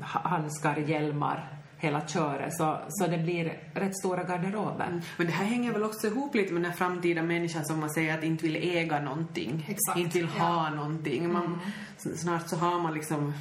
handskar, 0.00 0.76
hjälmar 0.76 1.59
hela 1.80 2.06
köret. 2.06 2.56
Så, 2.56 2.78
så 2.88 3.06
det 3.06 3.18
blir 3.18 3.58
rätt 3.74 3.98
stora 3.98 4.22
garderober. 4.22 4.86
Mm. 4.86 5.00
Men 5.16 5.26
det 5.26 5.32
här 5.32 5.44
hänger 5.44 5.72
väl 5.72 5.84
också 5.84 6.06
ihop 6.06 6.34
lite 6.34 6.52
med 6.52 6.62
den 6.62 6.72
framtida 6.72 7.22
människan 7.22 7.64
som 7.64 7.80
man 7.80 7.90
säger 7.90 8.18
att 8.18 8.24
inte 8.24 8.42
vill 8.42 8.56
äga 8.56 9.00
någonting. 9.00 9.66
Exakt. 9.68 9.98
Inte 9.98 10.18
vill 10.18 10.28
ha 10.28 10.68
ja. 10.68 10.74
någonting. 10.74 11.32
Man, 11.32 11.44
mm. 11.44 12.16
Snart 12.16 12.48
så 12.48 12.56
har 12.56 12.80
man 12.80 12.94
liksom 12.94 13.34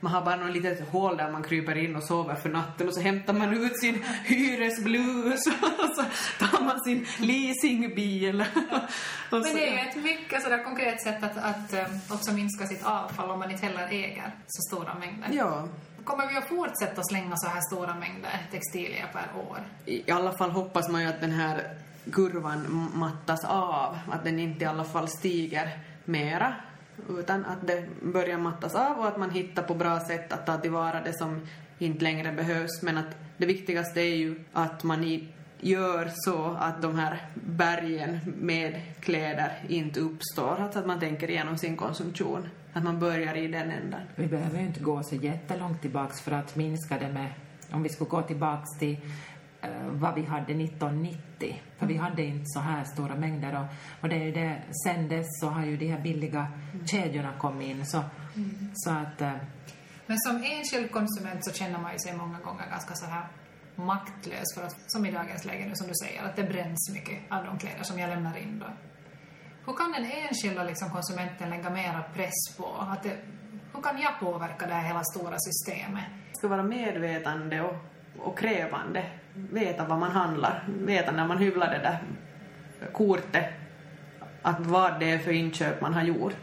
man 0.00 0.12
har 0.12 0.24
bara 0.24 0.36
något 0.36 0.54
litet 0.54 0.88
hål 0.88 1.16
där 1.16 1.30
man 1.30 1.42
kryper 1.42 1.76
in 1.76 1.96
och 1.96 2.02
sover 2.02 2.34
för 2.34 2.48
natten 2.48 2.88
och 2.88 2.94
så 2.94 3.00
hämtar 3.00 3.32
man 3.32 3.64
ut 3.64 3.80
sin 3.80 4.04
hyresblus 4.24 5.46
och 5.62 5.90
så 5.96 6.04
tar 6.46 6.64
man 6.64 6.80
sin 6.80 7.06
leasingbil. 7.18 8.36
Men 9.30 9.42
det 9.42 9.68
är 9.68 9.72
ju 9.72 9.88
ett 9.88 9.96
mycket 9.96 10.42
sådär 10.42 10.64
konkret 10.64 11.02
sätt 11.02 11.22
att, 11.22 11.36
att 11.36 11.72
eh, 11.72 11.86
också 12.10 12.32
minska 12.32 12.66
sitt 12.66 12.84
avfall 12.84 13.30
om 13.30 13.38
man 13.38 13.50
inte 13.50 13.66
heller 13.66 13.88
äger 13.90 14.34
så 14.46 14.76
stora 14.76 14.94
mängder. 14.94 15.28
Ja. 15.32 15.68
Kommer 16.08 16.28
vi 16.28 16.36
att 16.36 16.48
fortsätta 16.48 17.02
slänga 17.02 17.36
så 17.36 17.48
här 17.48 17.60
stora 17.60 17.94
mängder 17.94 18.46
textilier 18.50 19.06
per 19.12 19.40
år? 19.50 19.58
I 19.84 20.10
alla 20.10 20.32
fall 20.32 20.50
hoppas 20.50 20.88
man 20.88 21.02
ju 21.02 21.08
att 21.08 21.20
den 21.20 21.30
här 21.30 21.74
kurvan 22.12 22.90
mattas 22.94 23.44
av, 23.44 23.98
att 24.10 24.24
den 24.24 24.38
inte 24.38 24.64
i 24.64 24.66
alla 24.66 24.84
fall 24.84 25.08
stiger 25.08 25.78
mera 26.04 26.54
utan 27.08 27.44
att 27.44 27.66
det 27.66 27.84
börjar 28.02 28.38
mattas 28.38 28.74
av 28.74 28.98
och 28.98 29.08
att 29.08 29.16
man 29.16 29.30
hittar 29.30 29.62
på 29.62 29.74
bra 29.74 30.00
sätt 30.00 30.32
att 30.32 30.46
ta 30.46 30.56
tillvara 30.56 31.00
det 31.00 31.18
som 31.18 31.46
inte 31.78 32.04
längre 32.04 32.32
behövs. 32.32 32.82
Men 32.82 32.98
att 32.98 33.16
det 33.36 33.46
viktigaste 33.46 34.00
är 34.00 34.16
ju 34.16 34.44
att 34.52 34.84
man 34.84 35.04
i 35.04 35.28
gör 35.60 36.10
så 36.12 36.56
att 36.60 36.82
de 36.82 36.98
här 36.98 37.26
bergen 37.34 38.20
med 38.24 38.80
kläder 39.00 39.64
inte 39.68 40.00
uppstår. 40.00 40.56
Alltså 40.60 40.78
att 40.78 40.86
man 40.86 41.00
tänker 41.00 41.30
igenom 41.30 41.58
sin 41.58 41.76
konsumtion. 41.76 42.48
Att 42.72 42.84
man 42.84 43.00
börjar 43.00 43.34
i 43.36 43.48
den 43.48 43.70
ändan. 43.70 44.00
Vi 44.16 44.26
behöver 44.26 44.58
ju 44.58 44.66
inte 44.66 44.80
gå 44.80 45.02
så 45.02 45.14
jättelångt 45.14 45.82
tillbaks 45.82 46.20
för 46.20 46.32
att 46.32 46.56
minska 46.56 46.98
det 46.98 47.08
med, 47.08 47.32
om 47.72 47.82
vi 47.82 47.88
skulle 47.88 48.10
gå 48.10 48.22
tillbaks 48.22 48.78
till 48.78 48.96
eh, 49.60 49.70
vad 49.86 50.14
vi 50.14 50.22
hade 50.22 50.52
1990. 50.52 51.62
För 51.78 51.86
vi 51.86 51.96
hade 51.96 52.22
inte 52.22 52.44
så 52.46 52.60
här 52.60 52.84
stora 52.84 53.14
mängder 53.14 53.60
och, 53.60 53.66
och 54.02 54.08
det 54.08 54.16
är 54.16 54.24
ju 54.24 54.32
det, 54.32 54.62
sen 54.84 55.08
dess 55.08 55.26
så 55.40 55.46
har 55.48 55.64
ju 55.64 55.76
de 55.76 55.88
här 55.88 56.00
billiga 56.00 56.46
kedjorna 56.86 57.32
kommit 57.38 57.68
in 57.68 57.86
så, 57.86 58.02
så 58.74 58.90
att 58.90 59.20
eh, 59.20 59.32
Men 60.06 60.18
som 60.18 60.36
enskild 60.36 60.90
konsument 60.90 61.44
så 61.44 61.52
känner 61.52 61.78
man 61.78 61.92
ju 61.92 61.98
sig 61.98 62.16
många 62.16 62.38
gånger 62.38 62.70
ganska 62.70 62.94
så 62.94 63.06
här 63.06 63.26
maktlös 63.78 64.54
för 64.54 64.62
att, 64.62 64.76
som 64.86 65.06
i 65.06 65.10
dagens 65.10 65.44
läge 65.44 65.66
nu 65.66 65.74
som 65.74 65.86
du 65.86 65.94
säger, 65.94 66.22
att 66.22 66.36
det 66.36 66.42
bränns 66.42 66.90
mycket 66.92 67.18
av 67.28 67.44
de 67.44 67.58
kläder 67.58 67.82
som 67.82 67.98
jag 67.98 68.08
lämnar 68.08 68.36
in 68.36 68.58
då. 68.58 68.66
Hur 69.66 69.76
kan 69.76 69.92
den 69.92 70.04
enskilda 70.04 70.64
liksom, 70.64 70.90
konsumenten 70.90 71.50
lägga 71.50 71.70
mera 71.70 72.02
press 72.14 72.56
på? 72.58 72.66
Att 72.78 73.02
det, 73.02 73.16
hur 73.74 73.82
kan 73.82 74.00
jag 74.00 74.20
påverka 74.20 74.66
det 74.66 74.74
här 74.74 74.86
hela 74.88 75.02
stora 75.04 75.36
systemet? 75.38 76.04
ska 76.38 76.48
vara 76.48 76.62
medvetande 76.62 77.60
och, 77.60 77.74
och 78.18 78.38
krävande. 78.38 79.04
Veta 79.34 79.84
vad 79.84 79.98
man 79.98 80.10
handlar. 80.10 80.68
Veta 80.68 81.12
när 81.12 81.26
man 81.26 81.38
hyvlar 81.38 81.70
det 81.70 81.78
där 81.78 82.02
kortet 82.92 83.44
att 84.42 84.66
vad 84.66 85.00
det 85.00 85.10
är 85.10 85.18
för 85.18 85.30
inköp 85.30 85.80
man 85.80 85.94
har 85.94 86.02
gjort. 86.02 86.36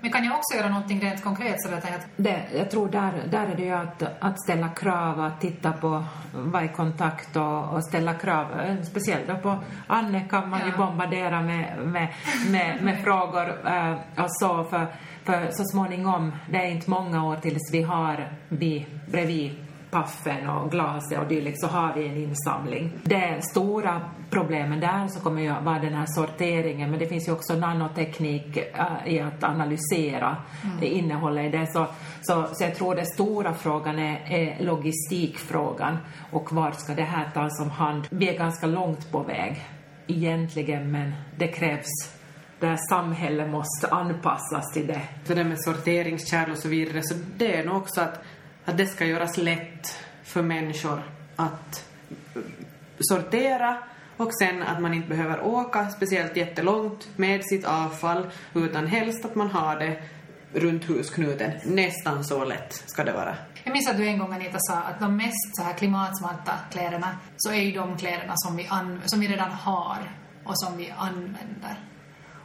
Men 0.00 0.12
kan 0.12 0.24
jag 0.24 0.36
också 0.36 0.56
göra 0.56 0.68
någonting 0.68 1.00
rent 1.00 1.24
konkret 1.24 1.62
så 1.62 1.74
att 1.74 1.84
jag 1.84 1.94
att 1.94 2.06
Det, 2.16 2.42
jag 2.56 2.70
tror 2.70 2.88
där, 2.88 3.12
där 3.30 3.46
är 3.46 3.56
det 3.56 3.62
ju 3.62 3.70
att, 3.70 4.02
att 4.20 4.42
ställa 4.42 4.68
krav, 4.68 5.20
att 5.20 5.40
titta 5.40 5.72
på, 5.72 6.04
vara 6.34 6.64
i 6.64 6.68
kontakt 6.68 7.36
och, 7.36 7.74
och 7.74 7.84
ställa 7.84 8.14
krav. 8.14 8.46
Speciellt 8.84 9.26
då 9.28 9.36
på 9.36 9.58
Anne 9.86 10.20
kan 10.30 10.50
man 10.50 10.60
ju 10.60 10.66
Ja. 10.68 10.76
bombardera 10.86 11.40
med, 11.42 11.78
med, 11.78 12.08
med, 12.50 12.82
med 12.82 13.04
frågor 13.04 13.66
eh, 13.68 13.92
och 14.24 14.30
så 14.30 14.64
för, 14.64 14.86
för 15.24 15.50
så 15.50 15.64
småningom, 15.64 16.32
det 16.50 16.56
är 16.58 16.70
inte 16.70 16.90
många 16.90 17.24
år 17.26 17.36
tills 17.36 17.72
vi 17.72 17.82
har 17.82 18.28
vi 18.48 18.86
bredvid 19.10 19.50
paffen 19.90 20.48
och 20.48 20.70
glaset 20.70 21.18
och 21.18 21.28
dylikt 21.28 21.60
så 21.60 21.66
har 21.66 21.92
vi 21.94 22.08
en 22.08 22.16
insamling. 22.16 22.92
Det 23.02 23.44
stora 23.50 24.00
problemen 24.32 24.80
där 24.80 25.08
så 25.08 25.20
kommer 25.20 25.42
ju 25.42 25.48
vara 25.48 25.78
den 25.78 25.94
här 25.94 26.06
sorteringen 26.08 26.90
men 26.90 26.98
det 26.98 27.06
finns 27.06 27.28
ju 27.28 27.32
också 27.32 27.54
nanoteknik 27.54 28.56
eh, 28.56 28.86
i 29.06 29.20
att 29.20 29.44
analysera 29.44 30.36
innehållet 30.80 31.54
i 31.54 31.58
det. 31.58 31.66
Så, 31.72 31.86
så, 32.22 32.46
så 32.52 32.64
jag 32.64 32.74
tror 32.74 32.94
den 32.94 33.06
stora 33.06 33.54
frågan 33.54 33.98
är, 33.98 34.32
är 34.32 34.64
logistikfrågan 34.64 35.98
och 36.30 36.52
var 36.52 36.72
ska 36.72 36.94
det 36.94 37.02
här 37.02 37.30
tas 37.34 37.60
om 37.60 37.70
hand? 37.70 38.06
Vi 38.10 38.28
är 38.28 38.38
ganska 38.38 38.66
långt 38.66 39.12
på 39.12 39.22
väg 39.22 39.62
egentligen 40.06 40.90
men 40.90 41.12
det 41.36 41.48
krävs 41.48 41.88
det 42.60 42.66
här 42.66 42.80
samhället 42.88 43.50
måste 43.50 43.88
anpassas 43.88 44.72
till 44.72 44.86
det. 44.86 45.00
Så 45.24 45.34
det 45.34 45.44
med 45.44 45.62
sorteringskärl 45.62 46.50
och 46.50 46.58
så 46.58 46.68
vidare, 46.68 47.02
så 47.02 47.14
det 47.36 47.56
är 47.56 47.64
nog 47.64 47.76
också 47.76 48.00
att, 48.00 48.20
att 48.64 48.76
det 48.76 48.86
ska 48.86 49.04
göras 49.04 49.36
lätt 49.36 49.98
för 50.22 50.42
människor 50.42 51.02
att 51.36 51.88
sortera 53.00 53.78
och 54.22 54.34
sen 54.34 54.62
att 54.62 54.80
man 54.80 54.94
inte 54.94 55.08
behöver 55.08 55.44
åka 55.44 55.90
speciellt 55.90 56.36
jättelångt 56.36 57.08
med 57.16 57.44
sitt 57.44 57.64
avfall 57.64 58.26
utan 58.54 58.86
helst 58.86 59.24
att 59.24 59.34
man 59.34 59.50
har 59.50 59.76
det 59.76 60.02
runt 60.54 60.84
husknuten. 60.84 61.50
Nästan 61.64 62.24
så 62.24 62.44
lätt 62.44 62.82
ska 62.86 63.04
det 63.04 63.12
vara. 63.12 63.36
Jag 63.64 63.72
minns 63.72 63.90
att 63.90 63.96
du 63.96 64.06
en 64.06 64.18
gång 64.18 64.32
Anita 64.32 64.58
sa 64.58 64.74
att 64.74 65.00
de 65.00 65.16
mest 65.16 65.56
så 65.56 65.62
här 65.62 65.74
klimatsmarta 65.74 66.52
kläderna 66.70 67.16
så 67.36 67.52
är 67.52 67.60
ju 67.60 67.72
de 67.72 67.96
kläderna 67.96 68.32
som 68.36 68.56
vi, 68.56 68.68
som 69.04 69.20
vi 69.20 69.28
redan 69.28 69.50
har 69.50 69.98
och 70.44 70.58
som 70.58 70.76
vi 70.76 70.94
använder. 70.98 71.91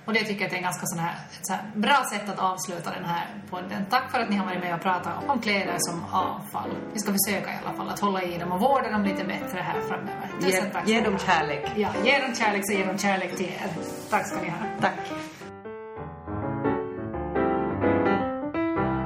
Och 0.08 0.14
det 0.14 0.20
tycker 0.20 0.42
jag 0.42 0.52
är 0.54 0.58
ett 0.58 0.64
ganska 0.64 0.86
sån 0.86 1.00
här, 1.00 1.16
så 1.42 1.54
här 1.54 1.62
bra 1.76 2.04
sätt 2.12 2.30
att 2.30 2.40
avsluta 2.40 2.92
den 2.92 3.06
här 3.06 3.26
podden. 3.50 3.86
Tack 3.90 4.12
för 4.12 4.20
att 4.20 4.30
ni 4.30 4.36
har 4.36 4.46
varit 4.46 4.60
med 4.60 4.76
och 4.76 4.82
pratat 4.82 5.14
om 5.28 5.40
kläder 5.40 5.76
som 5.78 6.04
avfall. 6.12 6.70
Vi 6.94 7.00
ska 7.00 7.12
försöka 7.12 7.52
i 7.52 7.56
alla 7.66 7.78
fall 7.78 7.90
att 7.90 8.00
hålla 8.00 8.24
i 8.24 8.38
dem 8.38 8.52
och 8.52 8.60
vårda 8.60 8.92
dem 8.92 9.04
lite 9.04 9.24
bättre 9.24 9.60
här 9.60 9.82
framöver. 9.82 10.30
Ge, 10.40 10.62
tack. 10.62 10.88
ge 10.88 11.02
dem 11.02 11.18
kärlek. 11.18 11.72
Ja, 11.76 11.90
ge 12.04 12.20
dem 12.20 12.36
kärlek 12.36 12.62
så 12.66 12.74
ger 12.74 12.86
de 12.88 12.98
kärlek 12.98 13.36
till 13.36 13.46
er. 13.46 13.70
Tack 14.10 14.28
ska 14.28 14.42
ni 14.42 14.50
ha. 14.50 14.58
Tack. 14.82 15.00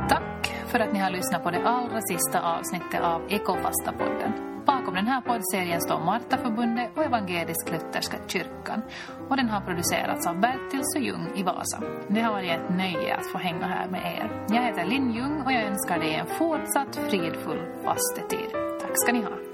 Tack 0.10 0.54
för 0.68 0.80
att 0.80 0.94
ni 0.94 1.00
har 1.00 1.10
lyssnat 1.10 1.44
på 1.44 1.52
det 1.52 1.68
allra 1.68 2.02
sista 2.02 2.42
avsnittet 2.42 3.02
av 3.02 3.28
Ekofasta-podden. 3.28 4.51
Bakom 4.66 4.94
den 4.94 5.08
här 5.08 5.22
poddserien 5.22 5.82
står 5.82 6.00
Martaförbundet 6.00 6.98
och 6.98 7.04
Evangelisk-Lutherska 7.04 8.18
kyrkan. 8.28 8.82
Och 9.30 9.38
den 9.38 9.50
har 9.50 9.62
producerats 9.62 10.28
av 10.28 10.40
Bertils 10.40 10.96
och 10.96 11.02
Ljung 11.02 11.28
i 11.36 11.44
Vasa. 11.44 11.82
Det 12.08 12.22
har 12.22 12.32
varit 12.32 12.52
ett 12.52 12.70
nöje 12.70 13.16
att 13.16 13.32
få 13.32 13.38
hänga 13.38 13.66
här 13.66 13.88
med 13.88 14.02
er. 14.02 14.46
Jag 14.56 14.64
heter 14.64 14.86
Linn 14.86 15.12
Ljung 15.12 15.42
och 15.46 15.52
jag 15.52 15.64
önskar 15.64 16.00
dig 16.00 16.14
en 16.14 16.28
fortsatt 16.28 16.96
fridfull 16.96 17.62
fastetid. 17.84 18.52
Tack 18.82 18.92
ska 18.94 19.14
ni 19.14 19.22
ha. 19.22 19.51